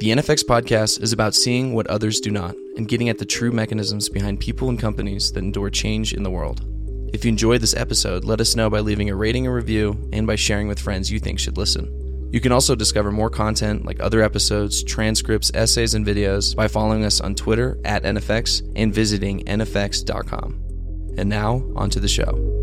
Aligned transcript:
The 0.00 0.12
NFX 0.12 0.42
podcast 0.42 1.02
is 1.02 1.12
about 1.12 1.34
seeing 1.34 1.74
what 1.74 1.86
others 1.88 2.20
do 2.20 2.30
not 2.30 2.54
and 2.78 2.88
getting 2.88 3.10
at 3.10 3.18
the 3.18 3.26
true 3.26 3.52
mechanisms 3.52 4.08
behind 4.08 4.40
people 4.40 4.70
and 4.70 4.78
companies 4.78 5.30
that 5.32 5.44
endure 5.44 5.68
change 5.68 6.14
in 6.14 6.22
the 6.22 6.30
world. 6.30 6.64
If 7.12 7.22
you 7.22 7.28
enjoyed 7.28 7.60
this 7.60 7.76
episode, 7.76 8.24
let 8.24 8.40
us 8.40 8.56
know 8.56 8.70
by 8.70 8.80
leaving 8.80 9.10
a 9.10 9.14
rating 9.14 9.44
and 9.44 9.54
review 9.54 10.08
and 10.10 10.26
by 10.26 10.36
sharing 10.36 10.68
with 10.68 10.80
friends 10.80 11.12
you 11.12 11.20
think 11.20 11.38
should 11.38 11.58
listen. 11.58 12.30
You 12.32 12.40
can 12.40 12.50
also 12.50 12.74
discover 12.74 13.12
more 13.12 13.28
content 13.28 13.84
like 13.84 14.00
other 14.00 14.22
episodes, 14.22 14.82
transcripts, 14.82 15.50
essays, 15.52 15.92
and 15.92 16.06
videos 16.06 16.56
by 16.56 16.66
following 16.66 17.04
us 17.04 17.20
on 17.20 17.34
Twitter 17.34 17.78
at 17.84 18.04
NFX 18.04 18.72
and 18.76 18.94
visiting 18.94 19.44
NFX.com. 19.44 20.52
And 21.18 21.28
now, 21.28 21.62
on 21.76 21.90
to 21.90 22.00
the 22.00 22.08
show. 22.08 22.59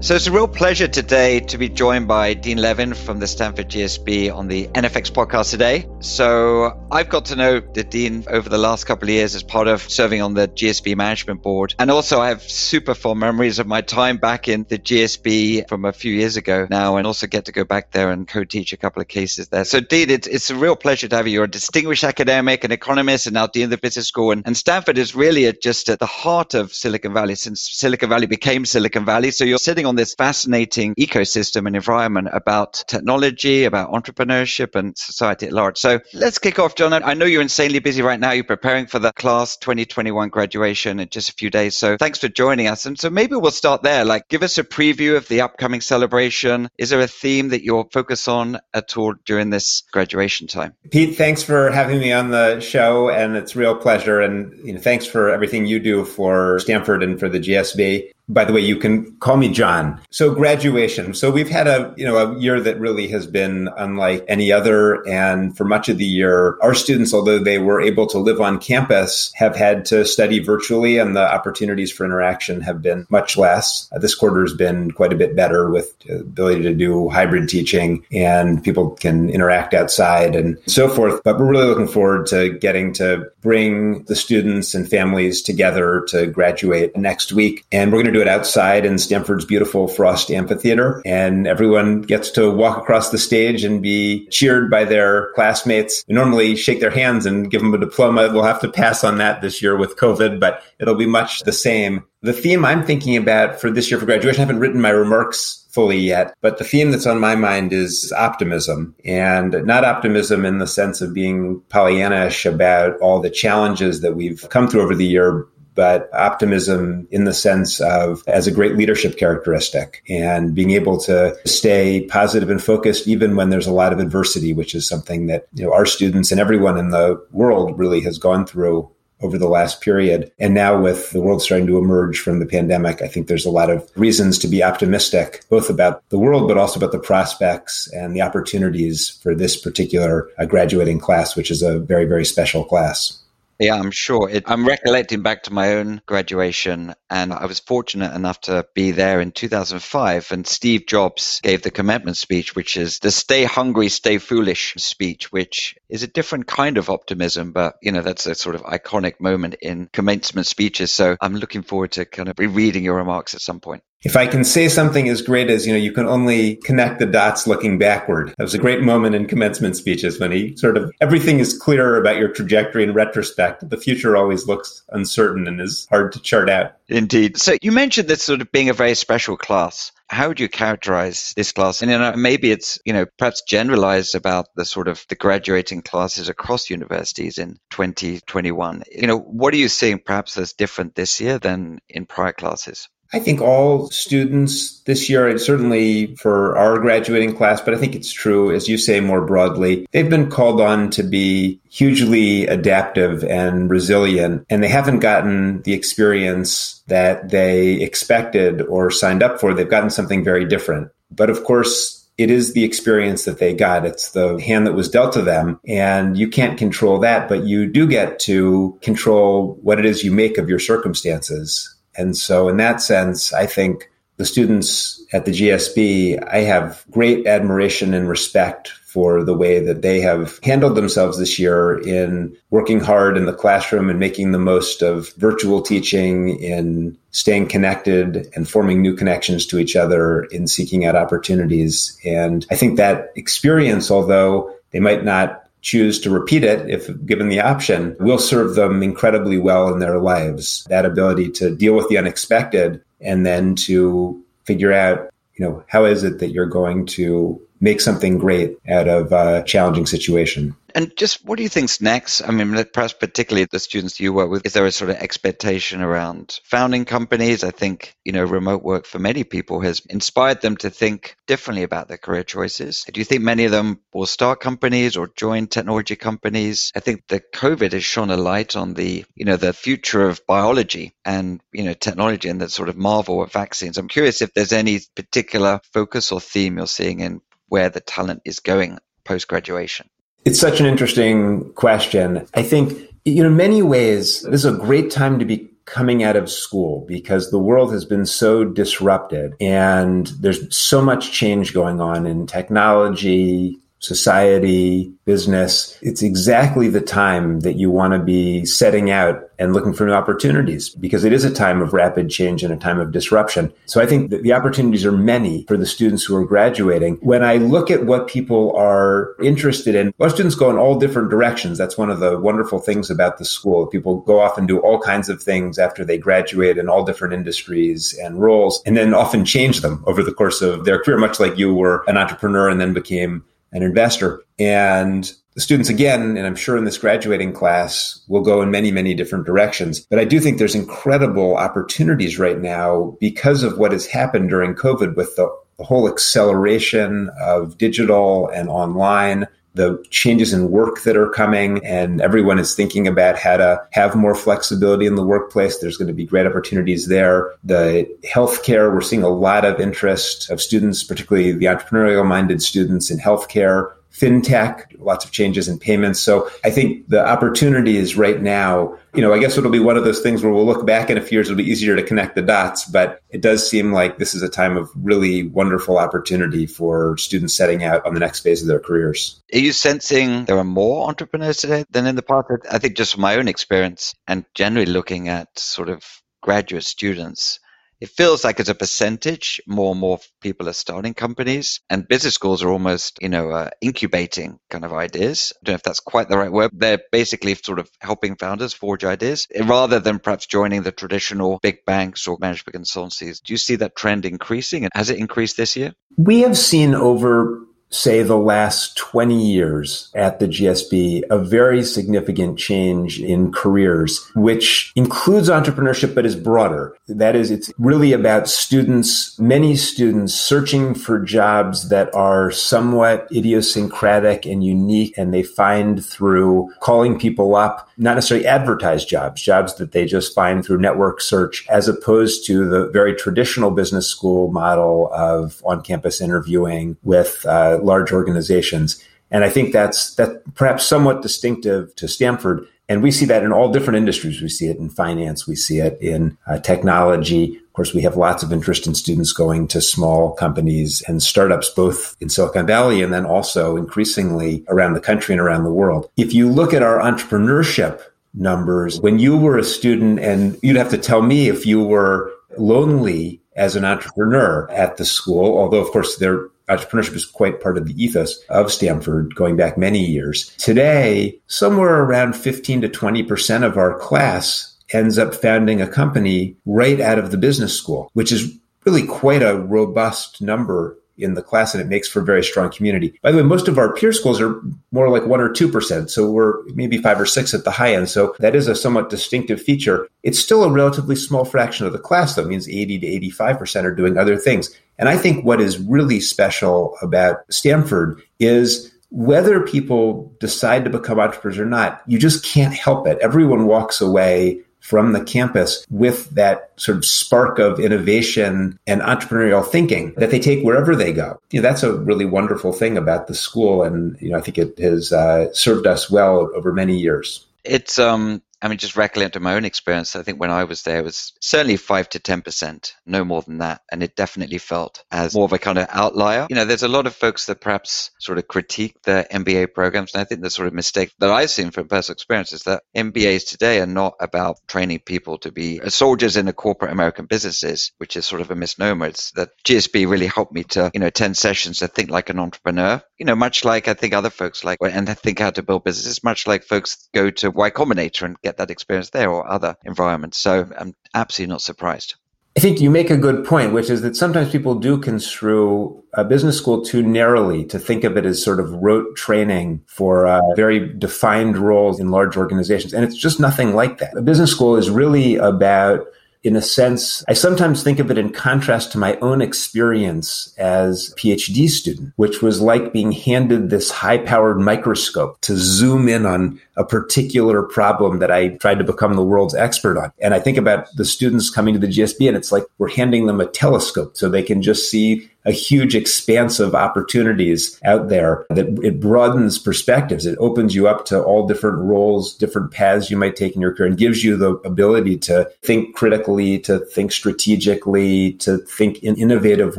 So 0.00 0.14
it's 0.14 0.28
a 0.28 0.32
real 0.32 0.46
pleasure 0.46 0.86
today 0.86 1.40
to 1.40 1.58
be 1.58 1.68
joined 1.68 2.06
by 2.06 2.34
Dean 2.34 2.58
Levin 2.58 2.94
from 2.94 3.18
the 3.18 3.26
Stanford 3.26 3.68
GSB 3.68 4.32
on 4.32 4.46
the 4.46 4.68
NFX 4.68 5.10
podcast 5.10 5.50
today. 5.50 5.88
So 5.98 6.86
I've 6.88 7.08
got 7.08 7.24
to 7.26 7.36
know 7.36 7.58
the 7.58 7.82
Dean 7.82 8.24
over 8.30 8.48
the 8.48 8.58
last 8.58 8.84
couple 8.84 9.08
of 9.08 9.10
years 9.10 9.34
as 9.34 9.42
part 9.42 9.66
of 9.66 9.82
serving 9.82 10.22
on 10.22 10.34
the 10.34 10.46
GSB 10.46 10.96
management 10.96 11.42
board. 11.42 11.74
And 11.80 11.90
also 11.90 12.20
I 12.20 12.28
have 12.28 12.42
super 12.42 12.94
fond 12.94 13.18
memories 13.18 13.58
of 13.58 13.66
my 13.66 13.80
time 13.80 14.18
back 14.18 14.46
in 14.46 14.66
the 14.68 14.78
GSB 14.78 15.68
from 15.68 15.84
a 15.84 15.92
few 15.92 16.14
years 16.14 16.36
ago 16.36 16.68
now 16.70 16.96
and 16.96 17.04
also 17.04 17.26
get 17.26 17.46
to 17.46 17.52
go 17.52 17.64
back 17.64 17.90
there 17.90 18.12
and 18.12 18.26
co-teach 18.26 18.72
a 18.72 18.76
couple 18.76 19.02
of 19.02 19.08
cases 19.08 19.48
there. 19.48 19.64
So 19.64 19.80
Dean, 19.80 20.10
it's, 20.10 20.28
it's 20.28 20.50
a 20.50 20.54
real 20.54 20.76
pleasure 20.76 21.08
to 21.08 21.16
have 21.16 21.26
you. 21.26 21.34
You're 21.34 21.44
a 21.44 21.50
distinguished 21.50 22.04
academic, 22.04 22.62
an 22.62 22.70
economist, 22.70 23.26
and 23.26 23.34
now 23.34 23.48
Dean 23.48 23.64
of 23.64 23.70
the 23.70 23.78
Business 23.78 24.06
School. 24.06 24.30
And, 24.30 24.46
and 24.46 24.56
Stanford 24.56 24.96
is 24.96 25.16
really 25.16 25.52
just 25.60 25.88
at 25.88 25.98
the 25.98 26.06
heart 26.06 26.54
of 26.54 26.72
Silicon 26.72 27.12
Valley 27.12 27.34
since 27.34 27.68
Silicon 27.68 28.08
Valley 28.08 28.26
became 28.26 28.64
Silicon 28.64 29.04
Valley. 29.04 29.32
So 29.32 29.44
you're 29.44 29.58
sitting 29.58 29.87
on 29.88 29.96
this 29.96 30.14
fascinating 30.14 30.94
ecosystem 30.94 31.66
and 31.66 31.74
environment 31.74 32.28
about 32.32 32.84
technology, 32.86 33.64
about 33.64 33.90
entrepreneurship 33.90 34.74
and 34.74 34.96
society 34.96 35.46
at 35.46 35.52
large. 35.52 35.78
So 35.78 36.00
let's 36.14 36.38
kick 36.38 36.58
off, 36.58 36.74
Jon. 36.74 36.92
I 36.92 37.14
know 37.14 37.24
you're 37.24 37.42
insanely 37.42 37.78
busy 37.78 38.02
right 38.02 38.20
now. 38.20 38.32
You're 38.32 38.44
preparing 38.44 38.86
for 38.86 38.98
the 38.98 39.12
class 39.12 39.56
2021 39.56 40.28
graduation 40.28 41.00
in 41.00 41.08
just 41.08 41.30
a 41.30 41.32
few 41.32 41.50
days. 41.50 41.76
So 41.76 41.96
thanks 41.96 42.18
for 42.18 42.28
joining 42.28 42.68
us. 42.68 42.86
And 42.86 42.98
so 42.98 43.10
maybe 43.10 43.34
we'll 43.34 43.50
start 43.50 43.82
there. 43.82 44.04
Like 44.04 44.28
give 44.28 44.42
us 44.42 44.58
a 44.58 44.64
preview 44.64 45.16
of 45.16 45.26
the 45.28 45.40
upcoming 45.40 45.80
celebration. 45.80 46.68
Is 46.78 46.90
there 46.90 47.00
a 47.00 47.08
theme 47.08 47.48
that 47.48 47.62
you'll 47.62 47.88
focus 47.92 48.28
on 48.28 48.58
at 48.74 48.96
all 48.96 49.14
during 49.24 49.50
this 49.50 49.82
graduation 49.92 50.46
time? 50.46 50.74
Pete, 50.90 51.16
thanks 51.16 51.42
for 51.42 51.70
having 51.70 51.98
me 51.98 52.12
on 52.12 52.30
the 52.30 52.60
show 52.60 53.10
and 53.10 53.36
it's 53.36 53.56
real 53.56 53.74
pleasure. 53.74 54.20
And 54.20 54.54
you 54.64 54.74
know, 54.74 54.80
thanks 54.80 55.06
for 55.06 55.30
everything 55.30 55.66
you 55.66 55.78
do 55.78 56.04
for 56.04 56.58
Stanford 56.58 57.02
and 57.02 57.18
for 57.18 57.28
the 57.28 57.40
GSB. 57.40 58.10
By 58.28 58.44
the 58.44 58.52
way, 58.52 58.60
you 58.60 58.76
can 58.76 59.16
call 59.16 59.36
me 59.36 59.48
Jon. 59.48 60.00
So 60.10 60.34
graduation. 60.34 61.14
So 61.14 61.30
we've 61.30 61.48
had 61.48 61.66
a, 61.66 61.94
you 61.96 62.04
know, 62.04 62.18
a 62.18 62.38
year 62.38 62.60
that 62.60 62.78
really 62.78 63.08
has 63.08 63.26
been 63.26 63.68
unlike 63.76 64.24
any 64.28 64.52
other. 64.52 65.06
And 65.08 65.56
for 65.56 65.64
much 65.64 65.88
of 65.88 65.98
the 65.98 66.04
year, 66.04 66.58
our 66.60 66.74
students, 66.74 67.14
although 67.14 67.38
they 67.38 67.58
were 67.58 67.80
able 67.80 68.06
to 68.08 68.18
live 68.18 68.40
on 68.40 68.58
campus, 68.58 69.32
have 69.34 69.56
had 69.56 69.84
to 69.86 70.04
study 70.04 70.38
virtually 70.38 70.98
and 70.98 71.16
the 71.16 71.32
opportunities 71.32 71.90
for 71.90 72.04
interaction 72.04 72.60
have 72.60 72.82
been 72.82 73.06
much 73.10 73.36
less. 73.36 73.88
Uh, 73.92 73.98
this 73.98 74.14
quarter 74.14 74.42
has 74.42 74.54
been 74.54 74.90
quite 74.90 75.12
a 75.12 75.16
bit 75.16 75.34
better 75.34 75.70
with 75.70 75.94
ability 76.10 76.62
to 76.62 76.74
do 76.74 77.08
hybrid 77.08 77.48
teaching 77.48 78.04
and 78.12 78.62
people 78.62 78.90
can 78.90 79.30
interact 79.30 79.74
outside 79.74 80.36
and 80.36 80.58
so 80.66 80.88
forth. 80.88 81.22
But 81.24 81.38
we're 81.38 81.50
really 81.50 81.66
looking 81.66 81.88
forward 81.88 82.26
to 82.28 82.50
getting 82.58 82.92
to 82.94 83.30
bring 83.40 84.04
the 84.04 84.16
students 84.16 84.74
and 84.74 84.88
families 84.88 85.42
together 85.42 86.04
to 86.08 86.26
graduate 86.26 86.96
next 86.96 87.32
week. 87.32 87.64
And 87.72 87.92
we're 87.92 88.02
going 88.02 88.12
to 88.12 88.17
do 88.17 88.17
do 88.18 88.22
it 88.22 88.28
outside 88.28 88.84
in 88.84 88.98
Stanford's 88.98 89.44
beautiful 89.44 89.86
Frost 89.86 90.30
Amphitheater. 90.30 91.00
And 91.04 91.46
everyone 91.46 92.02
gets 92.02 92.30
to 92.32 92.50
walk 92.50 92.78
across 92.78 93.10
the 93.10 93.18
stage 93.18 93.64
and 93.64 93.80
be 93.80 94.26
cheered 94.28 94.70
by 94.70 94.84
their 94.84 95.32
classmates. 95.34 96.04
We 96.08 96.14
normally 96.14 96.56
shake 96.56 96.80
their 96.80 96.90
hands 96.90 97.26
and 97.26 97.50
give 97.50 97.62
them 97.62 97.74
a 97.74 97.78
diploma. 97.78 98.30
We'll 98.32 98.42
have 98.42 98.60
to 98.60 98.70
pass 98.70 99.04
on 99.04 99.18
that 99.18 99.40
this 99.40 99.62
year 99.62 99.76
with 99.76 99.96
COVID, 99.96 100.40
but 100.40 100.62
it'll 100.80 100.96
be 100.96 101.06
much 101.06 101.40
the 101.40 101.52
same. 101.52 102.04
The 102.22 102.32
theme 102.32 102.64
I'm 102.64 102.84
thinking 102.84 103.16
about 103.16 103.60
for 103.60 103.70
this 103.70 103.90
year 103.90 104.00
for 104.00 104.06
graduation, 104.06 104.40
I 104.40 104.46
haven't 104.46 104.58
written 104.58 104.80
my 104.80 104.90
remarks 104.90 105.64
fully 105.70 105.98
yet, 105.98 106.34
but 106.40 106.58
the 106.58 106.64
theme 106.64 106.90
that's 106.90 107.06
on 107.06 107.20
my 107.20 107.36
mind 107.36 107.72
is 107.72 108.12
optimism 108.16 108.96
and 109.04 109.52
not 109.64 109.84
optimism 109.84 110.44
in 110.44 110.58
the 110.58 110.66
sense 110.66 111.00
of 111.00 111.14
being 111.14 111.62
Pollyannish 111.68 112.50
about 112.50 112.98
all 112.98 113.20
the 113.20 113.30
challenges 113.30 114.00
that 114.00 114.16
we've 114.16 114.44
come 114.50 114.66
through 114.66 114.82
over 114.82 114.96
the 114.96 115.06
year, 115.06 115.46
but 115.78 116.12
optimism 116.12 117.06
in 117.12 117.22
the 117.22 117.32
sense 117.32 117.80
of 117.80 118.24
as 118.26 118.48
a 118.48 118.50
great 118.50 118.76
leadership 118.76 119.16
characteristic 119.16 120.02
and 120.08 120.52
being 120.52 120.72
able 120.72 120.98
to 120.98 121.32
stay 121.46 122.04
positive 122.08 122.50
and 122.50 122.60
focused 122.60 123.06
even 123.06 123.36
when 123.36 123.50
there's 123.50 123.68
a 123.68 123.72
lot 123.72 123.92
of 123.92 124.00
adversity, 124.00 124.52
which 124.52 124.74
is 124.74 124.88
something 124.88 125.28
that 125.28 125.46
you 125.54 125.64
know 125.64 125.72
our 125.72 125.86
students 125.86 126.32
and 126.32 126.40
everyone 126.40 126.76
in 126.76 126.90
the 126.90 127.24
world 127.30 127.78
really 127.78 128.00
has 128.00 128.18
gone 128.18 128.44
through 128.44 128.90
over 129.20 129.38
the 129.38 129.46
last 129.46 129.80
period. 129.80 130.32
And 130.40 130.52
now 130.52 130.80
with 130.80 131.12
the 131.12 131.20
world 131.20 131.42
starting 131.42 131.68
to 131.68 131.78
emerge 131.78 132.18
from 132.18 132.40
the 132.40 132.46
pandemic, 132.46 133.00
I 133.00 133.06
think 133.06 133.28
there's 133.28 133.46
a 133.46 133.50
lot 133.50 133.70
of 133.70 133.88
reasons 133.94 134.36
to 134.40 134.48
be 134.48 134.64
optimistic, 134.64 135.44
both 135.48 135.70
about 135.70 136.02
the 136.08 136.18
world, 136.18 136.48
but 136.48 136.58
also 136.58 136.80
about 136.80 136.90
the 136.90 136.98
prospects 136.98 137.88
and 137.92 138.16
the 138.16 138.22
opportunities 138.22 139.10
for 139.22 139.32
this 139.32 139.56
particular 139.56 140.28
uh, 140.38 140.44
graduating 140.44 140.98
class, 140.98 141.36
which 141.36 141.52
is 141.52 141.62
a 141.62 141.78
very, 141.78 142.04
very 142.04 142.24
special 142.24 142.64
class. 142.64 143.22
Yeah, 143.60 143.74
I'm 143.76 143.90
sure. 143.90 144.28
It, 144.30 144.44
I'm 144.46 144.66
recollecting 144.68 145.22
back 145.22 145.44
to 145.44 145.52
my 145.52 145.74
own 145.74 146.00
graduation, 146.06 146.94
and 147.10 147.32
I 147.32 147.46
was 147.46 147.58
fortunate 147.58 148.14
enough 148.14 148.40
to 148.42 148.66
be 148.74 148.92
there 148.92 149.20
in 149.20 149.32
2005. 149.32 150.30
And 150.30 150.46
Steve 150.46 150.86
Jobs 150.86 151.40
gave 151.42 151.62
the 151.62 151.70
commencement 151.72 152.16
speech, 152.18 152.54
which 152.54 152.76
is 152.76 153.00
the 153.00 153.10
"Stay 153.10 153.44
hungry, 153.44 153.88
stay 153.88 154.18
foolish" 154.18 154.74
speech, 154.76 155.32
which 155.32 155.74
is 155.88 156.04
a 156.04 156.06
different 156.08 156.46
kind 156.46 156.78
of 156.78 156.90
optimism, 156.90 157.52
but 157.52 157.76
you 157.82 157.90
know 157.92 158.02
that's 158.02 158.26
a 158.26 158.34
sort 158.36 158.54
of 158.54 158.62
iconic 158.62 159.20
moment 159.20 159.54
in 159.62 159.88
commencement 159.92 160.46
speeches. 160.46 160.92
So 160.92 161.16
I'm 161.20 161.34
looking 161.34 161.62
forward 161.62 161.92
to 161.92 162.04
kind 162.04 162.28
of 162.28 162.38
rereading 162.38 162.84
your 162.84 162.96
remarks 162.96 163.34
at 163.34 163.40
some 163.40 163.60
point. 163.60 163.82
If 164.02 164.16
I 164.16 164.28
can 164.28 164.44
say 164.44 164.68
something 164.68 165.08
as 165.08 165.22
great 165.22 165.50
as, 165.50 165.66
you 165.66 165.72
know, 165.72 165.78
you 165.78 165.90
can 165.90 166.06
only 166.06 166.56
connect 166.56 167.00
the 167.00 167.06
dots 167.06 167.48
looking 167.48 167.78
backward. 167.78 168.32
That 168.38 168.44
was 168.44 168.54
a 168.54 168.58
great 168.58 168.80
moment 168.80 169.16
in 169.16 169.26
commencement 169.26 169.76
speeches 169.76 170.20
when 170.20 170.30
he 170.30 170.56
sort 170.56 170.76
of, 170.76 170.92
everything 171.00 171.40
is 171.40 171.58
clear 171.58 171.96
about 171.96 172.16
your 172.16 172.28
trajectory 172.28 172.84
in 172.84 172.94
retrospect. 172.94 173.68
The 173.68 173.76
future 173.76 174.16
always 174.16 174.46
looks 174.46 174.84
uncertain 174.90 175.48
and 175.48 175.60
is 175.60 175.88
hard 175.90 176.12
to 176.12 176.20
chart 176.20 176.48
out. 176.48 176.74
Indeed. 176.88 177.38
So 177.38 177.56
you 177.60 177.72
mentioned 177.72 178.06
this 178.06 178.22
sort 178.22 178.40
of 178.40 178.52
being 178.52 178.68
a 178.68 178.72
very 178.72 178.94
special 178.94 179.36
class. 179.36 179.90
How 180.10 180.28
would 180.28 180.38
you 180.38 180.48
characterize 180.48 181.34
this 181.36 181.50
class? 181.50 181.82
And 181.82 181.90
you 181.90 181.98
know, 181.98 182.14
maybe 182.14 182.52
it's, 182.52 182.78
you 182.84 182.92
know, 182.92 183.04
perhaps 183.18 183.42
generalized 183.42 184.14
about 184.14 184.46
the 184.54 184.64
sort 184.64 184.86
of 184.86 185.04
the 185.08 185.16
graduating 185.16 185.82
classes 185.82 186.28
across 186.28 186.70
universities 186.70 187.36
in 187.36 187.58
2021. 187.70 188.84
You 188.92 189.08
know, 189.08 189.18
what 189.18 189.52
are 189.52 189.58
you 189.58 189.68
seeing 189.68 189.98
perhaps 189.98 190.34
that's 190.34 190.52
different 190.52 190.94
this 190.94 191.20
year 191.20 191.40
than 191.40 191.80
in 191.88 192.06
prior 192.06 192.32
classes? 192.32 192.88
I 193.12 193.18
think 193.18 193.40
all 193.40 193.90
students 193.90 194.80
this 194.80 195.08
year, 195.08 195.26
and 195.26 195.40
certainly 195.40 196.14
for 196.16 196.56
our 196.58 196.78
graduating 196.78 197.36
class, 197.36 197.60
but 197.60 197.72
I 197.72 197.78
think 197.78 197.94
it's 197.94 198.12
true, 198.12 198.54
as 198.54 198.68
you 198.68 198.76
say 198.76 199.00
more 199.00 199.24
broadly, 199.24 199.86
they've 199.92 200.10
been 200.10 200.30
called 200.30 200.60
on 200.60 200.90
to 200.90 201.02
be 201.02 201.58
hugely 201.70 202.46
adaptive 202.46 203.24
and 203.24 203.70
resilient, 203.70 204.44
and 204.50 204.62
they 204.62 204.68
haven't 204.68 204.98
gotten 204.98 205.62
the 205.62 205.72
experience 205.72 206.82
that 206.88 207.30
they 207.30 207.80
expected 207.80 208.60
or 208.62 208.90
signed 208.90 209.22
up 209.22 209.40
for. 209.40 209.54
They've 209.54 209.68
gotten 209.68 209.90
something 209.90 210.22
very 210.22 210.44
different. 210.44 210.90
But 211.10 211.30
of 211.30 211.44
course, 211.44 212.06
it 212.18 212.30
is 212.30 212.52
the 212.52 212.64
experience 212.64 213.24
that 213.24 213.38
they 213.38 213.54
got. 213.54 213.86
It's 213.86 214.10
the 214.10 214.38
hand 214.42 214.66
that 214.66 214.74
was 214.74 214.90
dealt 214.90 215.12
to 215.14 215.22
them. 215.22 215.60
And 215.66 216.18
you 216.18 216.28
can't 216.28 216.58
control 216.58 216.98
that, 216.98 217.28
but 217.28 217.44
you 217.44 217.70
do 217.70 217.86
get 217.86 218.18
to 218.20 218.76
control 218.82 219.58
what 219.62 219.78
it 219.78 219.86
is 219.86 220.02
you 220.02 220.10
make 220.10 220.36
of 220.36 220.48
your 220.48 220.58
circumstances. 220.58 221.74
And 221.98 222.16
so, 222.16 222.48
in 222.48 222.56
that 222.56 222.80
sense, 222.80 223.32
I 223.34 223.44
think 223.44 223.90
the 224.18 224.24
students 224.24 225.04
at 225.12 225.24
the 225.24 225.30
GSB, 225.30 226.22
I 226.32 226.38
have 226.38 226.84
great 226.90 227.26
admiration 227.26 227.94
and 227.94 228.08
respect 228.08 228.68
for 228.68 229.22
the 229.22 229.34
way 229.34 229.60
that 229.60 229.82
they 229.82 230.00
have 230.00 230.40
handled 230.42 230.74
themselves 230.74 231.18
this 231.18 231.38
year 231.38 231.78
in 231.80 232.36
working 232.50 232.80
hard 232.80 233.16
in 233.16 233.26
the 233.26 233.32
classroom 233.32 233.88
and 233.90 234.00
making 234.00 234.32
the 234.32 234.38
most 234.38 234.82
of 234.82 235.12
virtual 235.14 235.62
teaching, 235.62 236.40
in 236.40 236.96
staying 237.10 237.46
connected 237.48 238.28
and 238.34 238.48
forming 238.48 238.82
new 238.82 238.94
connections 238.94 239.46
to 239.46 239.58
each 239.58 239.76
other, 239.76 240.24
in 240.24 240.46
seeking 240.46 240.84
out 240.84 240.96
opportunities. 240.96 241.96
And 242.04 242.46
I 242.50 242.56
think 242.56 242.76
that 242.76 243.12
experience, 243.14 243.90
although 243.90 244.52
they 244.72 244.80
might 244.80 245.04
not 245.04 245.47
choose 245.60 246.00
to 246.00 246.10
repeat 246.10 246.44
it 246.44 246.68
if 246.70 246.88
given 247.04 247.28
the 247.28 247.40
option 247.40 247.96
will 248.00 248.18
serve 248.18 248.54
them 248.54 248.82
incredibly 248.82 249.38
well 249.38 249.72
in 249.72 249.80
their 249.80 249.98
lives. 249.98 250.64
That 250.68 250.86
ability 250.86 251.30
to 251.32 251.54
deal 251.54 251.74
with 251.74 251.88
the 251.88 251.98
unexpected 251.98 252.82
and 253.00 253.26
then 253.26 253.54
to 253.56 254.22
figure 254.44 254.72
out, 254.72 255.10
you 255.34 255.44
know, 255.44 255.62
how 255.68 255.84
is 255.84 256.02
it 256.04 256.18
that 256.20 256.30
you're 256.30 256.46
going 256.46 256.86
to 256.86 257.40
make 257.60 257.80
something 257.80 258.18
great 258.18 258.56
out 258.68 258.88
of 258.88 259.12
a 259.12 259.42
challenging 259.44 259.86
situation. 259.86 260.54
And 260.74 260.94
just 260.96 261.24
what 261.24 261.36
do 261.36 261.42
you 261.42 261.48
think's 261.48 261.80
next? 261.80 262.22
I 262.22 262.30
mean, 262.30 262.64
perhaps 262.72 262.92
particularly 262.92 263.46
the 263.50 263.58
students 263.58 264.00
you 264.00 264.12
work 264.12 264.30
with, 264.30 264.46
is 264.46 264.52
there 264.52 264.66
a 264.66 264.72
sort 264.72 264.90
of 264.90 264.96
expectation 264.96 265.80
around 265.80 266.40
founding 266.44 266.84
companies? 266.84 267.42
I 267.42 267.50
think, 267.50 267.96
you 268.04 268.12
know, 268.12 268.24
remote 268.24 268.62
work 268.62 268.86
for 268.86 268.98
many 268.98 269.24
people 269.24 269.60
has 269.60 269.80
inspired 269.88 270.40
them 270.40 270.56
to 270.58 270.70
think 270.70 271.16
differently 271.26 271.62
about 271.62 271.88
their 271.88 271.96
career 271.96 272.22
choices. 272.22 272.84
Do 272.92 273.00
you 273.00 273.04
think 273.04 273.22
many 273.22 273.44
of 273.44 273.50
them 273.50 273.80
will 273.94 274.06
start 274.06 274.40
companies 274.40 274.96
or 274.96 275.10
join 275.16 275.46
technology 275.46 275.96
companies? 275.96 276.70
I 276.76 276.80
think 276.80 277.04
the 277.08 277.20
COVID 277.34 277.72
has 277.72 277.84
shone 277.84 278.10
a 278.10 278.16
light 278.16 278.56
on 278.56 278.74
the, 278.74 279.04
you 279.14 279.24
know, 279.24 279.36
the 279.36 279.52
future 279.52 280.06
of 280.08 280.26
biology 280.26 280.92
and, 281.04 281.40
you 281.52 281.64
know, 281.64 281.74
technology 281.74 282.28
and 282.28 282.40
that 282.40 282.50
sort 282.50 282.68
of 282.68 282.76
marvel 282.76 283.22
of 283.22 283.32
vaccines. 283.32 283.78
I'm 283.78 283.88
curious 283.88 284.22
if 284.22 284.34
there's 284.34 284.52
any 284.52 284.80
particular 284.94 285.60
focus 285.72 286.12
or 286.12 286.20
theme 286.20 286.58
you're 286.58 286.66
seeing 286.66 287.00
in 287.00 287.20
where 287.48 287.70
the 287.70 287.80
talent 287.80 288.22
is 288.24 288.40
going 288.40 288.78
post 289.04 289.28
graduation. 289.28 289.88
It's 290.24 290.40
such 290.40 290.60
an 290.60 290.66
interesting 290.66 291.52
question. 291.54 292.26
I 292.34 292.42
think, 292.42 292.76
you 293.04 293.22
know, 293.22 293.30
many 293.30 293.62
ways, 293.62 294.22
this 294.22 294.44
is 294.44 294.52
a 294.52 294.58
great 294.58 294.90
time 294.90 295.18
to 295.18 295.24
be 295.24 295.48
coming 295.64 296.02
out 296.02 296.16
of 296.16 296.30
school 296.30 296.84
because 296.88 297.30
the 297.30 297.38
world 297.38 297.72
has 297.72 297.84
been 297.84 298.06
so 298.06 298.44
disrupted 298.44 299.34
and 299.40 300.06
there's 300.20 300.54
so 300.54 300.80
much 300.82 301.12
change 301.12 301.52
going 301.52 301.80
on 301.80 302.06
in 302.06 302.26
technology, 302.26 303.58
society, 303.80 304.92
business, 305.04 305.78
it's 305.82 306.02
exactly 306.02 306.68
the 306.68 306.80
time 306.80 307.40
that 307.40 307.56
you 307.56 307.70
want 307.70 307.92
to 307.92 307.98
be 307.98 308.44
setting 308.44 308.90
out 308.90 309.22
and 309.38 309.54
looking 309.54 309.72
for 309.72 309.86
new 309.86 309.92
opportunities 309.92 310.68
because 310.68 311.04
it 311.04 311.12
is 311.12 311.24
a 311.24 311.32
time 311.32 311.62
of 311.62 311.72
rapid 311.72 312.10
change 312.10 312.42
and 312.42 312.52
a 312.52 312.56
time 312.56 312.80
of 312.80 312.90
disruption. 312.90 313.52
So 313.66 313.80
I 313.80 313.86
think 313.86 314.10
that 314.10 314.24
the 314.24 314.32
opportunities 314.32 314.84
are 314.84 314.92
many 314.92 315.44
for 315.46 315.56
the 315.56 315.64
students 315.64 316.04
who 316.04 316.16
are 316.16 316.24
graduating. 316.24 316.96
When 316.96 317.22
I 317.22 317.36
look 317.36 317.70
at 317.70 317.86
what 317.86 318.08
people 318.08 318.54
are 318.56 319.14
interested 319.22 319.74
in, 319.74 319.94
our 320.00 320.10
students 320.10 320.34
go 320.34 320.50
in 320.50 320.56
all 320.56 320.78
different 320.78 321.10
directions. 321.10 321.56
That's 321.56 321.78
one 321.78 321.88
of 321.88 322.00
the 322.00 322.18
wonderful 322.18 322.58
things 322.58 322.90
about 322.90 323.18
the 323.18 323.24
school. 323.24 323.66
People 323.66 324.00
go 324.00 324.20
off 324.20 324.36
and 324.36 324.48
do 324.48 324.58
all 324.58 324.80
kinds 324.80 325.08
of 325.08 325.22
things 325.22 325.58
after 325.58 325.84
they 325.84 325.98
graduate 325.98 326.58
in 326.58 326.68
all 326.68 326.84
different 326.84 327.14
industries 327.14 327.96
and 328.02 328.20
roles, 328.20 328.60
and 328.66 328.76
then 328.76 328.92
often 328.92 329.24
change 329.24 329.60
them 329.60 329.84
over 329.86 330.02
the 330.02 330.12
course 330.12 330.42
of 330.42 330.64
their 330.64 330.82
career, 330.82 330.98
much 330.98 331.20
like 331.20 331.38
you 331.38 331.54
were 331.54 331.84
an 331.86 331.96
entrepreneur 331.96 332.48
and 332.48 332.60
then 332.60 332.72
became 332.72 333.24
an 333.52 333.62
investor. 333.62 334.22
And 334.38 335.12
the 335.34 335.40
students, 335.40 335.68
again, 335.68 336.16
and 336.16 336.26
I'm 336.26 336.36
sure 336.36 336.56
in 336.56 336.64
this 336.64 336.78
graduating 336.78 337.32
class, 337.32 338.04
will 338.08 338.22
go 338.22 338.42
in 338.42 338.50
many, 338.50 338.70
many 338.70 338.94
different 338.94 339.24
directions. 339.24 339.80
But 339.80 339.98
I 339.98 340.04
do 340.04 340.20
think 340.20 340.38
there's 340.38 340.54
incredible 340.54 341.36
opportunities 341.36 342.18
right 342.18 342.38
now 342.38 342.96
because 343.00 343.42
of 343.42 343.58
what 343.58 343.72
has 343.72 343.86
happened 343.86 344.30
during 344.30 344.54
COVID 344.54 344.96
with 344.96 345.14
the, 345.16 345.28
the 345.56 345.64
whole 345.64 345.88
acceleration 345.88 347.10
of 347.20 347.56
digital 347.56 348.28
and 348.28 348.48
online 348.48 349.26
the 349.54 349.82
changes 349.90 350.32
in 350.32 350.50
work 350.50 350.82
that 350.82 350.96
are 350.96 351.08
coming 351.08 351.64
and 351.64 352.00
everyone 352.00 352.38
is 352.38 352.54
thinking 352.54 352.86
about 352.86 353.18
how 353.18 353.36
to 353.36 353.60
have 353.72 353.96
more 353.96 354.14
flexibility 354.14 354.86
in 354.86 354.94
the 354.94 355.04
workplace. 355.04 355.58
There's 355.58 355.76
going 355.76 355.88
to 355.88 355.94
be 355.94 356.04
great 356.04 356.26
opportunities 356.26 356.86
there. 356.86 357.32
The 357.42 357.88
healthcare, 358.04 358.72
we're 358.72 358.80
seeing 358.80 359.02
a 359.02 359.08
lot 359.08 359.44
of 359.44 359.60
interest 359.60 360.30
of 360.30 360.40
students, 360.40 360.84
particularly 360.84 361.32
the 361.32 361.46
entrepreneurial 361.46 362.06
minded 362.06 362.42
students 362.42 362.90
in 362.90 362.98
healthcare 362.98 363.72
fintech, 363.92 364.64
lots 364.78 365.04
of 365.04 365.10
changes 365.10 365.48
in 365.48 365.58
payments. 365.58 366.00
So 366.00 366.30
I 366.44 366.50
think 366.50 366.88
the 366.88 367.04
opportunity 367.04 367.76
is 367.76 367.96
right 367.96 368.20
now. 368.20 368.76
You 368.94 369.02
know, 369.02 369.12
I 369.12 369.18
guess 369.18 369.36
it'll 369.36 369.50
be 369.50 369.58
one 369.58 369.76
of 369.76 369.84
those 369.84 370.00
things 370.00 370.22
where 370.22 370.32
we'll 370.32 370.46
look 370.46 370.66
back 370.66 370.90
in 370.90 370.98
a 370.98 371.00
few 371.00 371.16
years, 371.18 371.28
it'll 371.28 371.36
be 371.36 371.50
easier 371.50 371.74
to 371.74 371.82
connect 371.82 372.14
the 372.14 372.22
dots, 372.22 372.64
but 372.64 373.00
it 373.10 373.20
does 373.20 373.48
seem 373.48 373.72
like 373.72 373.98
this 373.98 374.14
is 374.14 374.22
a 374.22 374.28
time 374.28 374.56
of 374.56 374.70
really 374.76 375.24
wonderful 375.24 375.78
opportunity 375.78 376.46
for 376.46 376.96
students 376.96 377.34
setting 377.34 377.64
out 377.64 377.84
on 377.84 377.94
the 377.94 378.00
next 378.00 378.20
phase 378.20 378.42
of 378.42 378.48
their 378.48 378.60
careers. 378.60 379.20
Are 379.34 379.38
you 379.38 379.52
sensing 379.52 380.24
there 380.26 380.38
are 380.38 380.44
more 380.44 380.88
entrepreneurs 380.88 381.38
today 381.38 381.64
than 381.70 381.86
in 381.86 381.96
the 381.96 382.02
past? 382.02 382.18
I 382.50 382.58
think 382.58 382.76
just 382.76 382.92
from 382.92 383.02
my 383.02 383.16
own 383.16 383.28
experience 383.28 383.94
and 384.06 384.24
generally 384.34 384.66
looking 384.66 385.08
at 385.08 385.38
sort 385.38 385.68
of 385.68 385.84
graduate 386.22 386.64
students, 386.64 387.40
it 387.80 387.90
feels 387.90 388.24
like 388.24 388.40
as 388.40 388.48
a 388.48 388.54
percentage, 388.54 389.40
more 389.46 389.72
and 389.72 389.80
more 389.80 389.98
people 390.20 390.48
are 390.48 390.54
starting 390.54 390.94
companies 390.94 391.60
and 391.70 391.86
business 391.86 392.14
schools 392.14 392.42
are 392.42 392.50
almost, 392.50 392.98
you 393.00 393.08
know, 393.08 393.30
uh, 393.30 393.50
incubating 393.60 394.38
kind 394.50 394.64
of 394.64 394.72
ideas. 394.72 395.32
I 395.36 395.38
don't 395.44 395.52
know 395.52 395.56
if 395.56 395.62
that's 395.62 395.80
quite 395.80 396.08
the 396.08 396.18
right 396.18 396.32
word. 396.32 396.50
They're 396.52 396.80
basically 396.90 397.34
sort 397.34 397.58
of 397.58 397.70
helping 397.80 398.16
founders 398.16 398.52
forge 398.52 398.84
ideas 398.84 399.28
rather 399.44 399.80
than 399.80 399.98
perhaps 399.98 400.26
joining 400.26 400.62
the 400.62 400.72
traditional 400.72 401.38
big 401.42 401.64
banks 401.64 402.06
or 402.08 402.18
management 402.20 402.56
consultancies. 402.56 403.22
Do 403.22 403.32
you 403.32 403.38
see 403.38 403.56
that 403.56 403.76
trend 403.76 404.04
increasing 404.04 404.64
and 404.64 404.72
has 404.74 404.90
it 404.90 404.98
increased 404.98 405.36
this 405.36 405.56
year? 405.56 405.72
We 405.96 406.20
have 406.20 406.36
seen 406.36 406.74
over 406.74 407.47
say 407.70 408.02
the 408.02 408.16
last 408.16 408.76
20 408.76 409.22
years 409.22 409.90
at 409.94 410.20
the 410.20 410.26
GSB, 410.26 411.02
a 411.10 411.18
very 411.18 411.62
significant 411.62 412.38
change 412.38 413.00
in 413.00 413.32
careers, 413.32 414.10
which 414.14 414.72
includes 414.74 415.28
entrepreneurship, 415.28 415.94
but 415.94 416.06
is 416.06 416.16
broader. 416.16 416.76
That 416.88 417.14
is, 417.14 417.30
it's 417.30 417.52
really 417.58 417.92
about 417.92 418.28
students, 418.28 419.18
many 419.18 419.56
students 419.56 420.14
searching 420.14 420.74
for 420.74 420.98
jobs 420.98 421.68
that 421.68 421.94
are 421.94 422.30
somewhat 422.30 423.08
idiosyncratic 423.12 424.24
and 424.24 424.44
unique. 424.44 424.96
And 424.96 425.12
they 425.12 425.22
find 425.22 425.84
through 425.84 426.50
calling 426.60 426.98
people 426.98 427.34
up, 427.36 427.68
not 427.76 427.94
necessarily 427.94 428.26
advertised 428.26 428.88
jobs, 428.88 429.22
jobs 429.22 429.54
that 429.56 429.72
they 429.72 429.84
just 429.84 430.14
find 430.14 430.44
through 430.44 430.58
network 430.60 431.00
search, 431.00 431.46
as 431.48 431.68
opposed 431.68 432.24
to 432.26 432.48
the 432.48 432.68
very 432.70 432.94
traditional 432.94 433.50
business 433.50 433.86
school 433.86 434.30
model 434.32 434.90
of 434.92 435.42
on 435.44 435.62
campus 435.62 436.00
interviewing 436.00 436.76
with 436.82 437.24
uh, 437.26 437.57
large 437.64 437.92
organizations. 437.92 438.82
And 439.10 439.24
I 439.24 439.30
think 439.30 439.52
that's 439.52 439.94
that 439.94 440.22
perhaps 440.34 440.64
somewhat 440.64 441.02
distinctive 441.02 441.74
to 441.76 441.88
Stanford. 441.88 442.46
And 442.68 442.82
we 442.82 442.90
see 442.90 443.06
that 443.06 443.22
in 443.22 443.32
all 443.32 443.50
different 443.50 443.78
industries. 443.78 444.20
We 444.20 444.28
see 444.28 444.48
it 444.48 444.58
in 444.58 444.68
finance. 444.68 445.26
We 445.26 445.36
see 445.36 445.58
it 445.58 445.80
in 445.80 446.18
uh, 446.26 446.38
technology. 446.40 447.36
Of 447.36 447.52
course, 447.54 447.72
we 447.72 447.80
have 447.82 447.96
lots 447.96 448.22
of 448.22 448.30
interest 448.30 448.66
in 448.66 448.74
students 448.74 449.12
going 449.12 449.48
to 449.48 449.62
small 449.62 450.12
companies 450.12 450.82
and 450.86 451.02
startups, 451.02 451.48
both 451.48 451.96
in 452.00 452.10
Silicon 452.10 452.46
Valley 452.46 452.82
and 452.82 452.92
then 452.92 453.06
also 453.06 453.56
increasingly 453.56 454.44
around 454.48 454.74
the 454.74 454.80
country 454.80 455.14
and 455.14 455.20
around 455.20 455.44
the 455.44 455.52
world. 455.52 455.90
If 455.96 456.12
you 456.12 456.28
look 456.28 456.52
at 456.52 456.62
our 456.62 456.78
entrepreneurship 456.78 457.80
numbers, 458.12 458.80
when 458.80 458.98
you 458.98 459.16
were 459.16 459.38
a 459.38 459.44
student 459.44 459.98
and 460.00 460.38
you'd 460.42 460.56
have 460.56 460.70
to 460.70 460.78
tell 460.78 461.00
me 461.00 461.28
if 461.28 461.46
you 461.46 461.64
were 461.64 462.12
lonely 462.36 463.20
as 463.38 463.56
an 463.56 463.64
entrepreneur 463.64 464.50
at 464.50 464.76
the 464.76 464.84
school, 464.84 465.38
although 465.38 465.60
of 465.60 465.70
course 465.70 465.96
their 465.96 466.28
entrepreneurship 466.48 466.94
is 466.94 467.06
quite 467.06 467.40
part 467.40 467.56
of 467.56 467.66
the 467.66 467.82
ethos 467.82 468.18
of 468.28 468.52
Stanford 468.52 469.14
going 469.14 469.36
back 469.36 469.56
many 469.56 469.84
years. 469.84 470.34
Today, 470.38 471.20
somewhere 471.28 471.82
around 471.82 472.16
15 472.16 472.62
to 472.62 472.68
20% 472.68 473.44
of 473.44 473.56
our 473.56 473.78
class 473.78 474.56
ends 474.72 474.98
up 474.98 475.14
founding 475.14 475.62
a 475.62 475.68
company 475.68 476.36
right 476.44 476.80
out 476.80 476.98
of 476.98 477.10
the 477.10 477.16
business 477.16 477.56
school, 477.56 477.90
which 477.94 478.12
is 478.12 478.36
really 478.64 478.86
quite 478.86 479.22
a 479.22 479.38
robust 479.38 480.20
number 480.20 480.76
in 480.98 481.14
the 481.14 481.22
class 481.22 481.54
and 481.54 481.62
it 481.62 481.68
makes 481.68 481.88
for 481.88 482.00
a 482.00 482.04
very 482.04 482.22
strong 482.22 482.50
community. 482.50 482.98
By 483.02 483.10
the 483.10 483.18
way, 483.18 483.22
most 483.22 483.48
of 483.48 483.58
our 483.58 483.74
peer 483.74 483.92
schools 483.92 484.20
are 484.20 484.40
more 484.72 484.88
like 484.88 485.06
one 485.06 485.20
or 485.20 485.30
2%. 485.30 485.90
So 485.90 486.10
we're 486.10 486.42
maybe 486.54 486.78
five 486.78 487.00
or 487.00 487.06
six 487.06 487.34
at 487.34 487.44
the 487.44 487.50
high 487.50 487.74
end. 487.74 487.88
So 487.88 488.14
that 488.18 488.34
is 488.34 488.48
a 488.48 488.54
somewhat 488.54 488.90
distinctive 488.90 489.40
feature. 489.40 489.88
It's 490.02 490.18
still 490.18 490.44
a 490.44 490.52
relatively 490.52 490.96
small 490.96 491.24
fraction 491.24 491.66
of 491.66 491.72
the 491.72 491.78
class, 491.78 492.14
though. 492.14 492.22
It 492.22 492.28
means 492.28 492.48
80 492.48 492.78
to 492.80 493.10
85% 493.10 493.64
are 493.64 493.74
doing 493.74 493.96
other 493.96 494.16
things. 494.16 494.50
And 494.78 494.88
I 494.88 494.96
think 494.96 495.24
what 495.24 495.40
is 495.40 495.58
really 495.58 496.00
special 496.00 496.76
about 496.82 497.24
Stanford 497.30 498.00
is 498.20 498.72
whether 498.90 499.40
people 499.40 500.14
decide 500.20 500.64
to 500.64 500.70
become 500.70 500.98
entrepreneurs 500.98 501.38
or 501.38 501.46
not, 501.46 501.82
you 501.86 501.98
just 501.98 502.24
can't 502.24 502.54
help 502.54 502.86
it. 502.86 502.98
Everyone 503.00 503.46
walks 503.46 503.80
away 503.80 504.40
from 504.60 504.92
the 504.92 505.02
campus 505.02 505.64
with 505.70 506.10
that 506.10 506.52
sort 506.56 506.76
of 506.78 506.84
spark 506.84 507.38
of 507.38 507.58
innovation 507.58 508.58
and 508.66 508.82
entrepreneurial 508.82 509.46
thinking 509.46 509.94
that 509.96 510.10
they 510.10 510.18
take 510.18 510.44
wherever 510.44 510.76
they 510.76 510.92
go. 510.92 511.18
You 511.30 511.40
know, 511.40 511.48
that's 511.48 511.62
a 511.62 511.72
really 511.72 512.04
wonderful 512.04 512.52
thing 512.52 512.76
about 512.76 513.06
the 513.06 513.14
school. 513.14 513.62
And, 513.62 513.96
you 514.00 514.10
know, 514.10 514.18
I 514.18 514.20
think 514.20 514.38
it 514.38 514.58
has 514.58 514.92
uh, 514.92 515.32
served 515.32 515.66
us 515.66 515.90
well 515.90 516.30
over 516.34 516.52
many 516.52 516.76
years. 516.76 517.24
It's 517.44 517.78
um, 517.78 518.20
I 518.40 518.48
mean, 518.48 518.58
just 518.58 518.76
recollecting 518.76 519.22
my 519.22 519.34
own 519.34 519.44
experience, 519.44 519.96
I 519.96 520.02
think 520.02 520.20
when 520.20 520.30
I 520.30 520.44
was 520.44 520.62
there, 520.62 520.78
it 520.78 520.84
was 520.84 521.12
certainly 521.20 521.56
five 521.56 521.88
to 521.90 521.98
10%, 521.98 522.72
no 522.86 523.04
more 523.04 523.22
than 523.22 523.38
that. 523.38 523.62
And 523.70 523.82
it 523.82 523.96
definitely 523.96 524.38
felt 524.38 524.84
as 524.90 525.14
more 525.14 525.24
of 525.24 525.32
a 525.32 525.38
kind 525.38 525.58
of 525.58 525.66
outlier. 525.70 526.26
You 526.30 526.36
know, 526.36 526.44
there's 526.44 526.62
a 526.62 526.68
lot 526.68 526.86
of 526.86 526.94
folks 526.94 527.26
that 527.26 527.40
perhaps 527.40 527.90
sort 527.98 528.18
of 528.18 528.28
critique 528.28 528.76
the 528.84 529.06
MBA 529.10 529.54
programs. 529.54 529.94
And 529.94 530.00
I 530.00 530.04
think 530.04 530.20
the 530.20 530.30
sort 530.30 530.48
of 530.48 530.54
mistake 530.54 530.92
that 530.98 531.10
I've 531.10 531.30
seen 531.30 531.50
from 531.50 531.68
personal 531.68 531.94
experience 531.94 532.32
is 532.32 532.42
that 532.44 532.62
MBAs 532.76 533.26
today 533.28 533.60
are 533.60 533.66
not 533.66 533.94
about 534.00 534.36
training 534.46 534.80
people 534.80 535.18
to 535.18 535.32
be 535.32 535.60
soldiers 535.68 536.16
in 536.16 536.26
the 536.26 536.32
corporate 536.32 536.72
American 536.72 537.06
businesses, 537.06 537.72
which 537.78 537.96
is 537.96 538.06
sort 538.06 538.20
of 538.20 538.30
a 538.30 538.36
misnomer. 538.36 538.86
It's 538.86 539.10
that 539.12 539.30
GSB 539.44 539.88
really 539.88 540.06
helped 540.06 540.32
me 540.32 540.44
to, 540.44 540.70
you 540.74 540.80
know, 540.80 540.86
attend 540.86 541.16
sessions 541.16 541.58
to 541.58 541.68
think 541.68 541.90
like 541.90 542.10
an 542.10 542.18
entrepreneur, 542.18 542.82
you 542.98 543.06
know, 543.06 543.16
much 543.16 543.44
like 543.44 543.68
I 543.68 543.74
think 543.74 543.94
other 543.94 544.10
folks 544.10 544.44
like, 544.44 544.58
and 544.62 544.88
I 544.88 544.94
think 544.94 545.18
how 545.18 545.30
to 545.30 545.42
build 545.42 545.64
businesses, 545.64 546.04
much 546.04 546.26
like 546.26 546.44
folks 546.44 546.88
go 546.94 547.10
to 547.10 547.30
Y 547.30 547.50
Combinator 547.50 548.02
and 548.02 548.20
get 548.22 548.27
that 548.36 548.50
experience 548.50 548.90
there 548.90 549.10
or 549.10 549.28
other 549.28 549.56
environments. 549.64 550.18
So 550.18 550.48
I'm 550.58 550.74
absolutely 550.94 551.32
not 551.32 551.42
surprised. 551.42 551.94
I 552.36 552.40
think 552.40 552.60
you 552.60 552.70
make 552.70 552.88
a 552.88 552.96
good 552.96 553.24
point, 553.24 553.52
which 553.52 553.68
is 553.68 553.82
that 553.82 553.96
sometimes 553.96 554.30
people 554.30 554.54
do 554.54 554.78
construe 554.78 555.82
a 555.94 556.04
business 556.04 556.38
school 556.38 556.64
too 556.64 556.84
narrowly 556.84 557.44
to 557.46 557.58
think 557.58 557.82
of 557.82 557.96
it 557.96 558.06
as 558.06 558.22
sort 558.22 558.38
of 558.38 558.52
rote 558.52 558.94
training 558.96 559.60
for 559.66 560.06
uh, 560.06 560.20
very 560.36 560.72
defined 560.78 561.36
roles 561.36 561.80
in 561.80 561.90
large 561.90 562.16
organizations. 562.16 562.72
And 562.72 562.84
it's 562.84 562.96
just 562.96 563.18
nothing 563.18 563.56
like 563.56 563.78
that. 563.78 563.96
A 563.96 564.02
business 564.02 564.30
school 564.30 564.54
is 564.54 564.70
really 564.70 565.16
about 565.16 565.84
in 566.24 566.36
a 566.36 566.42
sense, 566.42 567.04
I 567.08 567.12
sometimes 567.12 567.62
think 567.62 567.78
of 567.78 567.90
it 567.90 567.98
in 567.98 568.10
contrast 568.10 568.72
to 568.72 568.78
my 568.78 568.96
own 568.96 569.22
experience 569.22 570.34
as 570.36 570.92
PhD 570.98 571.48
student, 571.48 571.92
which 571.96 572.22
was 572.22 572.40
like 572.40 572.72
being 572.72 572.92
handed 572.92 573.50
this 573.50 573.70
high 573.70 573.98
powered 573.98 574.38
microscope 574.38 575.20
to 575.22 575.36
zoom 575.36 575.88
in 575.88 576.06
on 576.06 576.40
a 576.56 576.64
particular 576.64 577.42
problem 577.42 578.00
that 578.00 578.10
I 578.10 578.30
tried 578.30 578.58
to 578.58 578.64
become 578.64 578.94
the 578.94 579.04
world's 579.04 579.34
expert 579.34 579.78
on. 579.78 579.92
And 580.00 580.12
I 580.12 580.18
think 580.18 580.38
about 580.38 580.66
the 580.76 580.84
students 580.84 581.30
coming 581.30 581.54
to 581.54 581.60
the 581.60 581.68
GSB 581.68 582.08
and 582.08 582.16
it's 582.16 582.32
like 582.32 582.44
we're 582.58 582.70
handing 582.70 583.06
them 583.06 583.20
a 583.20 583.26
telescope 583.26 583.96
so 583.96 584.08
they 584.08 584.22
can 584.22 584.42
just 584.42 584.70
see 584.70 585.08
a 585.28 585.32
huge 585.32 585.74
expanse 585.74 586.40
of 586.40 586.54
opportunities 586.54 587.60
out 587.64 587.88
there 587.88 588.26
that 588.30 588.46
it 588.64 588.80
broadens 588.80 589.38
perspectives. 589.38 590.06
It 590.06 590.16
opens 590.18 590.54
you 590.54 590.66
up 590.66 590.86
to 590.86 591.02
all 591.02 591.26
different 591.26 591.58
roles, 591.58 592.16
different 592.16 592.50
paths 592.50 592.90
you 592.90 592.96
might 592.96 593.14
take 593.14 593.34
in 593.34 593.42
your 593.42 593.54
career 593.54 593.68
and 593.68 593.78
gives 593.78 594.02
you 594.02 594.16
the 594.16 594.36
ability 594.38 594.96
to 595.00 595.30
think 595.42 595.76
critically, 595.76 596.38
to 596.40 596.60
think 596.60 596.92
strategically, 596.92 598.14
to 598.14 598.38
think 598.38 598.82
in 598.82 598.96
innovative 598.96 599.58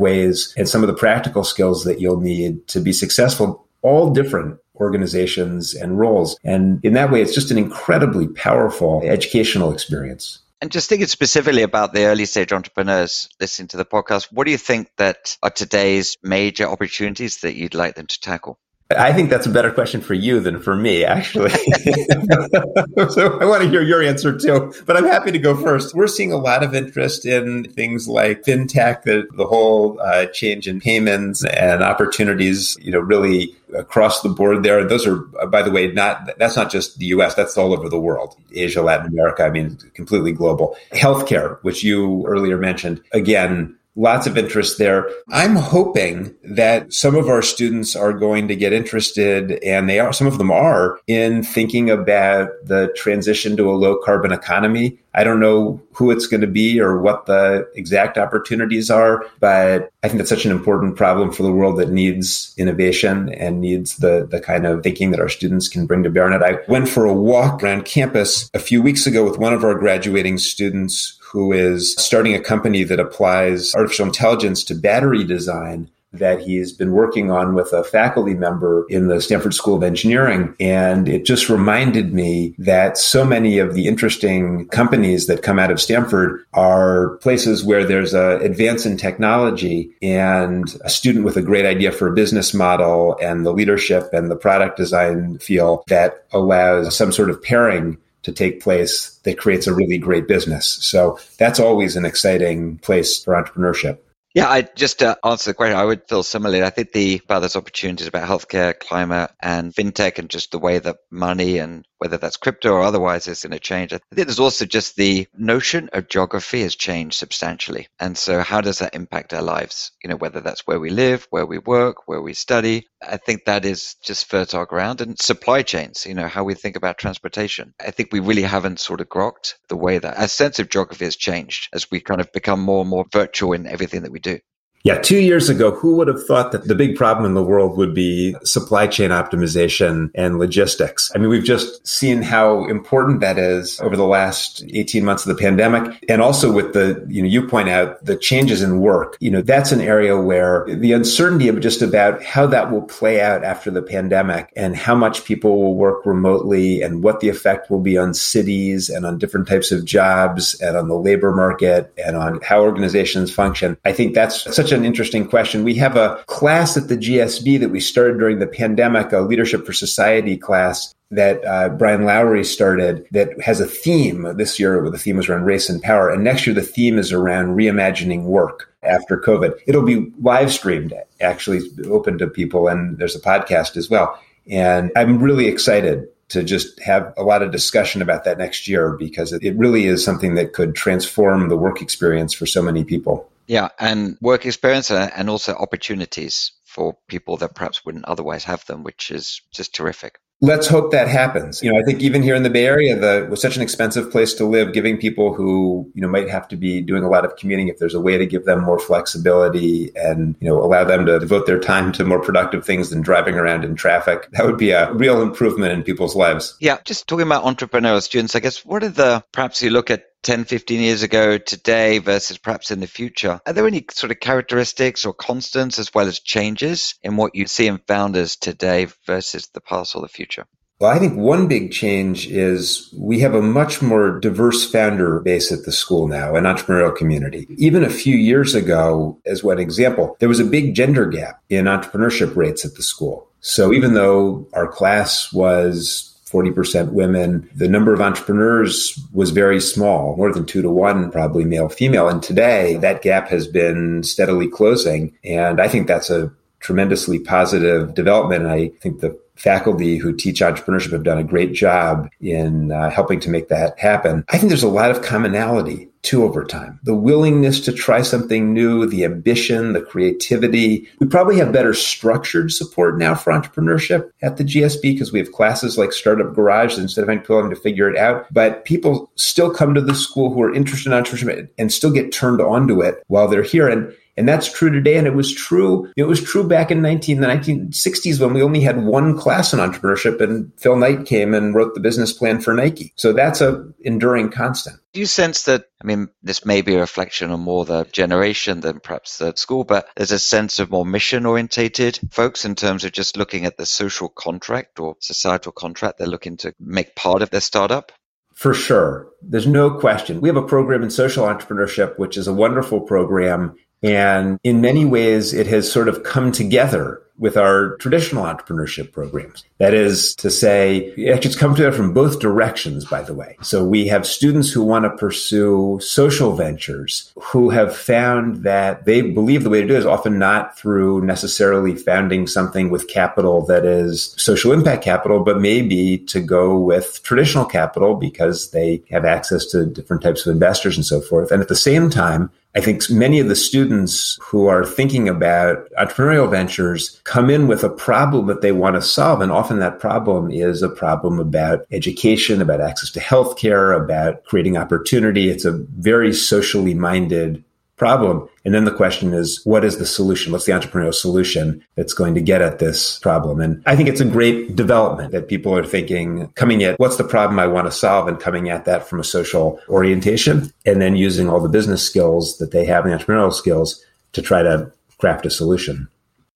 ways 0.00 0.52
and 0.56 0.68
some 0.68 0.82
of 0.82 0.88
the 0.88 0.94
practical 0.94 1.44
skills 1.44 1.84
that 1.84 2.00
you'll 2.00 2.20
need 2.20 2.66
to 2.66 2.80
be 2.80 2.92
successful, 2.92 3.64
all 3.82 4.10
different 4.10 4.58
organizations 4.80 5.74
and 5.74 5.98
roles. 5.98 6.36
And 6.42 6.84
in 6.84 6.94
that 6.94 7.12
way, 7.12 7.22
it's 7.22 7.34
just 7.34 7.52
an 7.52 7.58
incredibly 7.58 8.26
powerful 8.28 9.02
educational 9.04 9.72
experience. 9.72 10.40
And 10.62 10.70
just 10.72 10.88
thinking 10.88 11.06
specifically 11.06 11.62
about 11.62 11.92
the 11.92 12.04
early 12.06 12.24
stage 12.24 12.52
entrepreneurs 12.52 13.28
listening 13.40 13.68
to 13.68 13.76
the 13.76 13.84
podcast, 13.84 14.28
what 14.32 14.44
do 14.44 14.50
you 14.50 14.58
think 14.58 14.88
that 14.96 15.36
are 15.42 15.50
today's 15.50 16.16
major 16.22 16.64
opportunities 16.66 17.40
that 17.40 17.56
you'd 17.56 17.74
like 17.74 17.94
them 17.94 18.06
to 18.06 18.20
tackle? 18.20 18.58
I 18.96 19.12
think 19.12 19.30
that's 19.30 19.46
a 19.46 19.50
better 19.50 19.70
question 19.70 20.00
for 20.00 20.14
you 20.14 20.40
than 20.40 20.60
for 20.60 20.74
me, 20.74 21.04
actually. 21.04 21.50
so 23.08 23.38
I 23.40 23.44
want 23.44 23.62
to 23.62 23.68
hear 23.68 23.82
your 23.82 24.02
answer 24.02 24.36
too, 24.36 24.74
but 24.84 24.96
I'm 24.96 25.04
happy 25.04 25.30
to 25.30 25.38
go 25.38 25.56
first. 25.56 25.94
We're 25.94 26.08
seeing 26.08 26.32
a 26.32 26.36
lot 26.36 26.64
of 26.64 26.74
interest 26.74 27.24
in 27.24 27.70
things 27.70 28.08
like 28.08 28.42
fintech, 28.42 29.02
the, 29.02 29.28
the 29.36 29.46
whole 29.46 30.00
uh, 30.00 30.26
change 30.26 30.66
in 30.66 30.80
payments 30.80 31.44
and 31.44 31.84
opportunities, 31.84 32.76
you 32.80 32.90
know, 32.90 32.98
really 32.98 33.54
across 33.76 34.22
the 34.22 34.28
board 34.28 34.64
there. 34.64 34.84
Those 34.84 35.06
are, 35.06 35.18
by 35.46 35.62
the 35.62 35.70
way, 35.70 35.92
not, 35.92 36.36
that's 36.38 36.56
not 36.56 36.70
just 36.70 36.98
the 36.98 37.06
US, 37.06 37.34
that's 37.34 37.56
all 37.56 37.72
over 37.72 37.88
the 37.88 38.00
world. 38.00 38.36
Asia, 38.52 38.82
Latin 38.82 39.06
America, 39.06 39.44
I 39.44 39.50
mean, 39.50 39.78
completely 39.94 40.32
global. 40.32 40.76
Healthcare, 40.92 41.58
which 41.62 41.84
you 41.84 42.26
earlier 42.26 42.58
mentioned, 42.58 43.00
again, 43.12 43.76
lots 43.96 44.26
of 44.26 44.38
interest 44.38 44.78
there. 44.78 45.08
I'm 45.30 45.56
hoping 45.56 46.34
that 46.44 46.92
some 46.92 47.16
of 47.16 47.28
our 47.28 47.42
students 47.42 47.96
are 47.96 48.12
going 48.12 48.48
to 48.48 48.56
get 48.56 48.72
interested, 48.72 49.52
and 49.64 49.88
they 49.88 49.98
are, 49.98 50.12
some 50.12 50.26
of 50.26 50.38
them 50.38 50.50
are, 50.50 50.98
in 51.06 51.42
thinking 51.42 51.90
about 51.90 52.50
the 52.64 52.92
transition 52.96 53.56
to 53.56 53.70
a 53.70 53.72
low 53.72 53.98
carbon 54.02 54.32
economy. 54.32 54.98
I 55.12 55.24
don't 55.24 55.40
know 55.40 55.82
who 55.92 56.12
it's 56.12 56.28
going 56.28 56.40
to 56.42 56.46
be 56.46 56.80
or 56.80 57.00
what 57.00 57.26
the 57.26 57.68
exact 57.74 58.16
opportunities 58.16 58.90
are, 58.90 59.26
but 59.40 59.90
I 60.04 60.08
think 60.08 60.18
that's 60.18 60.30
such 60.30 60.44
an 60.44 60.52
important 60.52 60.96
problem 60.96 61.32
for 61.32 61.42
the 61.42 61.52
world 61.52 61.78
that 61.78 61.90
needs 61.90 62.54
innovation 62.56 63.28
and 63.34 63.60
needs 63.60 63.96
the, 63.96 64.26
the 64.30 64.40
kind 64.40 64.66
of 64.66 64.84
thinking 64.84 65.10
that 65.10 65.20
our 65.20 65.28
students 65.28 65.68
can 65.68 65.86
bring 65.86 66.04
to 66.04 66.10
bear 66.10 66.26
on 66.26 66.32
it. 66.32 66.42
I 66.42 66.60
went 66.68 66.88
for 66.88 67.06
a 67.06 67.12
walk 67.12 67.62
around 67.62 67.86
campus 67.86 68.48
a 68.54 68.60
few 68.60 68.82
weeks 68.82 69.06
ago 69.06 69.24
with 69.24 69.38
one 69.38 69.52
of 69.52 69.64
our 69.64 69.74
graduating 69.74 70.38
students 70.38 71.19
who 71.30 71.52
is 71.52 71.94
starting 71.94 72.34
a 72.34 72.40
company 72.40 72.82
that 72.84 73.00
applies 73.00 73.74
artificial 73.74 74.06
intelligence 74.06 74.64
to 74.64 74.74
battery 74.74 75.24
design 75.24 75.88
that 76.12 76.40
he's 76.40 76.72
been 76.72 76.92
working 76.92 77.30
on 77.30 77.54
with 77.54 77.72
a 77.72 77.84
faculty 77.84 78.34
member 78.34 78.84
in 78.88 79.06
the 79.06 79.20
Stanford 79.20 79.54
School 79.54 79.76
of 79.76 79.82
Engineering. 79.82 80.54
And 80.58 81.08
it 81.08 81.24
just 81.24 81.48
reminded 81.48 82.12
me 82.12 82.54
that 82.58 82.98
so 82.98 83.24
many 83.24 83.58
of 83.58 83.74
the 83.74 83.86
interesting 83.86 84.66
companies 84.68 85.28
that 85.28 85.42
come 85.42 85.58
out 85.58 85.70
of 85.70 85.80
Stanford 85.80 86.44
are 86.52 87.10
places 87.18 87.62
where 87.62 87.84
there's 87.84 88.12
an 88.12 88.42
advance 88.42 88.84
in 88.84 88.96
technology 88.96 89.94
and 90.02 90.76
a 90.84 90.90
student 90.90 91.24
with 91.24 91.36
a 91.36 91.42
great 91.42 91.64
idea 91.64 91.92
for 91.92 92.08
a 92.08 92.14
business 92.14 92.52
model 92.52 93.16
and 93.22 93.46
the 93.46 93.52
leadership 93.52 94.12
and 94.12 94.30
the 94.30 94.36
product 94.36 94.76
design 94.76 95.38
feel 95.38 95.84
that 95.86 96.24
allows 96.32 96.96
some 96.96 97.12
sort 97.12 97.30
of 97.30 97.40
pairing 97.40 97.96
to 98.22 98.32
take 98.32 98.62
place 98.62 99.18
that 99.24 99.38
creates 99.38 99.66
a 99.66 99.74
really 99.74 99.98
great 99.98 100.28
business. 100.28 100.66
So 100.66 101.18
that's 101.38 101.60
always 101.60 101.96
an 101.96 102.04
exciting 102.04 102.78
place 102.78 103.22
for 103.22 103.34
entrepreneurship. 103.34 103.98
Yeah, 104.34 104.48
I 104.48 104.62
just 104.62 105.00
to 105.00 105.18
answer 105.24 105.50
the 105.50 105.54
question, 105.54 105.76
I 105.76 105.84
would 105.84 106.08
feel 106.08 106.22
similarly. 106.22 106.62
I 106.62 106.70
think 106.70 106.92
the 106.92 107.20
about 107.24 107.40
those 107.40 107.56
opportunities 107.56 108.06
about 108.06 108.28
healthcare, 108.28 108.78
climate, 108.78 109.32
and 109.40 109.74
fintech, 109.74 110.18
and 110.18 110.30
just 110.30 110.52
the 110.52 110.58
way 110.58 110.78
that 110.78 110.98
money 111.10 111.58
and 111.58 111.84
whether 112.00 112.16
that's 112.16 112.38
crypto 112.38 112.72
or 112.72 112.82
otherwise 112.82 113.28
is 113.28 113.42
going 113.42 113.52
to 113.52 113.60
change. 113.60 113.92
I 113.92 114.00
think 114.14 114.26
there's 114.26 114.40
also 114.40 114.64
just 114.64 114.96
the 114.96 115.28
notion 115.36 115.90
of 115.92 116.08
geography 116.08 116.62
has 116.62 116.74
changed 116.74 117.16
substantially, 117.16 117.88
and 117.98 118.16
so 118.16 118.40
how 118.40 118.60
does 118.60 118.78
that 118.78 118.94
impact 118.94 119.34
our 119.34 119.42
lives? 119.42 119.92
You 120.02 120.08
know, 120.08 120.16
whether 120.16 120.40
that's 120.40 120.66
where 120.66 120.80
we 120.80 120.90
live, 120.90 121.26
where 121.30 121.46
we 121.46 121.58
work, 121.58 122.08
where 122.08 122.22
we 122.22 122.32
study. 122.32 122.88
I 123.06 123.18
think 123.18 123.44
that 123.44 123.64
is 123.64 123.96
just 124.02 124.28
fertile 124.30 124.64
ground, 124.64 125.00
and 125.02 125.18
supply 125.18 125.62
chains. 125.62 126.06
You 126.06 126.14
know, 126.14 126.28
how 126.28 126.44
we 126.44 126.54
think 126.54 126.76
about 126.76 126.98
transportation. 126.98 127.74
I 127.78 127.90
think 127.90 128.08
we 128.12 128.20
really 128.20 128.42
haven't 128.42 128.80
sort 128.80 129.00
of 129.00 129.08
grokked 129.08 129.54
the 129.68 129.76
way 129.76 129.98
that 129.98 130.18
our 130.18 130.28
sense 130.28 130.58
of 130.58 130.70
geography 130.70 131.04
has 131.04 131.16
changed 131.16 131.68
as 131.72 131.90
we 131.90 132.00
kind 132.00 132.20
of 132.20 132.32
become 132.32 132.60
more 132.60 132.80
and 132.80 132.90
more 132.90 133.04
virtual 133.12 133.52
in 133.52 133.66
everything 133.66 134.02
that 134.02 134.12
we 134.12 134.20
do. 134.20 134.38
Yeah, 134.82 134.98
two 134.98 135.18
years 135.18 135.50
ago, 135.50 135.72
who 135.72 135.96
would 135.96 136.08
have 136.08 136.24
thought 136.24 136.52
that 136.52 136.66
the 136.66 136.74
big 136.74 136.96
problem 136.96 137.26
in 137.26 137.34
the 137.34 137.42
world 137.42 137.76
would 137.76 137.94
be 137.94 138.34
supply 138.44 138.86
chain 138.86 139.10
optimization 139.10 140.10
and 140.14 140.38
logistics? 140.38 141.12
I 141.14 141.18
mean, 141.18 141.28
we've 141.28 141.44
just 141.44 141.86
seen 141.86 142.22
how 142.22 142.64
important 142.64 143.20
that 143.20 143.38
is 143.38 143.78
over 143.80 143.94
the 143.94 144.06
last 144.06 144.64
18 144.70 145.04
months 145.04 145.26
of 145.26 145.36
the 145.36 145.40
pandemic. 145.40 146.02
And 146.08 146.22
also 146.22 146.50
with 146.50 146.72
the, 146.72 147.04
you 147.10 147.20
know, 147.20 147.28
you 147.28 147.46
point 147.46 147.68
out 147.68 148.02
the 148.02 148.16
changes 148.16 148.62
in 148.62 148.80
work. 148.80 149.18
You 149.20 149.30
know, 149.30 149.42
that's 149.42 149.70
an 149.70 149.82
area 149.82 150.18
where 150.18 150.64
the 150.66 150.92
uncertainty 150.92 151.48
of 151.48 151.60
just 151.60 151.82
about 151.82 152.22
how 152.22 152.46
that 152.46 152.72
will 152.72 152.82
play 152.82 153.20
out 153.20 153.44
after 153.44 153.70
the 153.70 153.82
pandemic 153.82 154.50
and 154.56 154.74
how 154.74 154.94
much 154.94 155.26
people 155.26 155.60
will 155.60 155.74
work 155.74 156.06
remotely 156.06 156.80
and 156.80 157.02
what 157.02 157.20
the 157.20 157.28
effect 157.28 157.70
will 157.70 157.80
be 157.80 157.98
on 157.98 158.14
cities 158.14 158.88
and 158.88 159.04
on 159.04 159.18
different 159.18 159.46
types 159.46 159.72
of 159.72 159.84
jobs 159.84 160.58
and 160.62 160.74
on 160.74 160.88
the 160.88 160.96
labor 160.96 161.34
market 161.34 161.92
and 162.02 162.16
on 162.16 162.40
how 162.40 162.62
organizations 162.62 163.30
function. 163.30 163.76
I 163.84 163.92
think 163.92 164.14
that's 164.14 164.42
such 164.54 164.69
such 164.70 164.78
an 164.78 164.84
interesting 164.84 165.26
question. 165.26 165.64
We 165.64 165.74
have 165.74 165.96
a 165.96 166.22
class 166.26 166.76
at 166.76 166.86
the 166.86 166.96
GSB 166.96 167.58
that 167.58 167.70
we 167.70 167.80
started 167.80 168.18
during 168.18 168.38
the 168.38 168.46
pandemic, 168.46 169.12
a 169.12 169.18
leadership 169.18 169.66
for 169.66 169.72
society 169.72 170.36
class 170.36 170.94
that 171.10 171.44
uh, 171.44 171.70
Brian 171.70 172.04
Lowery 172.04 172.44
started 172.44 173.04
that 173.10 173.30
has 173.40 173.60
a 173.60 173.66
theme 173.66 174.36
this 174.36 174.60
year 174.60 174.88
the 174.88 174.96
theme 174.96 175.16
was 175.16 175.28
around 175.28 175.44
race 175.44 175.68
and 175.68 175.82
power. 175.82 176.08
And 176.08 176.22
next 176.22 176.46
year, 176.46 176.54
the 176.54 176.62
theme 176.62 176.98
is 176.98 177.12
around 177.12 177.56
reimagining 177.56 178.22
work 178.22 178.72
after 178.84 179.18
COVID. 179.18 179.58
It'll 179.66 179.82
be 179.82 180.12
live 180.22 180.52
streamed, 180.52 180.94
actually 181.20 181.62
open 181.86 182.16
to 182.18 182.28
people. 182.28 182.68
And 182.68 182.96
there's 182.98 183.16
a 183.16 183.20
podcast 183.20 183.76
as 183.76 183.90
well. 183.90 184.20
And 184.46 184.92
I'm 184.94 185.20
really 185.20 185.48
excited 185.48 186.06
to 186.28 186.44
just 186.44 186.80
have 186.80 187.12
a 187.16 187.24
lot 187.24 187.42
of 187.42 187.50
discussion 187.50 188.02
about 188.02 188.22
that 188.22 188.38
next 188.38 188.68
year 188.68 188.92
because 188.92 189.32
it 189.32 189.56
really 189.56 189.86
is 189.86 190.04
something 190.04 190.36
that 190.36 190.52
could 190.52 190.76
transform 190.76 191.48
the 191.48 191.56
work 191.56 191.82
experience 191.82 192.32
for 192.32 192.46
so 192.46 192.62
many 192.62 192.84
people. 192.84 193.29
Yeah, 193.50 193.70
and 193.80 194.16
work 194.20 194.46
experience 194.46 194.92
uh, 194.92 195.10
and 195.16 195.28
also 195.28 195.54
opportunities 195.54 196.52
for 196.64 196.96
people 197.08 197.36
that 197.38 197.56
perhaps 197.56 197.84
wouldn't 197.84 198.04
otherwise 198.04 198.44
have 198.44 198.64
them, 198.66 198.84
which 198.84 199.10
is 199.10 199.42
just 199.52 199.74
terrific. 199.74 200.20
Let's 200.40 200.68
hope 200.68 200.92
that 200.92 201.08
happens. 201.08 201.60
You 201.60 201.72
know, 201.72 201.78
I 201.78 201.82
think 201.82 202.00
even 202.00 202.22
here 202.22 202.36
in 202.36 202.44
the 202.44 202.48
Bay 202.48 202.64
Area, 202.64 202.96
the 202.96 203.26
was 203.28 203.42
such 203.42 203.56
an 203.56 203.62
expensive 203.62 204.08
place 204.12 204.34
to 204.34 204.44
live, 204.44 204.72
giving 204.72 204.98
people 204.98 205.34
who, 205.34 205.90
you 205.94 206.00
know, 206.00 206.06
might 206.06 206.30
have 206.30 206.46
to 206.46 206.56
be 206.56 206.80
doing 206.80 207.02
a 207.02 207.10
lot 207.10 207.24
of 207.24 207.34
commuting, 207.34 207.66
if 207.66 207.78
there's 207.78 207.92
a 207.92 208.00
way 208.00 208.16
to 208.16 208.24
give 208.24 208.44
them 208.44 208.62
more 208.62 208.78
flexibility 208.78 209.90
and, 209.96 210.36
you 210.40 210.48
know, 210.48 210.62
allow 210.62 210.84
them 210.84 211.04
to 211.06 211.18
devote 211.18 211.46
their 211.46 211.58
time 211.58 211.90
to 211.94 212.04
more 212.04 212.20
productive 212.20 212.64
things 212.64 212.90
than 212.90 213.02
driving 213.02 213.34
around 213.34 213.64
in 213.64 213.74
traffic, 213.74 214.28
that 214.30 214.46
would 214.46 214.58
be 214.58 214.70
a 214.70 214.92
real 214.92 215.20
improvement 215.20 215.72
in 215.72 215.82
people's 215.82 216.14
lives. 216.14 216.56
Yeah. 216.60 216.78
Just 216.84 217.08
talking 217.08 217.26
about 217.26 217.42
entrepreneurial 217.42 218.00
students, 218.00 218.36
I 218.36 218.40
guess, 218.40 218.64
what 218.64 218.84
are 218.84 218.88
the, 218.88 219.24
perhaps 219.32 219.60
you 219.60 219.70
look 219.70 219.90
at 219.90 220.04
10, 220.22 220.44
15 220.44 220.80
years 220.80 221.02
ago 221.02 221.38
today 221.38 221.98
versus 221.98 222.38
perhaps 222.38 222.70
in 222.70 222.80
the 222.80 222.86
future. 222.86 223.40
Are 223.46 223.52
there 223.52 223.66
any 223.66 223.84
sort 223.90 224.12
of 224.12 224.20
characteristics 224.20 225.04
or 225.04 225.14
constants 225.14 225.78
as 225.78 225.94
well 225.94 226.06
as 226.06 226.20
changes 226.20 226.94
in 227.02 227.16
what 227.16 227.34
you 227.34 227.46
see 227.46 227.66
in 227.66 227.78
founders 227.86 228.36
today 228.36 228.88
versus 229.06 229.48
the 229.54 229.60
past 229.60 229.94
or 229.94 230.02
the 230.02 230.08
future? 230.08 230.46
Well, 230.80 230.90
I 230.90 230.98
think 230.98 231.18
one 231.18 231.46
big 231.46 231.72
change 231.72 232.26
is 232.28 232.92
we 232.96 233.20
have 233.20 233.34
a 233.34 233.42
much 233.42 233.82
more 233.82 234.18
diverse 234.18 234.70
founder 234.70 235.20
base 235.20 235.52
at 235.52 235.64
the 235.64 235.72
school 235.72 236.08
now, 236.08 236.36
an 236.36 236.44
entrepreneurial 236.44 236.96
community. 236.96 237.46
Even 237.58 237.84
a 237.84 237.90
few 237.90 238.16
years 238.16 238.54
ago, 238.54 239.20
as 239.26 239.44
one 239.44 239.58
example, 239.58 240.16
there 240.20 240.28
was 240.28 240.40
a 240.40 240.44
big 240.44 240.74
gender 240.74 241.04
gap 241.04 241.42
in 241.50 241.66
entrepreneurship 241.66 242.34
rates 242.34 242.64
at 242.64 242.76
the 242.76 242.82
school. 242.82 243.28
So 243.40 243.74
even 243.74 243.92
though 243.92 244.48
our 244.54 244.68
class 244.68 245.30
was 245.34 246.09
40% 246.30 246.92
women. 246.92 247.48
The 247.54 247.68
number 247.68 247.92
of 247.92 248.00
entrepreneurs 248.00 248.98
was 249.12 249.30
very 249.30 249.60
small, 249.60 250.16
more 250.16 250.32
than 250.32 250.46
two 250.46 250.62
to 250.62 250.70
one, 250.70 251.10
probably 251.10 251.44
male 251.44 251.68
female. 251.68 252.08
And 252.08 252.22
today 252.22 252.76
that 252.76 253.02
gap 253.02 253.28
has 253.28 253.48
been 253.48 254.02
steadily 254.02 254.48
closing. 254.48 255.16
And 255.24 255.60
I 255.60 255.66
think 255.68 255.88
that's 255.88 256.10
a 256.10 256.32
tremendously 256.60 257.18
positive 257.18 257.94
development. 257.94 258.44
And 258.44 258.52
I 258.52 258.68
think 258.80 259.00
the 259.00 259.18
faculty 259.40 259.96
who 259.96 260.14
teach 260.14 260.40
entrepreneurship 260.40 260.92
have 260.92 261.02
done 261.02 261.18
a 261.18 261.24
great 261.24 261.52
job 261.52 262.10
in 262.20 262.70
uh, 262.72 262.90
helping 262.90 263.18
to 263.20 263.30
make 263.30 263.48
that 263.48 263.78
happen. 263.78 264.24
I 264.28 264.36
think 264.36 264.50
there's 264.50 264.62
a 264.62 264.68
lot 264.68 264.90
of 264.90 265.02
commonality 265.02 265.88
too 266.02 266.24
over 266.24 266.44
time. 266.44 266.78
The 266.82 266.94
willingness 266.94 267.60
to 267.60 267.72
try 267.72 268.02
something 268.02 268.54
new, 268.54 268.86
the 268.86 269.04
ambition, 269.04 269.72
the 269.72 269.82
creativity. 269.82 270.88
We 270.98 271.06
probably 271.06 271.36
have 271.36 271.52
better 271.52 271.74
structured 271.74 272.52
support 272.52 272.98
now 272.98 273.14
for 273.14 273.32
entrepreneurship 273.32 274.10
at 274.22 274.36
the 274.36 274.44
GSB 274.44 274.82
because 274.82 275.12
we 275.12 275.18
have 275.18 275.32
classes 275.32 275.76
like 275.76 275.92
Startup 275.92 276.34
Garage 276.34 276.78
instead 276.78 277.02
of 277.02 277.08
having 277.08 277.20
people 277.20 277.36
having 277.36 277.54
to 277.54 277.60
figure 277.60 277.88
it 277.88 277.98
out. 277.98 278.26
But 278.32 278.64
people 278.64 279.10
still 279.16 279.50
come 279.52 279.74
to 279.74 279.80
the 279.80 279.94
school 279.94 280.32
who 280.32 280.42
are 280.42 280.54
interested 280.54 280.92
in 280.92 281.02
entrepreneurship 281.02 281.48
and 281.58 281.72
still 281.72 281.92
get 281.92 282.12
turned 282.12 282.40
on 282.40 282.66
to 282.68 282.80
it 282.80 283.02
while 283.08 283.28
they're 283.28 283.42
here. 283.42 283.68
And 283.68 283.94
and 284.20 284.28
that's 284.28 284.52
true 284.52 284.70
today. 284.70 284.98
And 284.98 285.06
it 285.06 285.14
was 285.14 285.34
true. 285.34 285.90
It 285.96 286.02
was 286.02 286.22
true 286.22 286.46
back 286.46 286.70
in 286.70 286.82
19, 286.82 287.22
the 287.22 287.26
1960s 287.26 288.20
when 288.20 288.34
we 288.34 288.42
only 288.42 288.60
had 288.60 288.84
one 288.84 289.16
class 289.16 289.54
in 289.54 289.58
entrepreneurship 289.58 290.20
and 290.20 290.52
Phil 290.60 290.76
Knight 290.76 291.06
came 291.06 291.32
and 291.32 291.54
wrote 291.54 291.74
the 291.74 291.80
business 291.80 292.12
plan 292.12 292.38
for 292.38 292.52
Nike. 292.52 292.92
So 292.96 293.14
that's 293.14 293.40
a 293.40 293.66
enduring 293.80 294.30
constant. 294.30 294.76
Do 294.92 295.00
you 295.00 295.06
sense 295.06 295.44
that, 295.44 295.64
I 295.82 295.86
mean, 295.86 296.10
this 296.22 296.44
may 296.44 296.60
be 296.60 296.74
a 296.74 296.80
reflection 296.80 297.30
on 297.30 297.40
more 297.40 297.64
the 297.64 297.84
generation 297.84 298.60
than 298.60 298.80
perhaps 298.80 299.16
the 299.16 299.34
school, 299.36 299.64
but 299.64 299.88
there's 299.96 300.12
a 300.12 300.18
sense 300.18 300.58
of 300.58 300.70
more 300.70 300.84
mission 300.84 301.24
orientated 301.24 301.98
folks 302.10 302.44
in 302.44 302.54
terms 302.56 302.84
of 302.84 302.92
just 302.92 303.16
looking 303.16 303.46
at 303.46 303.56
the 303.56 303.64
social 303.64 304.10
contract 304.10 304.78
or 304.80 304.96
societal 305.00 305.52
contract 305.52 305.96
they're 305.96 306.06
looking 306.06 306.36
to 306.38 306.54
make 306.60 306.94
part 306.94 307.22
of 307.22 307.30
their 307.30 307.40
startup? 307.40 307.90
For 308.34 308.52
sure. 308.52 309.08
There's 309.22 309.46
no 309.46 309.70
question. 309.70 310.20
We 310.20 310.28
have 310.28 310.36
a 310.36 310.42
program 310.42 310.82
in 310.82 310.90
social 310.90 311.24
entrepreneurship, 311.24 311.98
which 311.98 312.16
is 312.16 312.26
a 312.26 312.34
wonderful 312.34 312.80
program 312.80 313.56
and 313.82 314.38
in 314.44 314.60
many 314.60 314.84
ways, 314.84 315.32
it 315.32 315.46
has 315.46 315.70
sort 315.70 315.88
of 315.88 316.02
come 316.02 316.32
together 316.32 317.02
with 317.20 317.36
our 317.36 317.76
traditional 317.76 318.24
entrepreneurship 318.24 318.92
programs. 318.92 319.44
That 319.58 319.74
is 319.74 320.14
to 320.16 320.30
say, 320.30 320.94
it's 320.96 321.36
come 321.36 321.54
together 321.54 321.76
from 321.76 321.92
both 321.92 322.18
directions, 322.18 322.86
by 322.86 323.02
the 323.02 323.12
way. 323.12 323.36
So 323.42 323.62
we 323.62 323.86
have 323.88 324.06
students 324.06 324.50
who 324.50 324.64
want 324.64 324.86
to 324.86 324.96
pursue 324.96 325.78
social 325.82 326.32
ventures 326.32 327.12
who 327.20 327.50
have 327.50 327.76
found 327.76 328.42
that 328.44 328.86
they 328.86 329.02
believe 329.02 329.44
the 329.44 329.50
way 329.50 329.60
to 329.60 329.68
do 329.68 329.74
it 329.74 329.80
is 329.80 329.86
often 329.86 330.18
not 330.18 330.56
through 330.58 331.04
necessarily 331.04 331.74
founding 331.74 332.26
something 332.26 332.70
with 332.70 332.88
capital 332.88 333.44
that 333.46 333.66
is 333.66 334.14
social 334.16 334.50
impact 334.50 334.82
capital, 334.82 335.22
but 335.22 335.42
maybe 335.42 335.98
to 335.98 336.20
go 336.20 336.58
with 336.58 337.02
traditional 337.02 337.44
capital 337.44 337.96
because 337.96 338.50
they 338.52 338.82
have 338.90 339.04
access 339.04 339.44
to 339.44 339.66
different 339.66 340.02
types 340.02 340.24
of 340.24 340.32
investors 340.32 340.74
and 340.74 340.86
so 340.86 341.02
forth. 341.02 341.30
And 341.30 341.42
at 341.42 341.48
the 341.48 341.54
same 341.54 341.90
time, 341.90 342.30
I 342.56 342.60
think 342.60 342.90
many 342.90 343.20
of 343.20 343.28
the 343.28 343.36
students 343.36 344.18
who 344.20 344.48
are 344.48 344.64
thinking 344.64 345.08
about 345.08 345.68
entrepreneurial 345.78 346.28
ventures 346.28 347.00
come 347.04 347.30
in 347.30 347.46
with 347.46 347.62
a 347.62 347.70
problem 347.70 348.26
that 348.26 348.40
they 348.40 348.50
want 348.50 348.74
to 348.74 348.82
solve. 348.82 349.20
And 349.20 349.30
often 349.30 349.60
that 349.60 349.78
problem 349.78 350.32
is 350.32 350.60
a 350.60 350.68
problem 350.68 351.20
about 351.20 351.64
education, 351.70 352.42
about 352.42 352.60
access 352.60 352.90
to 352.90 353.00
healthcare, 353.00 353.80
about 353.80 354.24
creating 354.24 354.56
opportunity. 354.56 355.28
It's 355.28 355.44
a 355.44 355.64
very 355.78 356.12
socially 356.12 356.74
minded 356.74 357.44
problem. 357.80 358.28
And 358.44 358.54
then 358.54 358.66
the 358.66 358.74
question 358.74 359.14
is, 359.14 359.40
what 359.44 359.64
is 359.64 359.78
the 359.78 359.86
solution? 359.86 360.32
What's 360.32 360.44
the 360.44 360.52
entrepreneurial 360.52 360.94
solution 360.94 361.64
that's 361.76 361.94
going 361.94 362.14
to 362.14 362.20
get 362.20 362.42
at 362.42 362.58
this 362.58 362.98
problem? 362.98 363.40
And 363.40 363.62
I 363.64 363.74
think 363.74 363.88
it's 363.88 364.02
a 364.02 364.04
great 364.04 364.54
development 364.54 365.12
that 365.12 365.28
people 365.28 365.56
are 365.56 365.64
thinking, 365.64 366.28
coming 366.34 366.62
at 366.62 366.78
what's 366.78 366.98
the 366.98 367.04
problem 367.04 367.38
I 367.38 367.46
want 367.46 367.66
to 367.66 367.72
solve 367.72 368.06
and 368.06 368.20
coming 368.20 368.50
at 368.50 368.66
that 368.66 368.86
from 368.86 369.00
a 369.00 369.04
social 369.04 369.58
orientation 369.70 370.52
and 370.66 370.82
then 370.82 370.94
using 370.94 371.30
all 371.30 371.40
the 371.40 371.48
business 371.48 371.82
skills 371.82 372.36
that 372.36 372.50
they 372.50 372.66
have, 372.66 372.84
the 372.84 372.90
entrepreneurial 372.90 373.32
skills 373.32 373.82
to 374.12 374.20
try 374.20 374.42
to 374.42 374.70
craft 374.98 375.24
a 375.24 375.30
solution. 375.30 375.88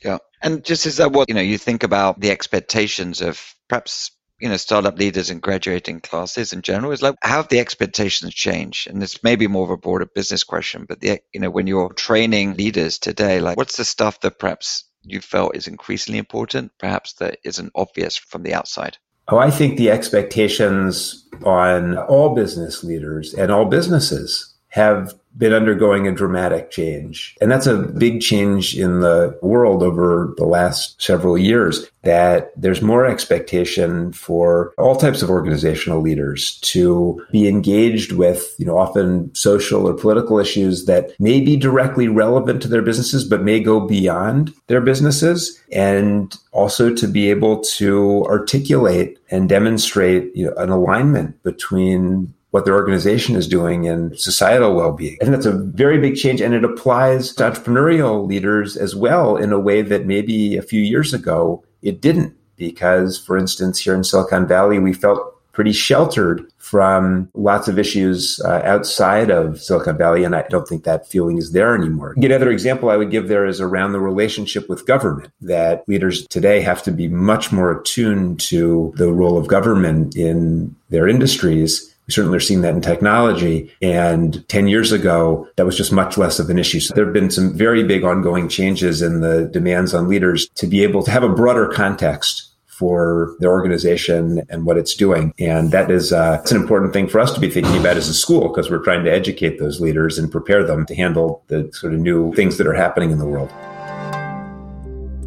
Yeah. 0.02 0.18
And 0.40 0.64
just 0.64 0.86
is 0.86 0.96
that 0.96 1.12
what, 1.12 1.28
you 1.28 1.34
know, 1.34 1.42
you 1.42 1.58
think 1.58 1.82
about 1.82 2.20
the 2.20 2.30
expectations 2.30 3.20
of 3.20 3.54
perhaps 3.68 4.10
you 4.44 4.50
know 4.50 4.58
startup 4.58 4.98
leaders 4.98 5.30
and 5.30 5.40
graduating 5.40 6.00
classes 6.00 6.52
in 6.52 6.60
general 6.60 6.92
is 6.92 7.00
like 7.00 7.14
how 7.22 7.38
have 7.38 7.48
the 7.48 7.60
expectations 7.60 8.34
changed? 8.34 8.86
And 8.86 9.00
this 9.00 9.24
may 9.24 9.36
be 9.36 9.46
more 9.46 9.64
of 9.64 9.70
a 9.70 9.78
broader 9.78 10.04
business 10.04 10.44
question 10.44 10.84
but 10.86 11.00
the 11.00 11.18
you 11.32 11.40
know 11.40 11.48
when 11.48 11.66
you're 11.66 11.94
training 11.94 12.52
leaders 12.54 12.98
today 12.98 13.40
like 13.40 13.56
what's 13.56 13.78
the 13.78 13.86
stuff 13.86 14.20
that 14.20 14.38
perhaps 14.38 14.84
you 15.02 15.22
felt 15.22 15.56
is 15.56 15.66
increasingly 15.66 16.18
important 16.18 16.72
perhaps 16.78 17.14
that 17.14 17.38
isn't 17.42 17.72
obvious 17.74 18.18
from 18.18 18.42
the 18.42 18.52
outside? 18.52 18.98
Oh 19.28 19.38
i 19.38 19.50
think 19.50 19.78
the 19.78 19.90
expectations 19.90 21.26
on 21.42 21.96
all 21.96 22.34
business 22.34 22.84
leaders 22.84 23.32
and 23.32 23.50
all 23.50 23.64
businesses 23.64 24.54
have 24.68 25.14
been 25.36 25.52
undergoing 25.52 26.06
a 26.06 26.12
dramatic 26.12 26.70
change. 26.70 27.36
And 27.40 27.50
that's 27.50 27.66
a 27.66 27.78
big 27.78 28.20
change 28.20 28.76
in 28.76 29.00
the 29.00 29.36
world 29.42 29.82
over 29.82 30.32
the 30.36 30.44
last 30.44 31.00
several 31.02 31.36
years 31.36 31.88
that 32.02 32.52
there's 32.56 32.82
more 32.82 33.06
expectation 33.06 34.12
for 34.12 34.72
all 34.78 34.94
types 34.94 35.22
of 35.22 35.30
organizational 35.30 36.00
leaders 36.00 36.58
to 36.60 37.24
be 37.32 37.48
engaged 37.48 38.12
with, 38.12 38.54
you 38.58 38.66
know, 38.66 38.76
often 38.76 39.34
social 39.34 39.88
or 39.88 39.94
political 39.94 40.38
issues 40.38 40.84
that 40.84 41.18
may 41.18 41.40
be 41.40 41.56
directly 41.56 42.06
relevant 42.06 42.60
to 42.62 42.68
their 42.68 42.82
businesses, 42.82 43.24
but 43.24 43.42
may 43.42 43.58
go 43.58 43.80
beyond 43.80 44.52
their 44.66 44.80
businesses. 44.80 45.60
And 45.72 46.36
also 46.52 46.94
to 46.94 47.08
be 47.08 47.30
able 47.30 47.60
to 47.60 48.24
articulate 48.26 49.18
and 49.30 49.48
demonstrate 49.48 50.34
you 50.36 50.46
know, 50.46 50.54
an 50.56 50.70
alignment 50.70 51.42
between 51.42 52.32
what 52.54 52.64
their 52.64 52.76
organization 52.76 53.34
is 53.34 53.48
doing 53.48 53.88
and 53.88 54.16
societal 54.16 54.76
well-being. 54.76 55.18
I 55.20 55.24
think 55.24 55.34
that's 55.34 55.44
a 55.44 55.58
very 55.58 55.98
big 55.98 56.14
change 56.14 56.40
and 56.40 56.54
it 56.54 56.62
applies 56.62 57.32
to 57.34 57.42
entrepreneurial 57.42 58.28
leaders 58.28 58.76
as 58.76 58.94
well 58.94 59.36
in 59.36 59.52
a 59.52 59.58
way 59.58 59.82
that 59.82 60.06
maybe 60.06 60.56
a 60.56 60.62
few 60.62 60.80
years 60.80 61.12
ago 61.12 61.64
it 61.82 62.00
didn't 62.00 62.32
because 62.54 63.18
for 63.18 63.36
instance 63.36 63.80
here 63.80 63.92
in 63.92 64.04
Silicon 64.04 64.46
Valley 64.46 64.78
we 64.78 64.92
felt 64.92 65.18
pretty 65.50 65.72
sheltered 65.72 66.46
from 66.58 67.28
lots 67.34 67.66
of 67.66 67.76
issues 67.76 68.40
uh, 68.44 68.60
outside 68.64 69.30
of 69.30 69.60
Silicon 69.62 69.96
Valley, 69.96 70.24
and 70.24 70.34
I 70.34 70.42
don't 70.50 70.66
think 70.66 70.82
that 70.82 71.06
feeling 71.06 71.38
is 71.38 71.52
there 71.52 71.76
anymore. 71.76 72.14
Another 72.16 72.50
example 72.50 72.90
I 72.90 72.96
would 72.96 73.12
give 73.12 73.28
there 73.28 73.46
is 73.46 73.60
around 73.60 73.92
the 73.92 74.00
relationship 74.00 74.68
with 74.68 74.84
government, 74.84 75.32
that 75.42 75.88
leaders 75.88 76.26
today 76.26 76.60
have 76.60 76.82
to 76.82 76.90
be 76.90 77.06
much 77.06 77.52
more 77.52 77.70
attuned 77.70 78.40
to 78.40 78.92
the 78.96 79.12
role 79.12 79.38
of 79.38 79.46
government 79.46 80.16
in 80.16 80.74
their 80.88 81.06
industries 81.06 81.93
we 82.06 82.12
certainly 82.12 82.36
are 82.36 82.40
seeing 82.40 82.60
that 82.60 82.74
in 82.74 82.80
technology. 82.80 83.72
And 83.80 84.46
10 84.48 84.68
years 84.68 84.92
ago, 84.92 85.48
that 85.56 85.64
was 85.64 85.76
just 85.76 85.92
much 85.92 86.18
less 86.18 86.38
of 86.38 86.50
an 86.50 86.58
issue. 86.58 86.80
So 86.80 86.94
there 86.94 87.04
have 87.04 87.14
been 87.14 87.30
some 87.30 87.56
very 87.56 87.82
big 87.82 88.04
ongoing 88.04 88.48
changes 88.48 89.00
in 89.00 89.20
the 89.20 89.48
demands 89.52 89.94
on 89.94 90.08
leaders 90.08 90.48
to 90.56 90.66
be 90.66 90.82
able 90.82 91.02
to 91.04 91.10
have 91.10 91.22
a 91.22 91.28
broader 91.28 91.68
context 91.68 92.50
for 92.66 93.36
their 93.38 93.50
organization 93.50 94.42
and 94.50 94.66
what 94.66 94.76
it's 94.76 94.94
doing. 94.94 95.32
And 95.38 95.70
that 95.70 95.90
is 95.90 96.12
uh, 96.12 96.40
it's 96.42 96.50
an 96.50 96.60
important 96.60 96.92
thing 96.92 97.06
for 97.06 97.20
us 97.20 97.32
to 97.32 97.40
be 97.40 97.48
thinking 97.48 97.78
about 97.78 97.96
as 97.96 98.08
a 98.08 98.14
school 98.14 98.48
because 98.48 98.68
we're 98.68 98.82
trying 98.82 99.04
to 99.04 99.12
educate 99.12 99.58
those 99.58 99.80
leaders 99.80 100.18
and 100.18 100.30
prepare 100.30 100.64
them 100.64 100.84
to 100.86 100.94
handle 100.94 101.44
the 101.46 101.70
sort 101.72 101.94
of 101.94 102.00
new 102.00 102.34
things 102.34 102.58
that 102.58 102.66
are 102.66 102.74
happening 102.74 103.12
in 103.12 103.18
the 103.18 103.26
world. 103.26 103.50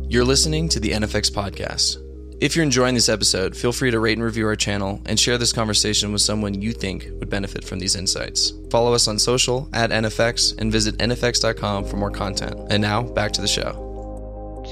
You're 0.10 0.26
listening 0.26 0.70
to 0.70 0.80
the 0.80 0.92
NFX 0.92 1.32
podcast 1.32 2.04
if 2.40 2.56
you're 2.56 2.64
enjoying 2.64 2.94
this 2.94 3.10
episode, 3.10 3.58
feel 3.58 3.72
free 3.72 3.90
to 3.90 4.00
rate 4.00 4.18
and 4.18 4.24
review 4.24 4.46
our 4.46 4.56
channel 4.56 5.02
and 5.08 5.20
share 5.20 5.40
this 5.40 5.52
conversation 5.52 6.12
with 6.12 6.22
someone 6.22 6.62
you 6.62 6.72
think 6.72 7.08
would 7.18 7.32
benefit 7.32 7.64
from 7.64 7.80
these 7.80 7.96
insights. 7.96 8.54
Follow 8.70 8.94
us 8.94 9.08
on 9.08 9.18
social 9.18 9.68
at 9.74 9.90
NFX 9.90 10.56
and 10.60 10.72
visit 10.72 10.98
NFX.com 10.98 11.86
for 11.86 11.98
more 11.98 12.12
content. 12.12 12.56
And 12.70 12.82
now, 12.82 13.02
back 13.02 13.32
to 13.34 13.42
the 13.42 13.48
show. 13.48 13.84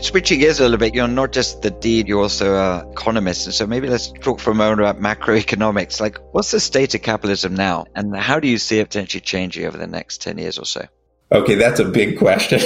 Switching 0.01 0.41
gears 0.41 0.59
a 0.59 0.63
little 0.63 0.77
bit, 0.77 0.93
you're 0.93 1.07
not 1.07 1.31
just 1.31 1.63
the 1.63 1.71
dean, 1.71 2.05
you're 2.05 2.21
also 2.21 2.55
an 2.55 2.91
economist. 2.91 3.47
And 3.47 3.55
so 3.55 3.65
maybe 3.65 3.89
let's 3.89 4.11
talk 4.11 4.39
for 4.39 4.51
a 4.51 4.55
moment 4.55 4.81
about 4.81 4.99
macroeconomics. 4.99 5.99
Like, 5.99 6.19
what's 6.33 6.51
the 6.51 6.59
state 6.59 6.93
of 6.93 7.01
capitalism 7.01 7.55
now? 7.55 7.85
And 7.95 8.15
how 8.15 8.39
do 8.39 8.47
you 8.47 8.59
see 8.59 8.77
it 8.77 8.89
potentially 8.89 9.21
changing 9.21 9.65
over 9.65 9.77
the 9.77 9.87
next 9.87 10.21
10 10.21 10.37
years 10.37 10.59
or 10.59 10.65
so? 10.65 10.85
Okay, 11.31 11.55
that's 11.55 11.79
a 11.79 11.85
big 11.85 12.19
question. 12.19 12.59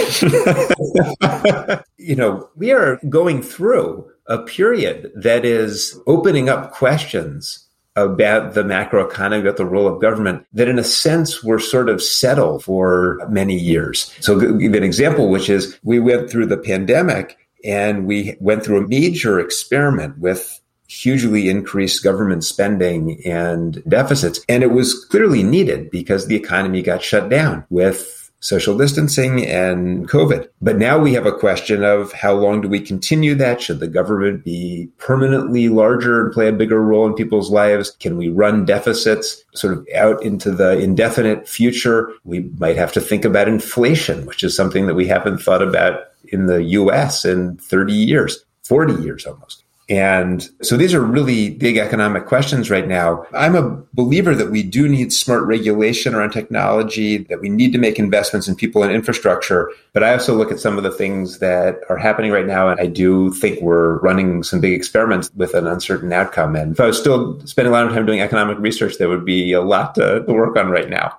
you 1.98 2.16
know, 2.16 2.50
we 2.58 2.72
are 2.72 3.00
going 3.08 3.42
through 3.42 4.12
a 4.30 4.38
period 4.38 5.12
that 5.16 5.44
is 5.44 6.00
opening 6.08 6.48
up 6.48 6.72
questions 6.72 7.66
about 7.96 8.54
the 8.54 8.64
macroeconomy, 8.64 9.42
about 9.42 9.58
the 9.58 9.66
role 9.66 9.88
of 9.88 10.02
government, 10.02 10.46
that 10.54 10.70
in 10.70 10.80
a 10.80 10.84
sense 10.84 11.44
were 11.44 11.60
sort 11.60 11.90
of 11.90 12.02
settled 12.02 12.64
for 12.64 13.20
many 13.30 13.56
years. 13.56 14.16
So 14.22 14.40
give 14.40 14.74
an 14.74 14.84
example, 14.84 15.30
which 15.30 15.50
is 15.50 15.78
we 15.84 16.00
went 16.00 16.30
through 16.30 16.46
the 16.46 16.58
pandemic 16.58 17.38
and 17.66 18.06
we 18.06 18.38
went 18.40 18.64
through 18.64 18.86
a 18.86 18.88
major 18.88 19.40
experiment 19.40 20.18
with 20.20 20.62
hugely 20.88 21.50
increased 21.50 22.04
government 22.04 22.44
spending 22.44 23.22
and 23.26 23.84
deficits. 23.88 24.40
And 24.48 24.64
it 24.64 24.72
was 24.72 25.06
clearly 25.06 25.44
needed 25.44 25.92
because 25.92 26.28
the 26.28 26.36
economy 26.36 26.82
got 26.82 27.04
shut 27.04 27.30
down 27.30 27.66
with 27.70 28.19
social 28.42 28.78
distancing 28.78 29.46
and 29.46 30.08
COVID. 30.10 30.48
But 30.62 30.78
now 30.78 30.98
we 30.98 31.14
have 31.14 31.26
a 31.26 31.38
question 31.38 31.84
of 31.84 32.12
how 32.14 32.34
long 32.34 32.62
do 32.62 32.68
we 32.68 32.80
continue 32.80 33.36
that? 33.36 33.62
Should 33.62 33.80
the 33.80 33.88
government 33.88 34.46
be 34.46 34.90
permanently 34.98 35.70
larger 35.70 36.24
and 36.24 36.34
play 36.34 36.48
a 36.48 36.54
bigger 36.54 36.82
role 36.82 37.06
in 37.06 37.14
people's 37.14 37.52
lives? 37.52 37.92
Can 38.00 38.18
we 38.18 38.30
run 38.30 38.66
deficits 38.66 39.44
sort 39.54 39.78
of 39.78 39.86
out 39.96 40.24
into 40.24 40.52
the 40.52 40.80
indefinite 40.80 41.48
future? 41.48 42.12
We 42.24 42.42
might 42.58 42.78
have 42.78 42.94
to 42.94 43.02
think 43.02 43.26
about 43.26 43.48
inflation, 43.48 44.26
which 44.26 44.44
is 44.44 44.56
something 44.56 44.88
that 44.88 44.96
we 44.96 45.08
haven't 45.08 45.40
thought 45.40 45.62
about 45.62 46.06
in 46.26 46.46
the 46.46 46.64
US 46.64 47.26
in 47.26 47.58
30 47.58 47.94
years, 47.94 48.44
40 48.64 49.02
years 49.04 49.26
almost. 49.26 49.64
And 49.90 50.48
so 50.62 50.78
these 50.78 50.94
are 50.94 51.02
really 51.02 51.50
big 51.50 51.78
economic 51.78 52.28
questions 52.28 52.70
right 52.70 52.88
now. 52.88 53.26
I'm 53.34 53.56
a 53.56 53.70
believer 53.94 54.36
that 54.36 54.52
we 54.52 54.62
do 54.62 54.88
need 54.88 55.12
smart 55.12 55.44
regulation 55.46 56.14
around 56.14 56.30
technology, 56.30 57.18
that 57.30 57.42
we 57.42 57.50
need 57.50 57.72
to 57.74 57.80
make 57.80 57.98
investments 57.98 58.48
in 58.48 58.56
people 58.56 58.84
and 58.84 58.92
infrastructure. 58.92 59.72
But 59.94 60.04
I 60.04 60.14
also 60.14 60.36
look 60.36 60.52
at 60.52 60.60
some 60.60 60.78
of 60.78 60.84
the 60.84 60.92
things 60.92 61.40
that 61.40 61.80
are 61.90 61.98
happening 61.98 62.32
right 62.32 62.46
now. 62.46 62.70
And 62.70 62.80
I 62.80 62.86
do 62.86 63.34
think 63.34 63.62
we're 63.62 63.98
running 64.00 64.44
some 64.44 64.62
big 64.62 64.74
experiments 64.74 65.32
with 65.36 65.56
an 65.56 65.66
uncertain 65.66 66.14
outcome. 66.14 66.56
And 66.56 66.74
if 66.74 66.80
I 66.80 66.86
was 66.86 67.00
still 67.00 67.40
spending 67.48 67.74
a 67.74 67.76
lot 67.76 67.88
of 67.88 67.92
time 67.92 68.06
doing 68.06 68.22
economic 68.22 68.60
research, 68.60 69.00
there 69.00 69.10
would 69.10 69.26
be 69.26 69.54
a 69.54 69.62
lot 69.62 69.96
to, 69.96 70.24
to 70.24 70.34
work 70.34 70.56
on 70.56 70.70
right 70.70 70.90
now. 70.90 71.18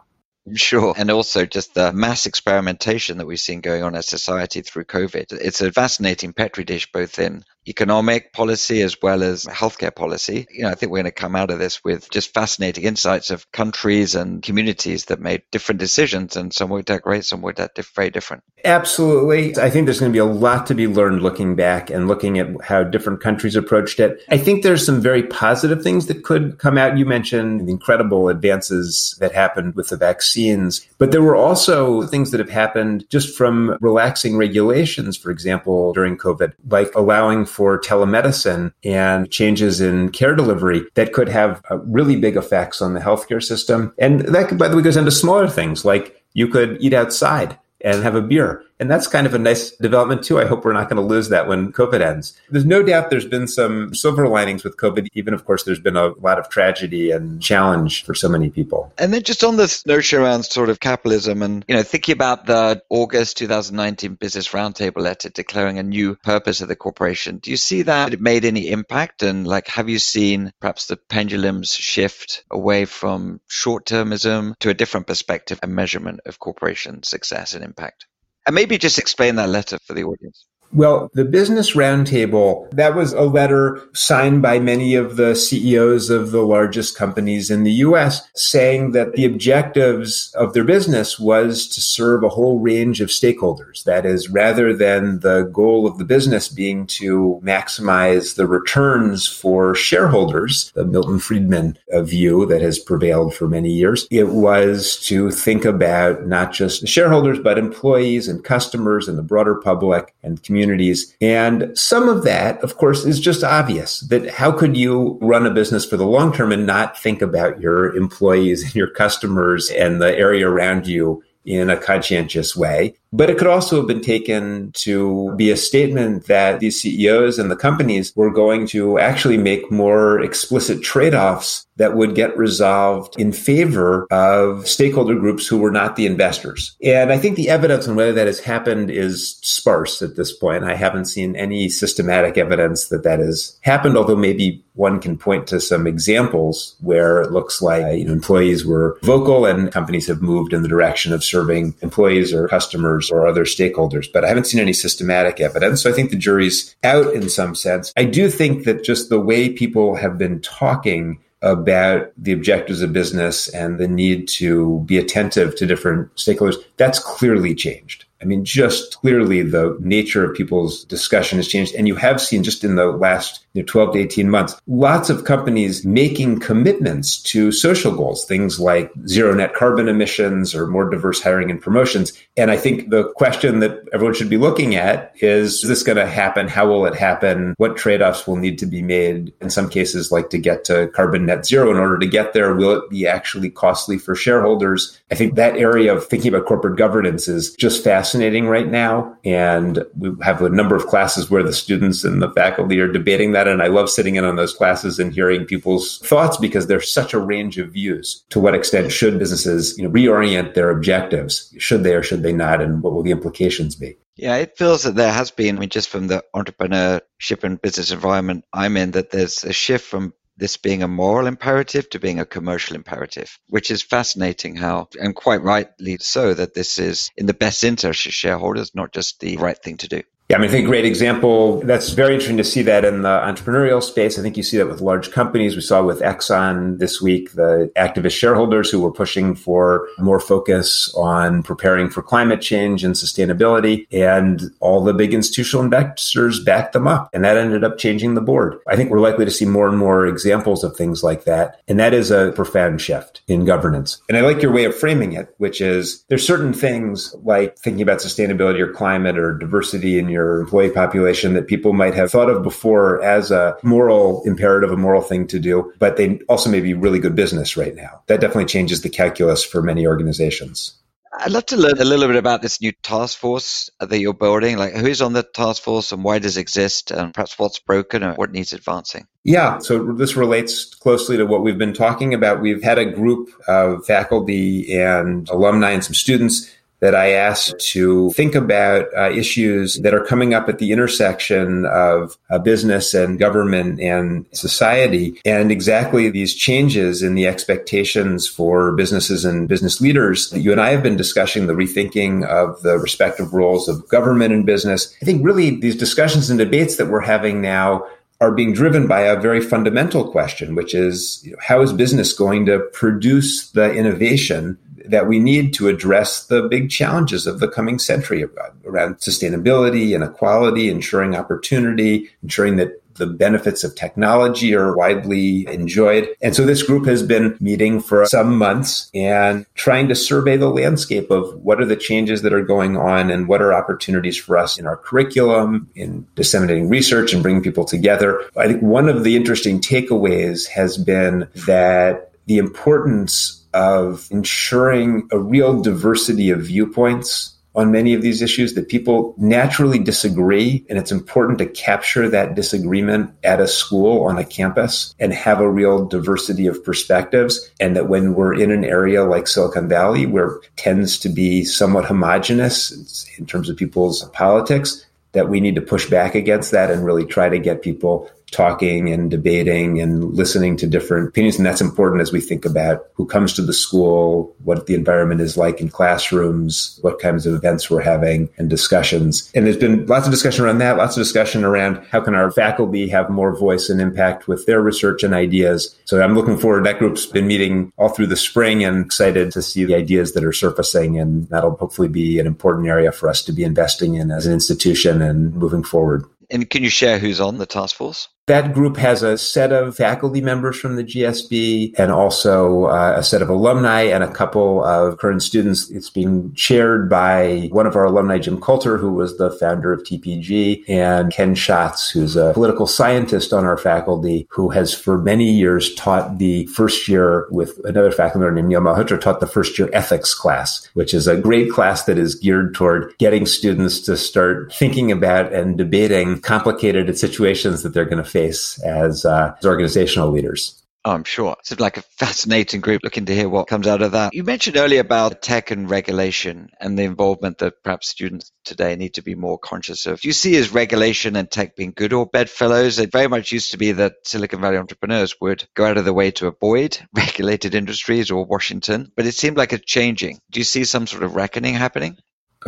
Sure. 0.54 0.94
And 0.96 1.10
also 1.10 1.44
just 1.44 1.74
the 1.74 1.92
mass 1.92 2.26
experimentation 2.26 3.18
that 3.18 3.26
we've 3.26 3.38
seen 3.40 3.60
going 3.60 3.82
on 3.82 3.94
as 3.94 4.08
society 4.08 4.62
through 4.62 4.84
COVID. 4.84 5.32
It's 5.32 5.60
a 5.60 5.70
fascinating 5.70 6.32
petri 6.32 6.64
dish, 6.64 6.90
both 6.90 7.18
in 7.18 7.44
economic 7.66 8.32
policy 8.32 8.82
as 8.82 8.96
well 9.02 9.22
as 9.22 9.44
healthcare 9.44 9.94
policy. 9.94 10.46
You 10.50 10.62
know, 10.62 10.70
I 10.70 10.74
think 10.74 10.90
we're 10.90 10.98
going 10.98 11.04
to 11.04 11.12
come 11.12 11.36
out 11.36 11.50
of 11.50 11.58
this 11.58 11.84
with 11.84 12.10
just 12.10 12.34
fascinating 12.34 12.84
insights 12.84 13.30
of 13.30 13.50
countries 13.52 14.14
and 14.14 14.42
communities 14.42 15.06
that 15.06 15.20
made 15.20 15.42
different 15.50 15.78
decisions, 15.78 16.36
and 16.36 16.52
some 16.52 16.70
worked 16.70 16.90
out 16.90 17.02
great, 17.02 17.24
some 17.24 17.42
worked 17.42 17.60
out 17.60 17.78
very 17.94 18.10
different. 18.10 18.42
Absolutely. 18.64 19.56
I 19.56 19.70
think 19.70 19.86
there's 19.86 20.00
going 20.00 20.12
to 20.12 20.16
be 20.16 20.18
a 20.18 20.24
lot 20.24 20.66
to 20.66 20.74
be 20.74 20.86
learned 20.86 21.22
looking 21.22 21.54
back 21.56 21.90
and 21.90 22.08
looking 22.08 22.38
at 22.38 22.48
how 22.62 22.82
different 22.82 23.20
countries 23.20 23.56
approached 23.56 24.00
it. 24.00 24.22
I 24.28 24.38
think 24.38 24.62
there's 24.62 24.84
some 24.84 25.00
very 25.00 25.22
positive 25.22 25.82
things 25.82 26.06
that 26.06 26.24
could 26.24 26.58
come 26.58 26.76
out. 26.76 26.98
You 26.98 27.06
mentioned 27.06 27.66
the 27.66 27.72
incredible 27.72 28.28
advances 28.28 29.16
that 29.20 29.32
happened 29.32 29.74
with 29.76 29.88
the 29.88 29.96
vaccines, 29.96 30.86
but 30.98 31.12
there 31.12 31.22
were 31.22 31.36
also 31.36 32.06
things 32.06 32.30
that 32.30 32.40
have 32.40 32.50
happened 32.50 33.06
just 33.08 33.36
from 33.36 33.76
relaxing 33.80 34.36
regulations, 34.36 35.16
for 35.16 35.30
example, 35.30 35.92
during 35.92 36.16
COVID, 36.16 36.52
like 36.68 36.94
allowing 36.94 37.46
for 37.50 37.78
telemedicine 37.80 38.72
and 38.84 39.30
changes 39.30 39.80
in 39.80 40.10
care 40.10 40.34
delivery 40.34 40.82
that 40.94 41.12
could 41.12 41.28
have 41.28 41.60
uh, 41.70 41.78
really 41.80 42.16
big 42.16 42.36
effects 42.36 42.80
on 42.80 42.94
the 42.94 43.00
healthcare 43.00 43.42
system. 43.42 43.92
And 43.98 44.20
that, 44.20 44.56
by 44.56 44.68
the 44.68 44.76
way, 44.76 44.82
goes 44.82 44.96
into 44.96 45.10
smaller 45.10 45.48
things 45.48 45.84
like 45.84 46.22
you 46.32 46.48
could 46.48 46.78
eat 46.80 46.94
outside 46.94 47.58
and 47.82 48.02
have 48.02 48.14
a 48.14 48.22
beer. 48.22 48.62
And 48.80 48.90
that's 48.90 49.06
kind 49.06 49.26
of 49.26 49.34
a 49.34 49.38
nice 49.38 49.72
development 49.72 50.24
too. 50.24 50.40
I 50.40 50.46
hope 50.46 50.64
we're 50.64 50.72
not 50.72 50.88
going 50.88 50.96
to 50.96 51.06
lose 51.06 51.28
that 51.28 51.46
when 51.46 51.70
COVID 51.70 52.00
ends. 52.00 52.32
There's 52.48 52.64
no 52.64 52.82
doubt 52.82 53.10
there's 53.10 53.26
been 53.26 53.46
some 53.46 53.94
silver 53.94 54.26
linings 54.26 54.64
with 54.64 54.78
COVID, 54.78 55.08
even 55.12 55.34
of 55.34 55.44
course 55.44 55.64
there's 55.64 55.78
been 55.78 55.98
a 55.98 56.08
lot 56.20 56.38
of 56.38 56.48
tragedy 56.48 57.10
and 57.10 57.42
challenge 57.42 58.04
for 58.04 58.14
so 58.14 58.26
many 58.26 58.48
people. 58.48 58.90
And 58.96 59.12
then 59.12 59.22
just 59.22 59.44
on 59.44 59.58
this 59.58 59.84
notion 59.84 60.20
around 60.20 60.44
sort 60.44 60.70
of 60.70 60.80
capitalism 60.80 61.42
and, 61.42 61.62
you 61.68 61.74
know, 61.74 61.82
thinking 61.82 62.14
about 62.14 62.46
the 62.46 62.82
August 62.88 63.36
2019 63.36 64.14
Business 64.14 64.48
Roundtable 64.48 65.02
letter 65.02 65.28
declaring 65.28 65.78
a 65.78 65.82
new 65.82 66.16
purpose 66.16 66.62
of 66.62 66.68
the 66.68 66.76
corporation, 66.76 67.36
do 67.36 67.50
you 67.50 67.58
see 67.58 67.82
that 67.82 68.14
it 68.14 68.20
made 68.20 68.46
any 68.46 68.70
impact? 68.70 69.22
And 69.22 69.46
like, 69.46 69.68
have 69.68 69.90
you 69.90 69.98
seen 69.98 70.54
perhaps 70.58 70.86
the 70.86 70.96
pendulums 70.96 71.74
shift 71.74 72.44
away 72.50 72.86
from 72.86 73.40
short 73.46 73.84
termism 73.84 74.58
to 74.60 74.70
a 74.70 74.74
different 74.74 75.06
perspective 75.06 75.60
and 75.62 75.74
measurement 75.74 76.20
of 76.24 76.38
corporation 76.38 77.02
success 77.02 77.52
and 77.52 77.62
impact? 77.62 78.06
And 78.50 78.56
maybe 78.56 78.78
just 78.78 78.98
explain 78.98 79.36
that 79.36 79.48
letter 79.48 79.78
for 79.86 79.94
the 79.94 80.02
audience. 80.02 80.44
Well, 80.72 81.10
the 81.14 81.24
Business 81.24 81.72
Roundtable, 81.72 82.70
that 82.70 82.94
was 82.94 83.12
a 83.12 83.22
letter 83.22 83.82
signed 83.92 84.40
by 84.40 84.60
many 84.60 84.94
of 84.94 85.16
the 85.16 85.34
CEOs 85.34 86.10
of 86.10 86.30
the 86.30 86.42
largest 86.42 86.96
companies 86.96 87.50
in 87.50 87.64
the 87.64 87.72
US 87.72 88.28
saying 88.36 88.92
that 88.92 89.14
the 89.14 89.24
objectives 89.24 90.32
of 90.36 90.52
their 90.52 90.62
business 90.62 91.18
was 91.18 91.66
to 91.68 91.80
serve 91.80 92.22
a 92.22 92.28
whole 92.28 92.60
range 92.60 93.00
of 93.00 93.08
stakeholders. 93.08 93.82
That 93.82 94.06
is, 94.06 94.28
rather 94.28 94.72
than 94.72 95.20
the 95.20 95.50
goal 95.52 95.88
of 95.88 95.98
the 95.98 96.04
business 96.04 96.48
being 96.48 96.86
to 96.86 97.40
maximize 97.44 98.36
the 98.36 98.46
returns 98.46 99.26
for 99.26 99.74
shareholders, 99.74 100.70
the 100.76 100.84
Milton 100.84 101.18
Friedman 101.18 101.78
view 101.92 102.46
that 102.46 102.62
has 102.62 102.78
prevailed 102.78 103.34
for 103.34 103.48
many 103.48 103.72
years, 103.72 104.06
it 104.12 104.28
was 104.28 105.00
to 105.06 105.32
think 105.32 105.64
about 105.64 106.28
not 106.28 106.52
just 106.52 106.80
the 106.80 106.86
shareholders, 106.86 107.40
but 107.40 107.58
employees 107.58 108.28
and 108.28 108.44
customers 108.44 109.08
and 109.08 109.18
the 109.18 109.22
broader 109.22 109.56
public 109.56 110.14
and 110.22 110.40
community 110.44 110.59
communities. 110.60 111.16
And 111.20 111.76
some 111.78 112.08
of 112.08 112.24
that, 112.24 112.62
of 112.62 112.76
course, 112.76 113.04
is 113.04 113.18
just 113.18 113.42
obvious 113.42 114.00
that 114.00 114.28
how 114.28 114.52
could 114.52 114.76
you 114.76 115.18
run 115.22 115.46
a 115.46 115.50
business 115.50 115.86
for 115.86 115.96
the 115.96 116.06
long 116.06 116.32
term 116.32 116.52
and 116.52 116.66
not 116.66 116.98
think 116.98 117.22
about 117.22 117.60
your 117.60 117.96
employees 117.96 118.62
and 118.62 118.74
your 118.74 118.90
customers 118.90 119.70
and 119.70 120.00
the 120.02 120.16
area 120.16 120.48
around 120.48 120.86
you 120.86 121.22
in 121.46 121.70
a 121.70 121.76
conscientious 121.76 122.54
way. 122.54 122.94
But 123.12 123.28
it 123.28 123.38
could 123.38 123.48
also 123.48 123.76
have 123.76 123.88
been 123.88 124.02
taken 124.02 124.70
to 124.72 125.34
be 125.36 125.50
a 125.50 125.56
statement 125.56 126.26
that 126.26 126.60
these 126.60 126.80
CEOs 126.80 127.38
and 127.38 127.50
the 127.50 127.56
companies 127.56 128.14
were 128.14 128.30
going 128.30 128.66
to 128.68 128.98
actually 128.98 129.36
make 129.36 129.70
more 129.70 130.20
explicit 130.20 130.82
trade 130.82 131.14
offs 131.14 131.66
that 131.80 131.96
would 131.96 132.14
get 132.14 132.36
resolved 132.36 133.18
in 133.18 133.32
favor 133.32 134.06
of 134.10 134.68
stakeholder 134.68 135.14
groups 135.14 135.46
who 135.46 135.56
were 135.56 135.70
not 135.70 135.96
the 135.96 136.04
investors. 136.04 136.76
And 136.84 137.10
I 137.10 137.16
think 137.16 137.36
the 137.36 137.48
evidence 137.48 137.88
on 137.88 137.96
whether 137.96 138.12
that 138.12 138.26
has 138.26 138.38
happened 138.38 138.90
is 138.90 139.38
sparse 139.38 140.02
at 140.02 140.14
this 140.14 140.30
point. 140.30 140.62
I 140.62 140.74
haven't 140.74 141.06
seen 141.06 141.34
any 141.36 141.70
systematic 141.70 142.36
evidence 142.36 142.88
that 142.88 143.02
that 143.04 143.18
has 143.18 143.58
happened, 143.62 143.96
although 143.96 144.14
maybe 144.14 144.62
one 144.74 145.00
can 145.00 145.16
point 145.16 145.46
to 145.46 145.60
some 145.60 145.86
examples 145.86 146.76
where 146.80 147.22
it 147.22 147.32
looks 147.32 147.62
like 147.62 147.98
you 147.98 148.04
know, 148.04 148.12
employees 148.12 148.64
were 148.64 148.98
vocal 149.02 149.46
and 149.46 149.72
companies 149.72 150.06
have 150.06 150.20
moved 150.20 150.52
in 150.52 150.62
the 150.62 150.68
direction 150.68 151.12
of 151.12 151.24
serving 151.24 151.74
employees 151.80 152.32
or 152.32 152.46
customers 152.48 152.99
or 153.08 153.24
other 153.24 153.44
stakeholders. 153.44 154.08
But 154.12 154.24
I 154.24 154.28
haven't 154.28 154.48
seen 154.48 154.60
any 154.60 154.72
systematic 154.72 155.40
evidence. 155.40 155.80
So 155.80 155.90
I 155.90 155.92
think 155.92 156.10
the 156.10 156.16
jury's 156.16 156.74
out 156.82 157.14
in 157.14 157.28
some 157.28 157.54
sense. 157.54 157.92
I 157.96 158.04
do 158.04 158.28
think 158.28 158.64
that 158.64 158.82
just 158.82 159.10
the 159.10 159.20
way 159.20 159.48
people 159.48 159.94
have 159.94 160.18
been 160.18 160.40
talking 160.40 161.20
about 161.42 162.10
the 162.16 162.32
objectives 162.32 162.82
of 162.82 162.92
business 162.92 163.48
and 163.48 163.78
the 163.78 163.88
need 163.88 164.28
to 164.28 164.80
be 164.80 164.98
attentive 164.98 165.56
to 165.56 165.66
different 165.66 166.14
stakeholders, 166.16 166.56
that's 166.76 166.98
clearly 166.98 167.54
changed. 167.54 168.04
I 168.22 168.26
mean, 168.26 168.44
just 168.44 169.00
clearly 169.00 169.42
the 169.42 169.76
nature 169.80 170.24
of 170.24 170.36
people's 170.36 170.84
discussion 170.84 171.38
has 171.38 171.48
changed. 171.48 171.74
And 171.74 171.88
you 171.88 171.96
have 171.96 172.20
seen 172.20 172.42
just 172.42 172.64
in 172.64 172.76
the 172.76 172.86
last 172.86 173.46
you 173.54 173.62
know, 173.62 173.66
12 173.66 173.94
to 173.94 173.98
18 173.98 174.30
months, 174.30 174.60
lots 174.66 175.08
of 175.08 175.24
companies 175.24 175.84
making 175.84 176.40
commitments 176.40 177.20
to 177.22 177.50
social 177.50 177.96
goals, 177.96 178.26
things 178.26 178.60
like 178.60 178.92
zero 179.06 179.34
net 179.34 179.54
carbon 179.54 179.88
emissions 179.88 180.54
or 180.54 180.66
more 180.66 180.88
diverse 180.88 181.22
hiring 181.22 181.50
and 181.50 181.62
promotions. 181.62 182.12
And 182.36 182.50
I 182.50 182.56
think 182.56 182.90
the 182.90 183.10
question 183.12 183.60
that 183.60 183.80
everyone 183.92 184.14
should 184.14 184.30
be 184.30 184.36
looking 184.36 184.74
at 184.74 185.12
is, 185.20 185.62
is 185.62 185.68
this 185.68 185.82
going 185.82 185.96
to 185.96 186.06
happen? 186.06 186.46
How 186.46 186.68
will 186.68 186.84
it 186.86 186.94
happen? 186.94 187.54
What 187.56 187.76
trade 187.76 188.02
offs 188.02 188.26
will 188.26 188.36
need 188.36 188.58
to 188.58 188.66
be 188.66 188.82
made? 188.82 189.32
In 189.40 189.48
some 189.48 189.68
cases, 189.68 190.12
like 190.12 190.30
to 190.30 190.38
get 190.38 190.64
to 190.64 190.88
carbon 190.88 191.26
net 191.26 191.46
zero 191.46 191.70
in 191.70 191.78
order 191.78 191.98
to 191.98 192.06
get 192.06 192.34
there, 192.34 192.54
will 192.54 192.76
it 192.76 192.90
be 192.90 193.06
actually 193.06 193.50
costly 193.50 193.96
for 193.98 194.14
shareholders? 194.14 195.00
I 195.10 195.14
think 195.14 195.34
that 195.34 195.56
area 195.56 195.94
of 195.94 196.06
thinking 196.06 196.32
about 196.34 196.46
corporate 196.46 196.76
governance 196.76 197.26
is 197.26 197.54
just 197.54 197.82
fast 197.82 198.09
fascinating 198.10 198.48
right 198.48 198.66
now. 198.66 199.16
And 199.24 199.84
we 199.96 200.10
have 200.22 200.42
a 200.42 200.48
number 200.48 200.74
of 200.74 200.86
classes 200.86 201.30
where 201.30 201.44
the 201.44 201.52
students 201.52 202.02
and 202.02 202.20
the 202.20 202.30
faculty 202.32 202.80
are 202.80 202.90
debating 202.90 203.32
that. 203.32 203.46
And 203.46 203.62
I 203.62 203.68
love 203.68 203.88
sitting 203.88 204.16
in 204.16 204.24
on 204.24 204.34
those 204.34 204.52
classes 204.52 204.98
and 204.98 205.14
hearing 205.14 205.44
people's 205.44 205.98
thoughts 205.98 206.36
because 206.36 206.66
there's 206.66 206.92
such 206.92 207.14
a 207.14 207.20
range 207.20 207.56
of 207.58 207.72
views. 207.72 208.24
To 208.30 208.40
what 208.40 208.56
extent 208.56 208.90
should 208.90 209.20
businesses 209.20 209.78
you 209.78 209.84
know, 209.84 209.90
reorient 209.90 210.54
their 210.54 210.70
objectives? 210.70 211.54
Should 211.58 211.84
they 211.84 211.94
or 211.94 212.02
should 212.02 212.24
they 212.24 212.32
not? 212.32 212.60
And 212.60 212.82
what 212.82 212.94
will 212.94 213.04
the 213.04 213.12
implications 213.12 213.76
be? 213.76 213.96
Yeah, 214.16 214.36
it 214.36 214.58
feels 214.58 214.82
that 214.82 214.96
there 214.96 215.12
has 215.12 215.30
been, 215.30 215.56
I 215.56 215.60
mean, 215.60 215.68
just 215.68 215.88
from 215.88 216.08
the 216.08 216.24
entrepreneurship 216.34 217.44
and 217.44 217.62
business 217.62 217.92
environment 217.92 218.44
I'm 218.52 218.76
in, 218.76 218.90
that 218.90 219.10
there's 219.10 219.44
a 219.44 219.52
shift 219.52 219.86
from 219.86 220.14
this 220.40 220.56
being 220.56 220.82
a 220.82 220.88
moral 220.88 221.26
imperative 221.26 221.88
to 221.90 222.00
being 222.00 222.18
a 222.18 222.24
commercial 222.26 222.74
imperative, 222.74 223.38
which 223.48 223.70
is 223.70 223.82
fascinating 223.82 224.56
how, 224.56 224.88
and 225.00 225.14
quite 225.14 225.42
rightly 225.42 225.98
so, 226.00 226.34
that 226.34 226.54
this 226.54 226.78
is 226.78 227.10
in 227.16 227.26
the 227.26 227.34
best 227.34 227.62
interest 227.62 228.06
of 228.06 228.12
shareholders, 228.12 228.74
not 228.74 228.92
just 228.92 229.20
the 229.20 229.36
right 229.36 229.58
thing 229.62 229.76
to 229.76 229.88
do. 229.88 230.02
Yeah, 230.30 230.36
I 230.36 230.38
mean, 230.38 230.48
I 230.48 230.52
think 230.52 230.66
a 230.66 230.68
great 230.68 230.84
example. 230.84 231.58
That's 231.62 231.90
very 231.90 232.14
interesting 232.14 232.36
to 232.36 232.44
see 232.44 232.62
that 232.62 232.84
in 232.84 233.02
the 233.02 233.08
entrepreneurial 233.08 233.82
space. 233.82 234.16
I 234.16 234.22
think 234.22 234.36
you 234.36 234.44
see 234.44 234.58
that 234.58 234.68
with 234.68 234.80
large 234.80 235.10
companies. 235.10 235.56
We 235.56 235.60
saw 235.60 235.82
with 235.82 235.98
Exxon 236.02 236.78
this 236.78 237.02
week, 237.02 237.32
the 237.32 237.72
activist 237.76 238.16
shareholders 238.16 238.70
who 238.70 238.80
were 238.80 238.92
pushing 238.92 239.34
for 239.34 239.88
more 239.98 240.20
focus 240.20 240.94
on 240.94 241.42
preparing 241.42 241.90
for 241.90 242.00
climate 242.00 242.40
change 242.40 242.84
and 242.84 242.94
sustainability. 242.94 243.88
And 243.90 244.40
all 244.60 244.84
the 244.84 244.94
big 244.94 245.14
institutional 245.14 245.64
investors 245.64 246.38
backed 246.38 246.74
them 246.74 246.86
up. 246.86 247.10
And 247.12 247.24
that 247.24 247.36
ended 247.36 247.64
up 247.64 247.76
changing 247.76 248.14
the 248.14 248.20
board. 248.20 248.60
I 248.68 248.76
think 248.76 248.90
we're 248.90 249.00
likely 249.00 249.24
to 249.24 249.32
see 249.32 249.46
more 249.46 249.66
and 249.66 249.78
more 249.78 250.06
examples 250.06 250.62
of 250.62 250.76
things 250.76 251.02
like 251.02 251.24
that. 251.24 251.60
And 251.66 251.80
that 251.80 251.92
is 251.92 252.12
a 252.12 252.30
profound 252.36 252.80
shift 252.80 253.22
in 253.26 253.44
governance. 253.44 254.00
And 254.08 254.16
I 254.16 254.20
like 254.20 254.42
your 254.42 254.52
way 254.52 254.64
of 254.64 254.78
framing 254.78 255.12
it, 255.12 255.34
which 255.38 255.60
is 255.60 256.04
there's 256.04 256.24
certain 256.24 256.52
things 256.52 257.16
like 257.24 257.58
thinking 257.58 257.82
about 257.82 257.98
sustainability 257.98 258.60
or 258.60 258.72
climate 258.72 259.18
or 259.18 259.36
diversity 259.36 259.98
in 259.98 260.08
your 260.08 260.19
your 260.20 260.40
employee 260.40 260.70
population 260.70 261.34
that 261.34 261.46
people 261.46 261.72
might 261.72 261.94
have 261.94 262.10
thought 262.10 262.30
of 262.30 262.42
before 262.42 263.02
as 263.02 263.30
a 263.30 263.56
moral 263.62 264.22
imperative, 264.24 264.70
a 264.70 264.76
moral 264.76 265.02
thing 265.02 265.26
to 265.28 265.38
do, 265.38 265.72
but 265.78 265.96
they 265.96 266.20
also 266.28 266.50
may 266.50 266.60
be 266.60 266.74
really 266.74 266.98
good 266.98 267.16
business 267.16 267.56
right 267.56 267.74
now. 267.74 268.02
That 268.06 268.20
definitely 268.20 268.46
changes 268.46 268.82
the 268.82 268.90
calculus 268.90 269.44
for 269.44 269.62
many 269.62 269.86
organizations. 269.86 270.76
I'd 271.18 271.32
love 271.32 271.46
to 271.46 271.56
learn 271.56 271.78
a 271.78 271.84
little 271.84 272.06
bit 272.06 272.16
about 272.16 272.40
this 272.40 272.60
new 272.60 272.70
task 272.82 273.18
force 273.18 273.68
that 273.80 273.98
you're 273.98 274.14
building. 274.14 274.56
Like, 274.56 274.74
who's 274.74 275.02
on 275.02 275.12
the 275.12 275.24
task 275.24 275.60
force 275.62 275.90
and 275.90 276.04
why 276.04 276.20
does 276.20 276.36
it 276.36 276.40
exist, 276.40 276.92
and 276.92 277.12
perhaps 277.12 277.36
what's 277.36 277.58
broken 277.58 278.04
or 278.04 278.14
what 278.14 278.30
needs 278.30 278.52
advancing? 278.52 279.06
Yeah, 279.24 279.58
so 279.58 279.92
this 279.92 280.14
relates 280.14 280.72
closely 280.72 281.16
to 281.16 281.26
what 281.26 281.42
we've 281.42 281.58
been 281.58 281.74
talking 281.74 282.14
about. 282.14 282.40
We've 282.40 282.62
had 282.62 282.78
a 282.78 282.84
group 282.84 283.28
of 283.48 283.84
faculty 283.84 284.72
and 284.78 285.28
alumni 285.28 285.72
and 285.72 285.84
some 285.84 285.94
students 285.94 286.48
that 286.80 286.94
I 286.94 287.12
asked 287.12 287.58
to 287.72 288.10
think 288.12 288.34
about 288.34 288.86
uh, 288.96 289.10
issues 289.10 289.76
that 289.82 289.94
are 289.94 290.04
coming 290.04 290.34
up 290.34 290.48
at 290.48 290.58
the 290.58 290.72
intersection 290.72 291.66
of 291.66 292.16
uh, 292.30 292.38
business 292.38 292.94
and 292.94 293.18
government 293.18 293.80
and 293.80 294.26
society, 294.32 295.20
and 295.24 295.52
exactly 295.52 296.10
these 296.10 296.34
changes 296.34 297.02
in 297.02 297.14
the 297.14 297.26
expectations 297.26 298.26
for 298.26 298.72
businesses 298.72 299.24
and 299.24 299.48
business 299.48 299.80
leaders 299.80 300.30
you 300.40 300.52
and 300.52 300.60
I 300.60 300.70
have 300.70 300.82
been 300.82 300.96
discussing, 300.96 301.46
the 301.46 301.52
rethinking 301.52 302.26
of 302.26 302.62
the 302.62 302.78
respective 302.78 303.32
roles 303.32 303.68
of 303.68 303.88
government 303.88 304.32
and 304.32 304.46
business. 304.46 304.94
I 305.02 305.04
think 305.04 305.24
really 305.24 305.56
these 305.56 305.76
discussions 305.76 306.30
and 306.30 306.38
debates 306.38 306.76
that 306.76 306.86
we're 306.86 307.00
having 307.00 307.40
now 307.40 307.86
are 308.20 308.30
being 308.30 308.52
driven 308.52 308.86
by 308.86 309.00
a 309.00 309.18
very 309.18 309.40
fundamental 309.40 310.10
question, 310.10 310.54
which 310.54 310.74
is 310.74 311.22
you 311.24 311.32
know, 311.32 311.38
how 311.40 311.62
is 311.62 311.72
business 311.72 312.12
going 312.12 312.46
to 312.46 312.60
produce 312.72 313.50
the 313.52 313.72
innovation 313.72 314.58
that 314.84 315.06
we 315.06 315.18
need 315.18 315.54
to 315.54 315.68
address 315.68 316.26
the 316.26 316.42
big 316.42 316.70
challenges 316.70 317.26
of 317.26 317.40
the 317.40 317.48
coming 317.48 317.78
century 317.78 318.24
around 318.64 318.96
sustainability, 318.96 319.94
inequality, 319.94 320.68
ensuring 320.68 321.14
opportunity, 321.14 322.10
ensuring 322.22 322.56
that 322.56 322.80
the 323.00 323.06
benefits 323.06 323.64
of 323.64 323.74
technology 323.74 324.54
are 324.54 324.76
widely 324.76 325.48
enjoyed. 325.48 326.08
And 326.22 326.36
so 326.36 326.46
this 326.46 326.62
group 326.62 326.86
has 326.86 327.02
been 327.02 327.36
meeting 327.40 327.80
for 327.80 328.06
some 328.06 328.38
months 328.38 328.88
and 328.94 329.44
trying 329.54 329.88
to 329.88 329.96
survey 329.96 330.36
the 330.36 330.50
landscape 330.50 331.10
of 331.10 331.34
what 331.42 331.60
are 331.60 331.64
the 331.64 331.74
changes 331.74 332.22
that 332.22 332.32
are 332.32 332.44
going 332.44 332.76
on 332.76 333.10
and 333.10 333.26
what 333.26 333.42
are 333.42 333.52
opportunities 333.52 334.16
for 334.16 334.38
us 334.38 334.58
in 334.58 334.66
our 334.66 334.76
curriculum, 334.76 335.68
in 335.74 336.06
disseminating 336.14 336.68
research 336.68 337.12
and 337.12 337.22
bringing 337.22 337.42
people 337.42 337.64
together. 337.64 338.22
I 338.36 338.46
think 338.46 338.62
one 338.62 338.88
of 338.88 339.02
the 339.02 339.16
interesting 339.16 339.60
takeaways 339.60 340.46
has 340.46 340.78
been 340.78 341.28
that 341.46 342.12
the 342.26 342.38
importance 342.38 343.44
of 343.52 344.06
ensuring 344.10 345.08
a 345.10 345.18
real 345.18 345.60
diversity 345.60 346.30
of 346.30 346.42
viewpoints 346.42 347.36
on 347.54 347.72
many 347.72 347.94
of 347.94 348.02
these 348.02 348.22
issues 348.22 348.54
that 348.54 348.68
people 348.68 349.14
naturally 349.18 349.78
disagree. 349.78 350.64
And 350.68 350.78
it's 350.78 350.92
important 350.92 351.38
to 351.38 351.46
capture 351.46 352.08
that 352.08 352.34
disagreement 352.34 353.12
at 353.24 353.40
a 353.40 353.48
school 353.48 354.04
on 354.04 354.18
a 354.18 354.24
campus 354.24 354.94
and 354.98 355.12
have 355.12 355.40
a 355.40 355.50
real 355.50 355.84
diversity 355.86 356.46
of 356.46 356.64
perspectives. 356.64 357.50
And 357.58 357.74
that 357.76 357.88
when 357.88 358.14
we're 358.14 358.34
in 358.34 358.50
an 358.50 358.64
area 358.64 359.04
like 359.04 359.26
Silicon 359.26 359.68
Valley, 359.68 360.06
where 360.06 360.38
tends 360.56 360.98
to 361.00 361.08
be 361.08 361.44
somewhat 361.44 361.86
homogenous 361.86 363.08
in 363.18 363.26
terms 363.26 363.48
of 363.48 363.56
people's 363.56 364.04
politics, 364.10 364.86
that 365.12 365.28
we 365.28 365.40
need 365.40 365.56
to 365.56 365.60
push 365.60 365.88
back 365.90 366.14
against 366.14 366.52
that 366.52 366.70
and 366.70 366.84
really 366.84 367.04
try 367.04 367.28
to 367.28 367.38
get 367.38 367.62
people 367.62 368.08
talking 368.30 368.92
and 368.92 369.10
debating 369.10 369.80
and 369.80 370.14
listening 370.14 370.56
to 370.56 370.66
different 370.66 371.08
opinions. 371.08 371.36
And 371.36 371.46
that's 371.46 371.60
important 371.60 372.00
as 372.00 372.12
we 372.12 372.20
think 372.20 372.44
about 372.44 372.86
who 372.94 373.06
comes 373.06 373.32
to 373.34 373.42
the 373.42 373.52
school, 373.52 374.34
what 374.44 374.66
the 374.66 374.74
environment 374.74 375.20
is 375.20 375.36
like 375.36 375.60
in 375.60 375.68
classrooms, 375.68 376.78
what 376.82 377.00
kinds 377.00 377.26
of 377.26 377.34
events 377.34 377.70
we're 377.70 377.80
having 377.80 378.28
and 378.38 378.48
discussions. 378.48 379.30
And 379.34 379.46
there's 379.46 379.56
been 379.56 379.86
lots 379.86 380.06
of 380.06 380.12
discussion 380.12 380.44
around 380.44 380.58
that, 380.58 380.76
lots 380.76 380.96
of 380.96 381.00
discussion 381.00 381.44
around 381.44 381.84
how 381.90 382.00
can 382.00 382.14
our 382.14 382.30
faculty 382.30 382.88
have 382.88 383.10
more 383.10 383.36
voice 383.36 383.68
and 383.68 383.80
impact 383.80 384.28
with 384.28 384.46
their 384.46 384.60
research 384.60 385.02
and 385.02 385.14
ideas. 385.14 385.76
So 385.84 386.02
I'm 386.02 386.14
looking 386.14 386.38
forward. 386.38 386.64
That 386.64 386.78
group's 386.78 387.06
been 387.06 387.26
meeting 387.26 387.72
all 387.76 387.88
through 387.88 388.08
the 388.08 388.16
spring 388.16 388.64
and 388.64 388.84
excited 388.84 389.32
to 389.32 389.42
see 389.42 389.64
the 389.64 389.74
ideas 389.74 390.12
that 390.12 390.24
are 390.24 390.32
surfacing. 390.32 390.98
And 390.98 391.28
that'll 391.28 391.56
hopefully 391.56 391.88
be 391.88 392.18
an 392.18 392.26
important 392.26 392.68
area 392.68 392.92
for 392.92 393.08
us 393.08 393.22
to 393.24 393.32
be 393.32 393.44
investing 393.44 393.94
in 393.94 394.10
as 394.10 394.26
an 394.26 394.32
institution 394.32 395.02
and 395.02 395.34
moving 395.34 395.62
forward. 395.62 396.04
And 396.30 396.48
can 396.48 396.62
you 396.62 396.70
share 396.70 396.98
who's 396.98 397.20
on 397.20 397.38
the 397.38 397.46
task 397.46 397.74
force? 397.74 398.08
That 398.30 398.54
group 398.54 398.76
has 398.76 399.02
a 399.02 399.18
set 399.18 399.50
of 399.50 399.76
faculty 399.76 400.20
members 400.20 400.56
from 400.56 400.76
the 400.76 400.84
GSB 400.84 401.74
and 401.76 401.90
also 401.90 402.66
uh, 402.66 402.94
a 402.96 403.02
set 403.02 403.22
of 403.22 403.28
alumni 403.28 403.82
and 403.82 404.04
a 404.04 404.12
couple 404.12 404.62
of 404.62 404.98
current 404.98 405.24
students. 405.24 405.68
It's 405.68 405.90
being 405.90 406.32
chaired 406.34 406.88
by 406.88 407.48
one 407.50 407.66
of 407.66 407.74
our 407.74 407.86
alumni, 407.86 408.20
Jim 408.20 408.40
Coulter, 408.40 408.78
who 408.78 408.92
was 408.92 409.18
the 409.18 409.32
founder 409.32 409.72
of 409.72 409.82
TPG, 409.82 410.62
and 410.68 411.12
Ken 411.12 411.34
Shotts, 411.34 411.90
who's 411.90 412.14
a 412.14 412.32
political 412.32 412.68
scientist 412.68 413.32
on 413.32 413.44
our 413.44 413.58
faculty 413.58 414.28
who 414.30 414.50
has 414.50 414.72
for 414.72 414.96
many 414.96 415.28
years 415.28 415.74
taught 415.74 416.18
the 416.18 416.46
first 416.46 416.86
year 416.86 417.26
with 417.32 417.58
another 417.64 417.90
faculty 417.90 418.20
member 418.20 418.36
named 418.36 418.48
Neil 418.50 418.60
Malhotra, 418.60 419.00
taught 419.00 419.18
the 419.18 419.26
first 419.26 419.58
year 419.58 419.68
ethics 419.72 420.14
class, 420.14 420.68
which 420.74 420.94
is 420.94 421.08
a 421.08 421.16
great 421.16 421.50
class 421.50 421.82
that 421.86 421.98
is 421.98 422.14
geared 422.14 422.54
toward 422.54 422.96
getting 422.98 423.26
students 423.26 423.80
to 423.80 423.96
start 423.96 424.54
thinking 424.54 424.92
about 424.92 425.32
and 425.32 425.58
debating 425.58 426.20
complicated 426.20 426.96
situations 426.96 427.64
that 427.64 427.74
they're 427.74 427.84
going 427.84 428.00
to 428.00 428.08
face 428.08 428.19
face 428.20 428.62
as, 428.62 429.04
uh, 429.04 429.34
as 429.38 429.46
organizational 429.46 430.10
leaders. 430.10 430.56
Oh, 430.82 430.92
I'm 430.92 431.04
sure. 431.04 431.36
It's 431.40 431.60
like 431.60 431.76
a 431.76 431.82
fascinating 431.82 432.62
group 432.62 432.80
looking 432.82 433.04
to 433.04 433.14
hear 433.14 433.28
what 433.28 433.48
comes 433.48 433.66
out 433.66 433.82
of 433.82 433.92
that. 433.92 434.14
You 434.14 434.24
mentioned 434.24 434.56
earlier 434.56 434.80
about 434.80 435.20
tech 435.20 435.50
and 435.50 435.68
regulation 435.68 436.48
and 436.58 436.78
the 436.78 436.84
involvement 436.84 437.36
that 437.38 437.62
perhaps 437.62 437.90
students 437.90 438.32
today 438.46 438.76
need 438.76 438.94
to 438.94 439.02
be 439.02 439.14
more 439.14 439.38
conscious 439.38 439.84
of. 439.84 440.00
Do 440.00 440.08
you 440.08 440.14
see 440.14 440.36
as 440.36 440.54
regulation 440.54 441.16
and 441.16 441.30
tech 441.30 441.54
being 441.54 441.74
good 441.76 441.92
or 441.92 442.06
bedfellows? 442.06 442.78
It 442.78 442.92
very 442.92 443.08
much 443.08 443.30
used 443.30 443.50
to 443.50 443.58
be 443.58 443.72
that 443.72 443.96
Silicon 444.04 444.40
Valley 444.40 444.56
entrepreneurs 444.56 445.14
would 445.20 445.46
go 445.54 445.66
out 445.66 445.76
of 445.76 445.84
their 445.84 445.92
way 445.92 446.12
to 446.12 446.28
avoid 446.28 446.78
regulated 446.94 447.54
industries 447.54 448.10
or 448.10 448.24
Washington, 448.24 448.90
but 448.96 449.04
it 449.04 449.14
seemed 449.14 449.36
like 449.36 449.52
it's 449.52 449.66
changing. 449.66 450.18
Do 450.30 450.40
you 450.40 450.44
see 450.44 450.64
some 450.64 450.86
sort 450.86 451.02
of 451.02 451.14
reckoning 451.14 451.52
happening? 451.52 451.98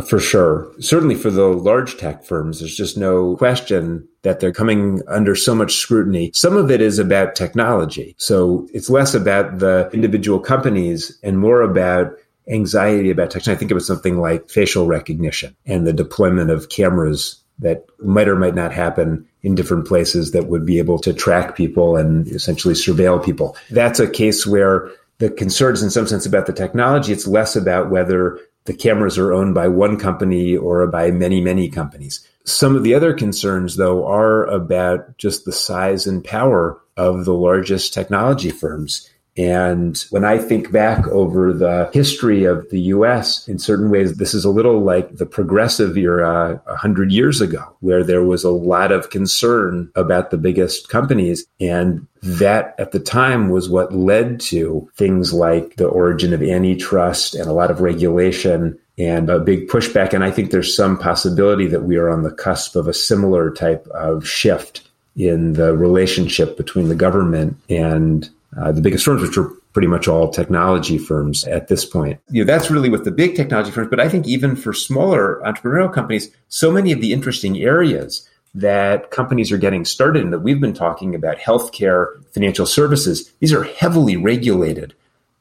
For 0.07 0.19
sure. 0.19 0.73
Certainly 0.81 1.17
for 1.17 1.31
the 1.31 1.49
large 1.49 1.99
tech 1.99 2.25
firms, 2.25 2.61
there's 2.61 2.77
just 2.77 2.97
no 2.97 3.37
question 3.37 4.09
that 4.23 4.41
they're 4.41 4.53
coming 4.53 5.03
under 5.07 5.37
so 5.37 5.55
much 5.55 5.77
scrutiny. 5.77 6.31
Some 6.33 6.57
of 6.57 6.71
it 6.71 6.81
is 6.81 6.99
about 6.99 7.35
technology. 7.35 8.15
So 8.19 8.67
it's 8.73 8.89
less 8.89 9.13
about 9.13 9.59
the 9.59 9.91
individual 9.93 10.41
companies 10.41 11.19
and 11.23 11.39
more 11.39 11.61
about 11.61 12.15
anxiety 12.49 13.11
about 13.11 13.31
technology. 13.31 13.53
I 13.53 13.59
think 13.59 13.71
it 13.71 13.75
was 13.75 13.87
something 13.87 14.19
like 14.19 14.49
facial 14.49 14.87
recognition 14.87 15.55
and 15.67 15.87
the 15.87 15.93
deployment 15.93 16.51
of 16.51 16.71
cameras 16.71 17.39
that 17.59 17.85
might 17.99 18.29
or 18.29 18.37
might 18.37 18.55
not 18.55 18.73
happen 18.73 19.27
in 19.43 19.55
different 19.55 19.87
places 19.87 20.31
that 20.33 20.47
would 20.47 20.65
be 20.65 20.79
able 20.79 20.99
to 21.01 21.13
track 21.13 21.55
people 21.55 21.97
and 21.97 22.27
essentially 22.29 22.75
surveil 22.75 23.23
people. 23.23 23.57
That's 23.71 24.01
a 24.01 24.09
case 24.09 24.47
where 24.47 24.91
the 25.19 25.31
concerns 25.31 25.83
in 25.83 25.91
some 25.91 26.07
sense 26.07 26.27
about 26.27 26.47
the 26.47 26.53
technology. 26.53 27.13
It's 27.13 27.27
less 27.27 27.55
about 27.55 27.91
whether 27.91 28.41
the 28.65 28.75
cameras 28.75 29.19
are 29.19 29.33
owned 29.33 29.55
by 29.55 29.69
one 29.69 29.99
company 29.99 30.57
or 30.57 30.87
by 30.87 31.11
many, 31.11 31.41
many 31.41 31.69
companies. 31.69 32.27
Some 32.45 32.77
of 32.77 32.83
the 32.83 32.95
other 32.95 33.15
concerns, 33.15 33.77
though, 33.77 34.07
are 34.07 34.45
about 34.45 35.17
just 35.19 35.45
the 35.45 35.53
size 35.53 36.07
and 36.07 36.25
power 36.25 36.81
of 36.97 37.25
the 37.25 37.35
largest 37.35 37.95
technology 37.95 38.51
firms. 38.51 39.09
And 39.37 39.99
when 40.11 40.25
I 40.25 40.37
think 40.37 40.71
back 40.71 41.07
over 41.09 41.53
the 41.55 41.91
history 41.95 42.45
of 42.45 42.69
the 42.71 42.81
US, 42.81 43.49
in 43.49 43.59
certain 43.59 43.89
ways, 43.89 44.17
this 44.17 44.35
is 44.35 44.45
a 44.45 44.51
little 44.51 44.81
like 44.81 45.17
the 45.17 45.27
progressive 45.27 45.97
era 45.97 46.61
100 46.67 47.11
years 47.11 47.41
ago, 47.41 47.75
where 47.81 48.05
there 48.05 48.23
was 48.23 48.45
a 48.45 48.51
lot 48.51 48.93
of 48.93 49.11
concern 49.11 49.91
about 49.97 50.31
the 50.31 50.37
biggest 50.37 50.91
companies. 50.91 51.47
And 51.61 52.07
that 52.23 52.75
at 52.79 52.93
the 52.93 53.01
time 53.01 53.49
was 53.49 53.71
what 53.71 53.95
led 53.95 54.39
to 54.41 54.89
things 54.97 55.33
like 55.33 55.77
the 55.77 55.89
origin 55.89 56.35
of 56.35 56.43
antitrust 56.43 57.35
and 57.35 57.49
a 57.49 57.55
lot 57.55 57.71
of 57.71 57.81
regulation 57.81 58.79
and 58.99 59.31
a 59.31 59.39
big 59.39 59.69
pushback. 59.69 60.13
And 60.13 60.23
I 60.23 60.31
think 60.31 60.51
there's 60.51 60.77
some 60.77 60.99
possibility 60.99 61.67
that 61.69 61.85
we 61.85 61.97
are 61.97 62.11
on 62.11 62.23
the 62.23 62.31
cusp 62.31 62.77
of 62.77 62.87
a 62.87 62.95
similar 62.95 63.51
type 63.51 63.87
of 63.89 64.29
shift 64.29 64.83
in 65.17 65.55
the 65.55 65.77
relationship 65.77 66.57
between 66.57 66.89
the 66.89 66.95
government 66.95 67.57
and 67.69 68.29
uh, 68.57 68.73
the 68.73 68.81
biggest 68.81 69.05
firms, 69.05 69.23
which 69.23 69.39
are 69.39 69.49
pretty 69.73 69.89
much 69.89 70.07
all 70.07 70.31
technology 70.31 70.99
firms 70.99 71.45
at 71.45 71.69
this 71.69 71.85
point. 71.85 72.21
You 72.31 72.45
know, 72.45 72.53
that's 72.53 72.71
really 72.71 72.91
with 72.91 73.05
the 73.05 73.11
big 73.11 73.35
technology 73.35 73.71
firms, 73.71 73.89
but 73.89 74.01
I 74.01 74.09
think 74.09 74.27
even 74.27 74.57
for 74.57 74.73
smaller 74.73 75.41
entrepreneurial 75.45 75.93
companies, 75.93 76.31
so 76.49 76.71
many 76.71 76.93
of 76.93 77.01
the 77.01 77.13
interesting 77.13 77.59
areas 77.59 78.29
that 78.55 79.11
companies 79.11 79.51
are 79.51 79.59
getting 79.59 79.85
started 79.85 80.23
in 80.23 80.31
that 80.31 80.41
we've 80.41 80.61
been 80.61 80.75
talking 80.75 81.15
about 81.15 81.39
healthcare, 81.39 82.23
financial 82.35 82.67
services, 82.67 83.33
these 83.39 83.53
are 83.53 83.65
heavily 83.65 84.17
regulated 84.17 84.95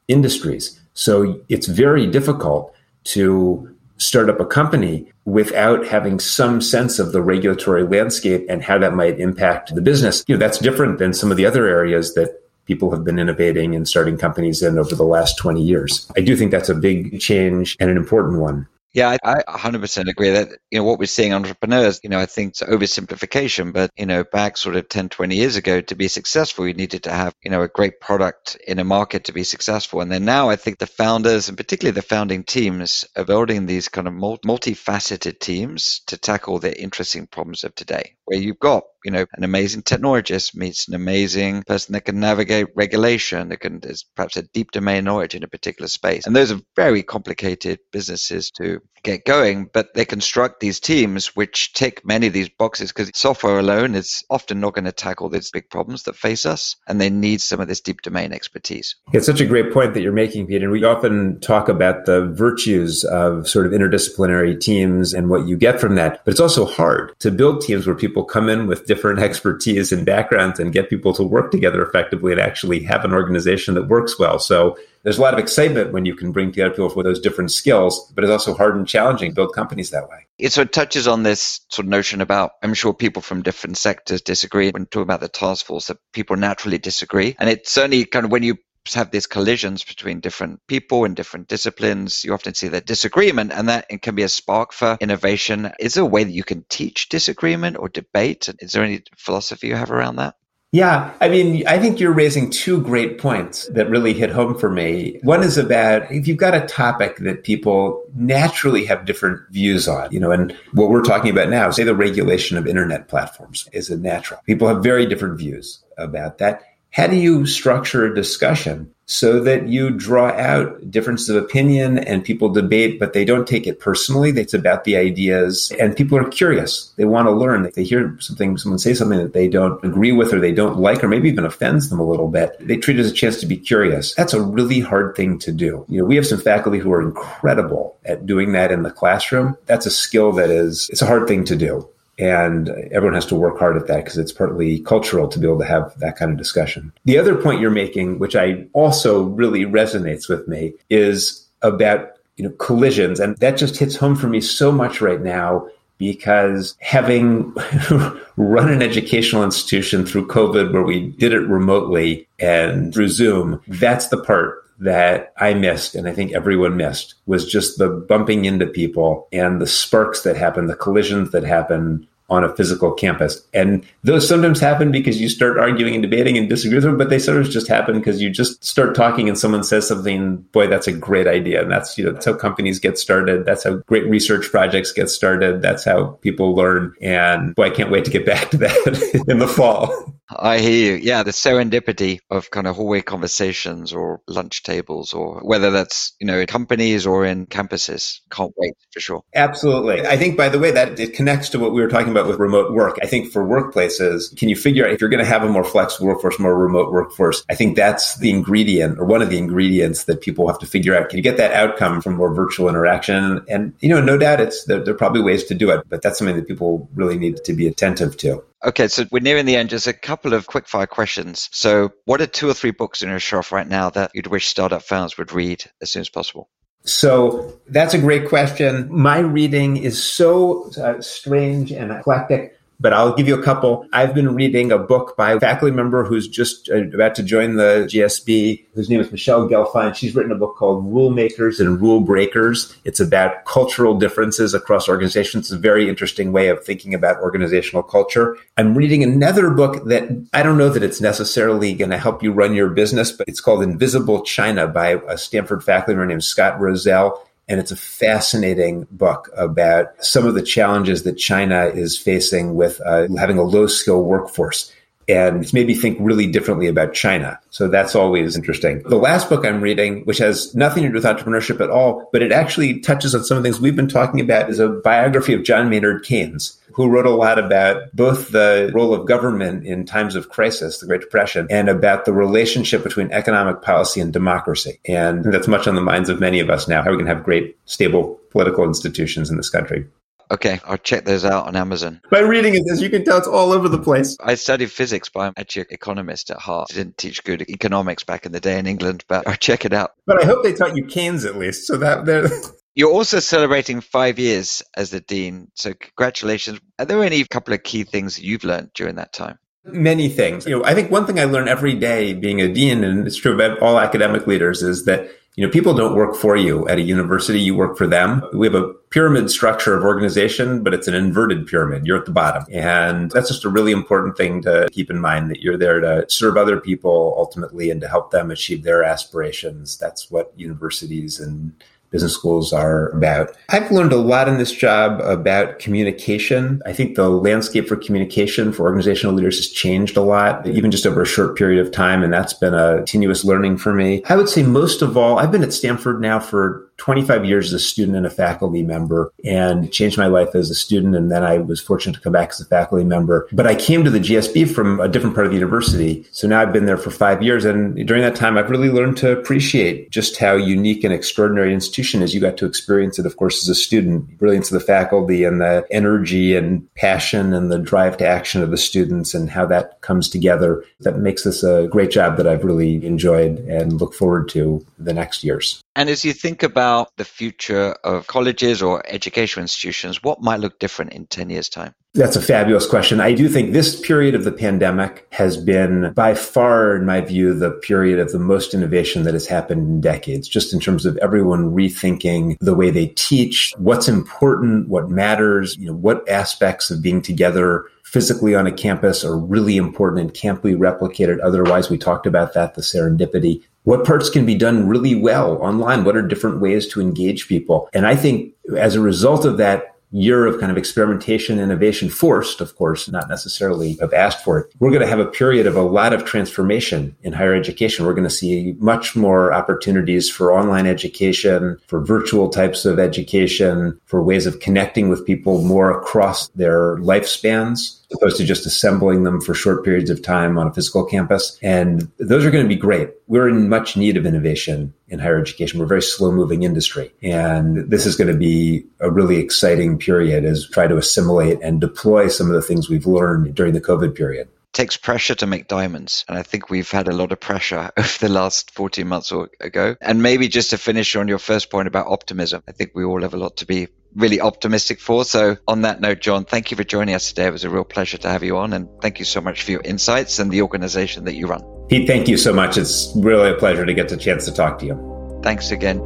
industries. 0.08 0.80
So 0.94 1.40
it's 1.48 1.66
very 1.66 2.06
difficult 2.06 2.74
to 3.04 3.68
start 3.98 4.30
up 4.30 4.40
a 4.40 4.46
company 4.46 5.06
without 5.24 5.86
having 5.86 6.18
some 6.18 6.60
sense 6.60 6.98
of 6.98 7.12
the 7.12 7.22
regulatory 7.22 7.84
landscape 7.84 8.44
and 8.48 8.62
how 8.62 8.78
that 8.78 8.94
might 8.94 9.20
impact 9.20 9.74
the 9.74 9.80
business. 9.80 10.24
You 10.26 10.34
know, 10.34 10.38
that's 10.38 10.58
different 10.58 10.98
than 10.98 11.12
some 11.12 11.30
of 11.30 11.36
the 11.36 11.46
other 11.46 11.68
areas 11.68 12.14
that 12.14 12.41
people 12.66 12.90
have 12.90 13.04
been 13.04 13.18
innovating 13.18 13.74
and 13.74 13.88
starting 13.88 14.16
companies 14.16 14.62
in 14.62 14.78
over 14.78 14.94
the 14.94 15.04
last 15.04 15.38
20 15.38 15.62
years. 15.62 16.10
I 16.16 16.20
do 16.20 16.36
think 16.36 16.50
that's 16.50 16.68
a 16.68 16.74
big 16.74 17.20
change 17.20 17.76
and 17.80 17.90
an 17.90 17.96
important 17.96 18.40
one. 18.40 18.66
Yeah, 18.94 19.16
I, 19.24 19.42
I 19.48 19.56
100% 19.56 20.08
agree 20.08 20.30
that, 20.30 20.50
you 20.70 20.78
know, 20.78 20.84
what 20.84 20.98
we're 20.98 21.06
seeing 21.06 21.32
entrepreneurs, 21.32 22.00
you 22.02 22.10
know, 22.10 22.18
I 22.18 22.26
think 22.26 22.50
it's 22.50 22.62
oversimplification, 22.62 23.72
but, 23.72 23.90
you 23.96 24.04
know, 24.04 24.22
back 24.22 24.58
sort 24.58 24.76
of 24.76 24.86
10, 24.90 25.08
20 25.08 25.34
years 25.34 25.56
ago 25.56 25.80
to 25.80 25.94
be 25.94 26.08
successful, 26.08 26.68
you 26.68 26.74
needed 26.74 27.04
to 27.04 27.10
have, 27.10 27.34
you 27.42 27.50
know, 27.50 27.62
a 27.62 27.68
great 27.68 28.00
product 28.00 28.58
in 28.66 28.78
a 28.78 28.84
market 28.84 29.24
to 29.24 29.32
be 29.32 29.44
successful. 29.44 30.02
And 30.02 30.12
then 30.12 30.26
now 30.26 30.50
I 30.50 30.56
think 30.56 30.78
the 30.78 30.86
founders 30.86 31.48
and 31.48 31.56
particularly 31.56 31.94
the 31.94 32.02
founding 32.02 32.44
teams 32.44 33.06
are 33.16 33.24
building 33.24 33.64
these 33.64 33.88
kind 33.88 34.06
of 34.06 34.12
multifaceted 34.12 35.40
teams 35.40 36.02
to 36.08 36.18
tackle 36.18 36.58
the 36.58 36.78
interesting 36.78 37.26
problems 37.26 37.64
of 37.64 37.74
today, 37.74 38.16
where 38.26 38.38
you've 38.38 38.58
got 38.58 38.84
you 39.04 39.10
know, 39.10 39.26
an 39.34 39.44
amazing 39.44 39.82
technologist 39.82 40.54
meets 40.54 40.88
an 40.88 40.94
amazing 40.94 41.62
person 41.64 41.92
that 41.92 42.04
can 42.04 42.20
navigate 42.20 42.66
regulation, 42.74 43.48
that 43.48 43.58
can, 43.58 43.80
there's 43.80 44.04
perhaps 44.14 44.36
a 44.36 44.42
deep 44.42 44.70
domain 44.70 45.04
knowledge 45.04 45.34
in 45.34 45.42
a 45.42 45.48
particular 45.48 45.88
space. 45.88 46.26
And 46.26 46.36
those 46.36 46.52
are 46.52 46.60
very 46.76 47.02
complicated 47.02 47.80
businesses 47.90 48.50
to 48.52 48.80
get 49.02 49.24
going, 49.24 49.68
but 49.72 49.94
they 49.94 50.04
construct 50.04 50.60
these 50.60 50.78
teams 50.78 51.34
which 51.34 51.72
tick 51.72 52.02
many 52.04 52.28
of 52.28 52.32
these 52.32 52.48
boxes 52.48 52.92
because 52.92 53.10
software 53.14 53.58
alone 53.58 53.96
is 53.96 54.22
often 54.30 54.60
not 54.60 54.74
going 54.74 54.84
to 54.84 54.92
tackle 54.92 55.28
these 55.28 55.50
big 55.50 55.68
problems 55.70 56.04
that 56.04 56.14
face 56.14 56.46
us. 56.46 56.76
And 56.86 57.00
they 57.00 57.10
need 57.10 57.40
some 57.40 57.58
of 57.58 57.66
this 57.66 57.80
deep 57.80 58.02
domain 58.02 58.32
expertise. 58.32 58.94
It's 59.12 59.26
such 59.26 59.40
a 59.40 59.46
great 59.46 59.72
point 59.72 59.94
that 59.94 60.02
you're 60.02 60.12
making, 60.12 60.46
Pete. 60.46 60.62
And 60.62 60.70
we 60.70 60.84
often 60.84 61.40
talk 61.40 61.68
about 61.68 62.06
the 62.06 62.26
virtues 62.26 63.02
of 63.04 63.48
sort 63.48 63.66
of 63.66 63.72
interdisciplinary 63.72 64.60
teams 64.60 65.12
and 65.12 65.28
what 65.28 65.48
you 65.48 65.56
get 65.56 65.80
from 65.80 65.96
that. 65.96 66.24
But 66.24 66.32
it's 66.32 66.40
also 66.40 66.64
hard 66.64 67.18
to 67.18 67.32
build 67.32 67.62
teams 67.62 67.88
where 67.88 67.96
people 67.96 68.11
come 68.24 68.48
in 68.48 68.66
with 68.66 68.86
different 68.86 69.18
expertise 69.28 69.92
and 69.92 70.04
backgrounds 70.04 70.60
and 70.60 70.72
get 70.72 70.90
people 70.90 71.14
to 71.14 71.22
work 71.22 71.50
together 71.50 71.82
effectively 71.82 72.32
and 72.32 72.40
actually 72.40 72.82
have 72.82 73.04
an 73.04 73.12
organization 73.12 73.74
that 73.74 73.88
works 73.88 74.18
well. 74.18 74.38
So 74.38 74.76
there's 75.02 75.18
a 75.18 75.20
lot 75.22 75.34
of 75.34 75.40
excitement 75.40 75.92
when 75.92 76.04
you 76.04 76.14
can 76.14 76.30
bring 76.30 76.52
together 76.52 76.70
people 76.70 76.92
with 76.94 77.06
those 77.06 77.20
different 77.20 77.50
skills, 77.50 78.12
but 78.14 78.22
it's 78.22 78.30
also 78.30 78.54
hard 78.54 78.76
and 78.76 78.86
challenging 78.86 79.30
to 79.30 79.34
build 79.34 79.54
companies 79.54 79.90
that 79.90 80.08
way. 80.08 80.26
It 80.38 80.52
sort 80.52 80.68
of 80.68 80.72
touches 80.72 81.08
on 81.08 81.22
this 81.22 81.60
sort 81.70 81.86
of 81.86 81.90
notion 81.90 82.20
about, 82.20 82.52
I'm 82.62 82.74
sure 82.74 82.92
people 82.92 83.22
from 83.22 83.42
different 83.42 83.78
sectors 83.78 84.22
disagree 84.22 84.70
when 84.70 84.86
talking 84.86 85.02
about 85.02 85.20
the 85.20 85.28
task 85.28 85.66
force, 85.66 85.86
that 85.86 85.98
people 86.12 86.36
naturally 86.36 86.78
disagree. 86.78 87.34
And 87.38 87.48
it's 87.48 87.72
certainly 87.72 88.04
kind 88.04 88.26
of 88.26 88.32
when 88.32 88.42
you 88.42 88.58
have 88.94 89.10
these 89.10 89.26
collisions 89.26 89.84
between 89.84 90.20
different 90.20 90.60
people 90.66 91.04
in 91.04 91.14
different 91.14 91.48
disciplines. 91.48 92.24
You 92.24 92.34
often 92.34 92.54
see 92.54 92.68
that 92.68 92.86
disagreement, 92.86 93.52
and 93.52 93.68
that 93.68 93.86
it 93.88 94.02
can 94.02 94.14
be 94.14 94.22
a 94.22 94.28
spark 94.28 94.72
for 94.72 94.98
innovation. 95.00 95.72
Is 95.78 95.94
there 95.94 96.04
a 96.04 96.06
way 96.06 96.24
that 96.24 96.32
you 96.32 96.44
can 96.44 96.64
teach 96.68 97.08
disagreement 97.08 97.78
or 97.78 97.88
debate? 97.88 98.48
Is 98.58 98.72
there 98.72 98.84
any 98.84 99.02
philosophy 99.16 99.68
you 99.68 99.76
have 99.76 99.90
around 99.90 100.16
that? 100.16 100.34
Yeah, 100.74 101.12
I 101.20 101.28
mean, 101.28 101.66
I 101.66 101.78
think 101.78 102.00
you're 102.00 102.14
raising 102.14 102.48
two 102.48 102.80
great 102.80 103.18
points 103.18 103.66
that 103.74 103.90
really 103.90 104.14
hit 104.14 104.30
home 104.30 104.58
for 104.58 104.70
me. 104.70 105.20
One 105.22 105.42
is 105.42 105.58
about 105.58 106.10
if 106.10 106.26
you've 106.26 106.38
got 106.38 106.54
a 106.54 106.66
topic 106.66 107.18
that 107.18 107.44
people 107.44 108.02
naturally 108.14 108.86
have 108.86 109.04
different 109.04 109.42
views 109.50 109.86
on, 109.86 110.10
you 110.10 110.18
know, 110.18 110.30
and 110.30 110.56
what 110.72 110.88
we're 110.88 111.02
talking 111.02 111.30
about 111.30 111.50
now, 111.50 111.70
say 111.70 111.84
the 111.84 111.94
regulation 111.94 112.56
of 112.56 112.66
internet 112.66 113.08
platforms 113.08 113.68
is 113.74 113.90
a 113.90 113.98
natural. 113.98 114.40
People 114.46 114.66
have 114.66 114.82
very 114.82 115.04
different 115.04 115.36
views 115.36 115.84
about 115.98 116.38
that. 116.38 116.62
How 116.92 117.06
do 117.06 117.16
you 117.16 117.46
structure 117.46 118.04
a 118.04 118.14
discussion 118.14 118.92
so 119.06 119.40
that 119.40 119.66
you 119.66 119.88
draw 119.88 120.26
out 120.26 120.90
differences 120.90 121.30
of 121.30 121.42
opinion 121.42 121.96
and 121.98 122.22
people 122.22 122.50
debate, 122.50 123.00
but 123.00 123.14
they 123.14 123.24
don't 123.24 123.48
take 123.48 123.66
it 123.66 123.80
personally? 123.80 124.28
It's 124.30 124.52
about 124.52 124.84
the 124.84 124.96
ideas 124.96 125.72
and 125.80 125.96
people 125.96 126.18
are 126.18 126.28
curious. 126.28 126.92
They 126.98 127.06
want 127.06 127.28
to 127.28 127.32
learn. 127.32 127.70
They 127.74 127.84
hear 127.84 128.14
something, 128.20 128.58
someone 128.58 128.78
say 128.78 128.92
something 128.92 129.18
that 129.18 129.32
they 129.32 129.48
don't 129.48 129.82
agree 129.82 130.12
with 130.12 130.34
or 130.34 130.40
they 130.40 130.52
don't 130.52 130.80
like, 130.80 131.02
or 131.02 131.08
maybe 131.08 131.30
even 131.30 131.46
offends 131.46 131.88
them 131.88 131.98
a 131.98 132.06
little 132.06 132.28
bit. 132.28 132.54
They 132.60 132.76
treat 132.76 132.98
it 132.98 133.00
as 133.00 133.10
a 133.10 133.14
chance 133.14 133.40
to 133.40 133.46
be 133.46 133.56
curious. 133.56 134.14
That's 134.14 134.34
a 134.34 134.42
really 134.42 134.80
hard 134.80 135.16
thing 135.16 135.38
to 135.40 135.52
do. 135.52 135.86
You 135.88 136.00
know, 136.00 136.04
we 136.04 136.16
have 136.16 136.26
some 136.26 136.42
faculty 136.42 136.78
who 136.78 136.92
are 136.92 137.00
incredible 137.00 137.96
at 138.04 138.26
doing 138.26 138.52
that 138.52 138.70
in 138.70 138.82
the 138.82 138.90
classroom. 138.90 139.56
That's 139.64 139.86
a 139.86 139.90
skill 139.90 140.32
that 140.32 140.50
is, 140.50 140.90
it's 140.90 141.00
a 141.00 141.06
hard 141.06 141.26
thing 141.26 141.44
to 141.44 141.56
do. 141.56 141.88
And 142.18 142.68
everyone 142.68 143.14
has 143.14 143.26
to 143.26 143.34
work 143.34 143.58
hard 143.58 143.76
at 143.76 143.86
that 143.86 144.04
because 144.04 144.18
it's 144.18 144.32
partly 144.32 144.80
cultural 144.80 145.28
to 145.28 145.38
be 145.38 145.46
able 145.46 145.58
to 145.60 145.64
have 145.64 145.98
that 145.98 146.16
kind 146.16 146.30
of 146.30 146.36
discussion. 146.36 146.92
The 147.04 147.18
other 147.18 147.34
point 147.34 147.60
you're 147.60 147.70
making, 147.70 148.18
which 148.18 148.36
I 148.36 148.66
also 148.74 149.24
really 149.24 149.64
resonates 149.64 150.28
with 150.28 150.46
me, 150.46 150.74
is 150.90 151.46
about 151.62 152.10
you 152.36 152.44
know 152.44 152.54
collisions, 152.56 153.18
and 153.18 153.36
that 153.38 153.56
just 153.56 153.76
hits 153.76 153.96
home 153.96 154.16
for 154.16 154.28
me 154.28 154.40
so 154.40 154.70
much 154.70 155.00
right 155.00 155.20
now 155.20 155.68
because 155.98 156.76
having 156.80 157.54
run 158.36 158.68
an 158.68 158.82
educational 158.82 159.44
institution 159.44 160.04
through 160.04 160.26
COVID 160.26 160.72
where 160.72 160.82
we 160.82 161.10
did 161.10 161.32
it 161.32 161.46
remotely 161.46 162.26
and 162.40 162.92
through 162.92 163.08
Zoom, 163.08 163.62
that's 163.68 164.08
the 164.08 164.20
part 164.20 164.61
that 164.78 165.32
I 165.36 165.54
missed 165.54 165.94
and 165.94 166.08
I 166.08 166.12
think 166.12 166.32
everyone 166.32 166.76
missed 166.76 167.14
was 167.26 167.46
just 167.46 167.78
the 167.78 167.88
bumping 167.88 168.44
into 168.44 168.66
people 168.66 169.28
and 169.32 169.60
the 169.60 169.66
sparks 169.66 170.22
that 170.22 170.36
happen, 170.36 170.66
the 170.66 170.76
collisions 170.76 171.30
that 171.30 171.44
happen 171.44 172.06
on 172.32 172.42
a 172.42 172.56
physical 172.56 172.92
campus. 172.92 173.40
And 173.52 173.84
those 174.02 174.26
sometimes 174.26 174.58
happen 174.58 174.90
because 174.90 175.20
you 175.20 175.28
start 175.28 175.58
arguing 175.58 175.94
and 175.94 176.02
debating 176.02 176.38
and 176.38 176.48
disagree 176.48 176.76
with 176.76 176.84
them, 176.84 176.96
but 176.96 177.10
they 177.10 177.18
sometimes 177.18 177.50
just 177.50 177.68
happen 177.68 177.98
because 177.98 178.22
you 178.22 178.30
just 178.30 178.64
start 178.64 178.94
talking 178.94 179.28
and 179.28 179.38
someone 179.38 179.62
says 179.62 179.86
something, 179.86 180.38
boy, 180.52 180.66
that's 180.66 180.86
a 180.86 180.92
great 180.92 181.26
idea. 181.26 181.62
And 181.62 181.70
that's, 181.70 181.98
you 181.98 182.04
know, 182.04 182.12
that's 182.12 182.24
how 182.24 182.34
companies 182.34 182.78
get 182.78 182.98
started. 182.98 183.44
That's 183.44 183.64
how 183.64 183.76
great 183.86 184.08
research 184.08 184.50
projects 184.50 184.92
get 184.92 185.10
started. 185.10 185.60
That's 185.60 185.84
how 185.84 186.18
people 186.22 186.54
learn. 186.54 186.94
And 187.02 187.54
boy, 187.54 187.66
I 187.66 187.70
can't 187.70 187.90
wait 187.90 188.06
to 188.06 188.10
get 188.10 188.24
back 188.24 188.50
to 188.50 188.56
that 188.58 189.24
in 189.28 189.38
the 189.38 189.48
fall. 189.48 190.14
I 190.38 190.58
hear 190.58 190.94
you. 190.96 191.02
Yeah, 191.02 191.22
the 191.22 191.30
serendipity 191.30 192.20
of 192.30 192.50
kind 192.50 192.66
of 192.66 192.76
hallway 192.76 193.02
conversations 193.02 193.92
or 193.92 194.20
lunch 194.26 194.62
tables, 194.62 195.12
or 195.12 195.40
whether 195.40 195.70
that's 195.70 196.14
you 196.20 196.26
know 196.26 196.38
in 196.38 196.46
companies 196.46 197.06
or 197.06 197.24
in 197.24 197.46
campuses. 197.46 198.20
Can't 198.30 198.52
wait 198.56 198.74
for 198.92 199.00
sure. 199.00 199.22
Absolutely. 199.34 200.06
I 200.06 200.16
think, 200.16 200.36
by 200.36 200.48
the 200.48 200.58
way, 200.58 200.70
that 200.70 200.98
it 200.98 201.14
connects 201.14 201.48
to 201.50 201.58
what 201.58 201.72
we 201.72 201.80
were 201.80 201.88
talking 201.88 202.10
about 202.10 202.21
with 202.26 202.38
remote 202.38 202.72
work. 202.72 202.98
I 203.02 203.06
think 203.06 203.32
for 203.32 203.44
workplaces, 203.44 204.36
can 204.36 204.48
you 204.48 204.56
figure 204.56 204.84
out 204.84 204.92
if 204.92 205.00
you're 205.00 205.10
going 205.10 205.22
to 205.22 205.28
have 205.28 205.42
a 205.42 205.48
more 205.48 205.64
flexible 205.64 206.08
workforce, 206.08 206.38
more 206.38 206.56
remote 206.56 206.92
workforce? 206.92 207.44
I 207.48 207.54
think 207.54 207.76
that's 207.76 208.18
the 208.18 208.30
ingredient 208.30 208.98
or 208.98 209.04
one 209.04 209.22
of 209.22 209.30
the 209.30 209.38
ingredients 209.38 210.04
that 210.04 210.20
people 210.20 210.46
have 210.48 210.58
to 210.60 210.66
figure 210.66 210.94
out. 210.94 211.08
Can 211.08 211.16
you 211.16 211.22
get 211.22 211.36
that 211.36 211.52
outcome 211.52 212.00
from 212.00 212.16
more 212.16 212.34
virtual 212.34 212.68
interaction? 212.68 213.44
And 213.48 213.74
you 213.80 213.88
know, 213.88 214.00
no 214.00 214.18
doubt, 214.18 214.40
it's 214.40 214.64
there, 214.64 214.82
there 214.82 214.94
are 214.94 214.98
probably 214.98 215.22
ways 215.22 215.44
to 215.44 215.54
do 215.54 215.70
it, 215.70 215.84
but 215.88 216.02
that's 216.02 216.18
something 216.18 216.36
that 216.36 216.48
people 216.48 216.88
really 216.94 217.18
need 217.18 217.44
to 217.44 217.52
be 217.52 217.66
attentive 217.66 218.16
to. 218.18 218.42
Okay, 218.64 218.86
so 218.86 219.04
we're 219.10 219.20
nearing 219.20 219.46
the 219.46 219.56
end. 219.56 219.70
Just 219.70 219.88
a 219.88 219.92
couple 219.92 220.34
of 220.34 220.46
quick 220.46 220.68
fire 220.68 220.86
questions. 220.86 221.48
So, 221.52 221.92
what 222.04 222.20
are 222.20 222.26
two 222.26 222.48
or 222.48 222.54
three 222.54 222.70
books 222.70 223.02
in 223.02 223.08
your 223.08 223.18
shelf 223.18 223.50
right 223.50 223.66
now 223.66 223.90
that 223.90 224.12
you'd 224.14 224.28
wish 224.28 224.46
startup 224.46 224.82
founders 224.82 225.18
would 225.18 225.32
read 225.32 225.64
as 225.80 225.90
soon 225.90 226.02
as 226.02 226.08
possible? 226.08 226.48
So, 226.84 227.60
that's 227.68 227.94
a 227.94 227.98
great 227.98 228.28
question. 228.28 228.88
My 228.90 229.18
reading 229.18 229.76
is 229.76 230.02
so 230.02 230.70
uh, 230.72 231.00
strange 231.00 231.70
and 231.70 231.92
eclectic 231.92 232.58
but 232.82 232.92
I'll 232.92 233.14
give 233.14 233.28
you 233.28 233.38
a 233.38 233.42
couple. 233.42 233.86
I've 233.92 234.12
been 234.12 234.34
reading 234.34 234.72
a 234.72 234.78
book 234.78 235.16
by 235.16 235.32
a 235.32 235.40
faculty 235.40 235.74
member 235.74 236.04
who's 236.04 236.26
just 236.26 236.68
uh, 236.68 236.88
about 236.88 237.14
to 237.14 237.22
join 237.22 237.54
the 237.54 237.88
GSB, 237.88 238.64
whose 238.74 238.90
name 238.90 239.00
is 239.00 239.10
Michele 239.12 239.48
Gelfand. 239.48 239.94
She's 239.94 240.16
written 240.16 240.32
a 240.32 240.36
book 240.36 240.56
called 240.56 240.84
Rule 240.84 241.10
Makers 241.10 241.60
and 241.60 241.80
Rule 241.80 242.00
Breakers. 242.00 242.76
It's 242.84 242.98
about 242.98 243.44
cultural 243.44 243.96
differences 243.96 244.52
across 244.52 244.88
organizations. 244.88 245.46
It's 245.46 245.52
a 245.52 245.58
very 245.58 245.88
interesting 245.88 246.32
way 246.32 246.48
of 246.48 246.64
thinking 246.64 246.92
about 246.92 247.22
organizational 247.22 247.84
culture. 247.84 248.36
I'm 248.56 248.74
reading 248.74 249.04
another 249.04 249.50
book 249.50 249.84
that 249.84 250.08
I 250.32 250.42
don't 250.42 250.58
know 250.58 250.68
that 250.68 250.82
it's 250.82 251.00
necessarily 251.00 251.74
going 251.74 251.92
to 251.92 251.98
help 251.98 252.20
you 252.20 252.32
run 252.32 252.52
your 252.52 252.68
business, 252.68 253.12
but 253.12 253.28
it's 253.28 253.40
called 253.40 253.62
Invisible 253.62 254.22
China 254.22 254.66
by 254.66 255.00
a 255.08 255.16
Stanford 255.16 255.62
faculty 255.62 255.92
member 255.92 256.06
named 256.06 256.24
Scott 256.24 256.60
Rozelle. 256.60 257.22
And 257.48 257.58
it's 257.58 257.72
a 257.72 257.76
fascinating 257.76 258.86
book 258.90 259.28
about 259.36 259.88
some 260.04 260.26
of 260.26 260.34
the 260.34 260.42
challenges 260.42 261.02
that 261.02 261.14
China 261.14 261.66
is 261.66 261.98
facing 261.98 262.54
with 262.54 262.80
uh, 262.86 263.08
having 263.18 263.38
a 263.38 263.42
low 263.42 263.66
skill 263.66 264.04
workforce. 264.04 264.72
And 265.08 265.42
it's 265.42 265.52
made 265.52 265.66
me 265.66 265.74
think 265.74 265.98
really 266.00 266.28
differently 266.28 266.68
about 266.68 266.94
China. 266.94 267.38
So 267.50 267.66
that's 267.66 267.96
always 267.96 268.36
interesting. 268.36 268.82
The 268.84 268.96
last 268.96 269.28
book 269.28 269.44
I'm 269.44 269.60
reading, 269.60 270.04
which 270.04 270.18
has 270.18 270.54
nothing 270.54 270.84
to 270.84 270.88
do 270.90 270.94
with 270.94 271.04
entrepreneurship 271.04 271.60
at 271.60 271.70
all, 271.70 272.08
but 272.12 272.22
it 272.22 272.30
actually 272.30 272.78
touches 272.78 273.14
on 273.14 273.24
some 273.24 273.36
of 273.36 273.42
the 273.42 273.48
things 273.48 273.60
we've 273.60 273.76
been 273.76 273.88
talking 273.88 274.20
about, 274.20 274.48
is 274.48 274.60
a 274.60 274.68
biography 274.68 275.34
of 275.34 275.42
John 275.42 275.68
Maynard 275.68 276.04
Keynes. 276.04 276.56
Who 276.74 276.88
wrote 276.88 277.06
a 277.06 277.10
lot 277.10 277.38
about 277.38 277.94
both 277.94 278.30
the 278.30 278.70
role 278.74 278.94
of 278.94 279.06
government 279.06 279.66
in 279.66 279.84
times 279.84 280.14
of 280.14 280.28
crisis, 280.28 280.78
the 280.78 280.86
Great 280.86 281.00
Depression, 281.00 281.46
and 281.50 281.68
about 281.68 282.04
the 282.04 282.12
relationship 282.12 282.82
between 282.82 283.10
economic 283.12 283.62
policy 283.62 284.00
and 284.00 284.12
democracy. 284.12 284.80
And 284.86 285.24
that's 285.24 285.48
much 285.48 285.66
on 285.66 285.74
the 285.74 285.80
minds 285.80 286.08
of 286.08 286.20
many 286.20 286.40
of 286.40 286.50
us 286.50 286.68
now, 286.68 286.82
how 286.82 286.90
we 286.90 286.96
can 286.96 287.06
have 287.06 287.24
great, 287.24 287.56
stable 287.66 288.20
political 288.30 288.64
institutions 288.64 289.30
in 289.30 289.36
this 289.36 289.50
country. 289.50 289.86
Okay, 290.32 290.60
I'll 290.64 290.78
check 290.78 291.04
those 291.04 291.26
out 291.26 291.46
on 291.46 291.56
Amazon. 291.56 292.00
By 292.10 292.20
reading 292.20 292.54
it, 292.54 292.62
as 292.72 292.80
you 292.80 292.88
can 292.88 293.04
tell, 293.04 293.18
it's 293.18 293.28
all 293.28 293.52
over 293.52 293.68
the 293.68 293.78
place. 293.78 294.16
I 294.18 294.34
studied 294.34 294.70
physics, 294.70 295.10
but 295.10 295.20
I'm 295.20 295.34
actually 295.36 295.62
an 295.62 295.68
economist 295.72 296.30
at 296.30 296.38
heart. 296.38 296.68
I 296.72 296.74
didn't 296.74 296.96
teach 296.96 297.22
good 297.22 297.42
economics 297.50 298.02
back 298.02 298.24
in 298.24 298.32
the 298.32 298.40
day 298.40 298.58
in 298.58 298.66
England, 298.66 299.04
but 299.08 299.28
I'll 299.28 299.36
check 299.36 299.66
it 299.66 299.74
out. 299.74 299.92
But 300.06 300.22
I 300.22 300.24
hope 300.24 300.42
they 300.42 300.54
taught 300.54 300.74
you 300.74 300.86
Keynes 300.86 301.26
at 301.26 301.36
least, 301.36 301.66
so 301.66 301.76
that 301.76 302.06
they're. 302.06 302.28
You're 302.74 302.90
also 302.90 303.20
celebrating 303.20 303.80
five 303.80 304.18
years 304.18 304.62
as 304.76 304.90
the 304.90 305.00
dean, 305.00 305.48
so 305.54 305.74
congratulations. 305.74 306.58
Are 306.78 306.86
there 306.86 307.02
any 307.02 307.22
couple 307.24 307.52
of 307.52 307.62
key 307.62 307.84
things 307.84 308.18
you've 308.18 308.44
learned 308.44 308.70
during 308.74 308.94
that 308.96 309.12
time? 309.12 309.38
Many 309.64 310.08
things. 310.08 310.46
You 310.46 310.58
know, 310.58 310.64
I 310.64 310.74
think 310.74 310.90
one 310.90 311.06
thing 311.06 311.20
I 311.20 311.24
learn 311.24 311.48
every 311.48 311.74
day 311.74 312.14
being 312.14 312.40
a 312.40 312.52
dean, 312.52 312.82
and 312.82 313.06
it's 313.06 313.16
true 313.16 313.40
of 313.40 313.62
all 313.62 313.78
academic 313.78 314.26
leaders, 314.26 314.62
is 314.62 314.86
that 314.86 315.10
you 315.34 315.46
know, 315.46 315.50
people 315.50 315.72
don't 315.72 315.96
work 315.96 316.14
for 316.14 316.36
you 316.36 316.68
at 316.68 316.76
a 316.76 316.82
university, 316.82 317.40
you 317.40 317.54
work 317.54 317.78
for 317.78 317.86
them. 317.86 318.22
We 318.34 318.46
have 318.46 318.54
a 318.54 318.68
pyramid 318.90 319.30
structure 319.30 319.74
of 319.74 319.82
organization, 319.82 320.62
but 320.62 320.74
it's 320.74 320.88
an 320.88 320.94
inverted 320.94 321.46
pyramid. 321.46 321.86
You're 321.86 321.98
at 321.98 322.04
the 322.04 322.12
bottom. 322.12 322.44
And 322.52 323.10
that's 323.10 323.28
just 323.28 323.44
a 323.46 323.48
really 323.48 323.72
important 323.72 324.18
thing 324.18 324.42
to 324.42 324.68
keep 324.72 324.90
in 324.90 325.00
mind 325.00 325.30
that 325.30 325.40
you're 325.40 325.56
there 325.56 325.80
to 325.80 326.04
serve 326.10 326.36
other 326.36 326.60
people 326.60 327.14
ultimately 327.16 327.70
and 327.70 327.80
to 327.80 327.88
help 327.88 328.10
them 328.10 328.30
achieve 328.30 328.62
their 328.62 328.84
aspirations. 328.84 329.78
That's 329.78 330.10
what 330.10 330.34
universities 330.36 331.18
and 331.18 331.54
business 331.92 332.14
schools 332.14 332.52
are 332.52 332.88
about. 332.88 333.36
I've 333.50 333.70
learned 333.70 333.92
a 333.92 333.96
lot 333.96 334.28
in 334.28 334.38
this 334.38 334.50
job 334.50 335.00
about 335.02 335.58
communication. 335.58 336.60
I 336.66 336.72
think 336.72 336.96
the 336.96 337.08
landscape 337.10 337.68
for 337.68 337.76
communication 337.76 338.52
for 338.52 338.64
organizational 338.64 339.14
leaders 339.14 339.36
has 339.36 339.48
changed 339.48 339.96
a 339.96 340.02
lot, 340.02 340.46
even 340.46 340.70
just 340.70 340.86
over 340.86 341.02
a 341.02 341.06
short 341.06 341.36
period 341.36 341.64
of 341.64 341.72
time. 341.72 342.02
And 342.02 342.12
that's 342.12 342.32
been 342.34 342.54
a 342.54 342.78
continuous 342.78 343.24
learning 343.24 343.58
for 343.58 343.72
me. 343.72 344.02
I 344.08 344.16
would 344.16 344.28
say 344.28 344.42
most 344.42 344.82
of 344.82 344.96
all, 344.96 345.18
I've 345.18 345.30
been 345.30 345.44
at 345.44 345.52
Stanford 345.52 346.00
now 346.00 346.18
for 346.18 346.68
25 346.82 347.24
years 347.24 347.54
as 347.54 347.62
a 347.62 347.64
student 347.64 347.96
and 347.96 348.04
a 348.04 348.10
faculty 348.10 348.64
member 348.64 349.12
and 349.24 349.72
changed 349.72 349.96
my 349.96 350.08
life 350.08 350.34
as 350.34 350.50
a 350.50 350.54
student. 350.54 350.96
And 350.96 351.12
then 351.12 351.22
I 351.22 351.38
was 351.38 351.60
fortunate 351.60 351.92
to 351.94 352.00
come 352.00 352.12
back 352.12 352.30
as 352.30 352.40
a 352.40 352.44
faculty 352.44 352.82
member. 352.82 353.28
But 353.30 353.46
I 353.46 353.54
came 353.54 353.84
to 353.84 353.90
the 353.90 354.00
GSB 354.00 354.52
from 354.52 354.80
a 354.80 354.88
different 354.88 355.14
part 355.14 355.26
of 355.26 355.30
the 355.30 355.38
university. 355.38 356.04
So 356.10 356.26
now 356.26 356.42
I've 356.42 356.52
been 356.52 356.66
there 356.66 356.76
for 356.76 356.90
five 356.90 357.22
years. 357.22 357.44
And 357.44 357.86
during 357.86 358.02
that 358.02 358.16
time, 358.16 358.36
I've 358.36 358.50
really 358.50 358.68
learned 358.68 358.96
to 358.96 359.12
appreciate 359.12 359.92
just 359.92 360.16
how 360.16 360.34
unique 360.34 360.82
and 360.82 360.92
extraordinary 360.92 361.54
institution 361.54 362.02
is. 362.02 362.14
You 362.14 362.20
got 362.20 362.36
to 362.38 362.46
experience 362.46 362.98
it, 362.98 363.06
of 363.06 363.16
course, 363.16 363.44
as 363.44 363.48
a 363.48 363.54
student, 363.54 364.18
brilliance 364.18 364.50
of 364.50 364.58
the 364.58 364.66
faculty 364.66 365.22
and 365.22 365.40
the 365.40 365.64
energy 365.70 366.34
and 366.34 366.66
passion 366.74 367.32
and 367.32 367.52
the 367.52 367.60
drive 367.60 367.96
to 367.98 368.06
action 368.08 368.42
of 368.42 368.50
the 368.50 368.56
students 368.56 369.14
and 369.14 369.30
how 369.30 369.46
that 369.46 369.80
comes 369.82 370.08
together. 370.08 370.64
That 370.80 370.98
makes 370.98 371.22
this 371.22 371.44
a 371.44 371.68
great 371.70 371.92
job 371.92 372.16
that 372.16 372.26
I've 372.26 372.42
really 372.42 372.84
enjoyed 372.84 373.38
and 373.46 373.80
look 373.80 373.94
forward 373.94 374.28
to 374.30 374.66
the 374.80 374.92
next 374.92 375.22
years. 375.22 375.62
And 375.74 375.88
as 375.88 376.04
you 376.04 376.12
think 376.12 376.42
about 376.42 376.94
the 376.98 377.04
future 377.04 377.72
of 377.82 378.06
colleges 378.06 378.60
or 378.60 378.82
educational 378.86 379.42
institutions, 379.42 380.02
what 380.02 380.20
might 380.20 380.40
look 380.40 380.58
different 380.58 380.92
in 380.92 381.06
10 381.06 381.30
years' 381.30 381.48
time? 381.48 381.74
That's 381.94 382.16
a 382.16 382.22
fabulous 382.22 382.66
question. 382.66 383.00
I 383.00 383.14
do 383.14 383.28
think 383.28 383.52
this 383.52 383.78
period 383.80 384.14
of 384.14 384.24
the 384.24 384.32
pandemic 384.32 385.06
has 385.12 385.36
been 385.36 385.92
by 385.94 386.14
far, 386.14 386.76
in 386.76 386.84
my 386.84 387.00
view, 387.00 387.34
the 387.34 387.50
period 387.50 387.98
of 387.98 388.12
the 388.12 388.18
most 388.18 388.54
innovation 388.54 389.04
that 389.04 389.14
has 389.14 389.26
happened 389.26 389.62
in 389.62 389.80
decades, 389.80 390.28
just 390.28 390.52
in 390.52 390.60
terms 390.60 390.86
of 390.86 390.96
everyone 390.98 391.54
rethinking 391.54 392.36
the 392.40 392.54
way 392.54 392.70
they 392.70 392.88
teach, 392.88 393.54
what's 393.56 393.88
important, 393.88 394.68
what 394.68 394.90
matters, 394.90 395.56
you 395.56 395.66
know, 395.66 395.74
what 395.74 396.06
aspects 396.08 396.70
of 396.70 396.82
being 396.82 397.02
together 397.02 397.66
physically 397.84 398.34
on 398.34 398.46
a 398.46 398.52
campus 398.52 399.04
are 399.04 399.18
really 399.18 399.58
important 399.58 400.00
and 400.00 400.14
can't 400.14 400.42
be 400.42 400.52
replicated. 400.52 401.18
Otherwise, 401.22 401.68
we 401.68 401.76
talked 401.76 402.06
about 402.06 402.32
that, 402.32 402.54
the 402.54 402.62
serendipity 402.62 403.42
what 403.64 403.84
parts 403.84 404.10
can 404.10 404.26
be 404.26 404.34
done 404.34 404.68
really 404.68 404.94
well 404.94 405.36
online? 405.42 405.84
What 405.84 405.96
are 405.96 406.02
different 406.02 406.40
ways 406.40 406.66
to 406.68 406.80
engage 406.80 407.28
people? 407.28 407.68
And 407.72 407.86
I 407.86 407.96
think 407.96 408.34
as 408.56 408.74
a 408.74 408.80
result 408.80 409.24
of 409.24 409.36
that 409.38 409.72
year 409.92 410.26
of 410.26 410.40
kind 410.40 410.50
of 410.50 410.58
experimentation, 410.58 411.38
innovation, 411.38 411.88
forced, 411.90 412.40
of 412.40 412.56
course, 412.56 412.88
not 412.88 413.08
necessarily 413.08 413.74
have 413.74 413.92
asked 413.92 414.24
for 414.24 414.38
it. 414.38 414.52
We're 414.58 414.70
going 414.70 414.80
to 414.80 414.86
have 414.86 414.98
a 414.98 415.06
period 415.06 415.46
of 415.46 415.54
a 415.54 415.62
lot 415.62 415.92
of 415.92 416.04
transformation 416.04 416.96
in 417.02 417.12
higher 417.12 417.34
education. 417.34 417.84
We're 417.84 417.94
going 417.94 418.08
to 418.08 418.10
see 418.10 418.54
much 418.58 418.96
more 418.96 419.32
opportunities 419.32 420.08
for 420.08 420.32
online 420.32 420.66
education, 420.66 421.58
for 421.66 421.84
virtual 421.84 422.30
types 422.30 422.64
of 422.64 422.78
education, 422.78 423.78
for 423.84 424.02
ways 424.02 424.26
of 424.26 424.40
connecting 424.40 424.88
with 424.88 425.06
people 425.06 425.42
more 425.42 425.78
across 425.78 426.28
their 426.28 426.78
lifespans 426.78 427.81
opposed 427.94 428.16
to 428.18 428.24
just 428.24 428.46
assembling 428.46 429.04
them 429.04 429.20
for 429.20 429.34
short 429.34 429.64
periods 429.64 429.90
of 429.90 430.02
time 430.02 430.38
on 430.38 430.46
a 430.46 430.52
physical 430.52 430.84
campus. 430.84 431.38
And 431.42 431.90
those 431.98 432.24
are 432.24 432.30
going 432.30 432.44
to 432.44 432.48
be 432.48 432.56
great. 432.56 432.90
We're 433.06 433.28
in 433.28 433.48
much 433.48 433.76
need 433.76 433.96
of 433.96 434.06
innovation 434.06 434.74
in 434.88 434.98
higher 434.98 435.20
education. 435.20 435.58
We're 435.58 435.66
a 435.66 435.68
very 435.68 435.82
slow 435.82 436.12
moving 436.12 436.42
industry. 436.42 436.92
And 437.02 437.70
this 437.70 437.86
is 437.86 437.96
going 437.96 438.12
to 438.12 438.18
be 438.18 438.66
a 438.80 438.90
really 438.90 439.16
exciting 439.16 439.78
period 439.78 440.24
as 440.24 440.48
we 440.48 440.52
try 440.52 440.66
to 440.66 440.76
assimilate 440.76 441.40
and 441.42 441.60
deploy 441.60 442.08
some 442.08 442.28
of 442.28 442.34
the 442.34 442.42
things 442.42 442.68
we've 442.68 442.86
learned 442.86 443.34
during 443.34 443.52
the 443.52 443.60
COVID 443.60 443.94
period 443.94 444.28
takes 444.52 444.76
pressure 444.76 445.14
to 445.14 445.26
make 445.26 445.48
diamonds. 445.48 446.04
And 446.08 446.18
I 446.18 446.22
think 446.22 446.50
we've 446.50 446.70
had 446.70 446.88
a 446.88 446.92
lot 446.92 447.12
of 447.12 447.20
pressure 447.20 447.70
over 447.76 447.98
the 448.00 448.08
last 448.08 448.50
14 448.52 448.86
months 448.86 449.12
or 449.12 449.30
ago. 449.40 449.76
And 449.80 450.02
maybe 450.02 450.28
just 450.28 450.50
to 450.50 450.58
finish 450.58 450.94
on 450.94 451.08
your 451.08 451.18
first 451.18 451.50
point 451.50 451.68
about 451.68 451.86
optimism, 451.86 452.42
I 452.46 452.52
think 452.52 452.72
we 452.74 452.84
all 452.84 453.02
have 453.02 453.14
a 453.14 453.18
lot 453.18 453.38
to 453.38 453.46
be 453.46 453.68
really 453.94 454.20
optimistic 454.20 454.80
for. 454.80 455.04
So, 455.04 455.36
on 455.46 455.62
that 455.62 455.80
note, 455.80 456.00
Jon, 456.00 456.24
thank 456.24 456.50
you 456.50 456.56
for 456.56 456.64
joining 456.64 456.94
us 456.94 457.08
today. 457.08 457.26
It 457.26 457.32
was 457.32 457.44
a 457.44 457.50
real 457.50 457.64
pleasure 457.64 457.98
to 457.98 458.08
have 458.08 458.22
you 458.22 458.36
on, 458.36 458.52
and 458.52 458.68
thank 458.80 458.98
you 458.98 459.04
so 459.04 459.20
much 459.20 459.42
for 459.42 459.50
your 459.50 459.62
insights 459.62 460.18
and 460.18 460.30
the 460.30 460.42
organization 460.42 461.04
that 461.04 461.14
you 461.14 461.26
run. 461.26 461.42
Pete, 461.68 461.86
thank 461.86 462.08
you 462.08 462.16
so 462.16 462.32
much. 462.32 462.56
It's 462.56 462.92
really 462.96 463.30
a 463.30 463.34
pleasure 463.34 463.64
to 463.64 463.74
get 463.74 463.88
the 463.88 463.96
chance 463.96 464.24
to 464.26 464.32
talk 464.32 464.58
to 464.60 464.66
you. 464.66 465.20
Thanks 465.22 465.50
again. 465.50 465.78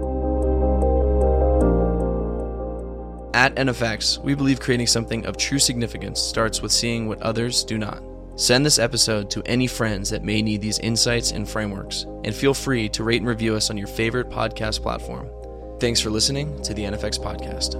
At 3.35 3.55
NFX, 3.57 4.19
we 4.25 4.35
believe 4.35 4.61
creating 4.61 4.87
something 4.87 5.27
of 5.27 5.37
true 5.37 5.59
significance 5.59 6.21
starts 6.21 6.63
with 6.63 6.73
seeing 6.73 7.07
what 7.07 7.21
others 7.21 7.65
do 7.65 7.77
not. 7.77 8.03
Send 8.37 8.65
this 8.65 8.79
episode 8.79 9.31
to 9.31 9.43
any 9.45 9.67
friends 9.67 10.11
that 10.11 10.23
may 10.23 10.43
need 10.43 10.63
these 10.63 10.79
insights 10.79 11.33
and 11.33 11.49
frameworks, 11.49 12.07
and 12.25 12.35
feel 12.35 12.55
free 12.55 12.89
to 12.91 13.05
rate 13.05 13.21
and 13.21 13.29
review 13.29 13.55
us 13.55 13.71
on 13.71 13.77
your 13.77 13.87
favorite 13.87 14.31
podcast 14.31 14.83
platform. 14.83 15.29
Thanks 15.79 16.01
for 16.01 16.09
listening 16.09 16.63
to 16.63 16.73
the 16.73 16.85
NFX 16.85 17.19
Podcast. 17.19 17.75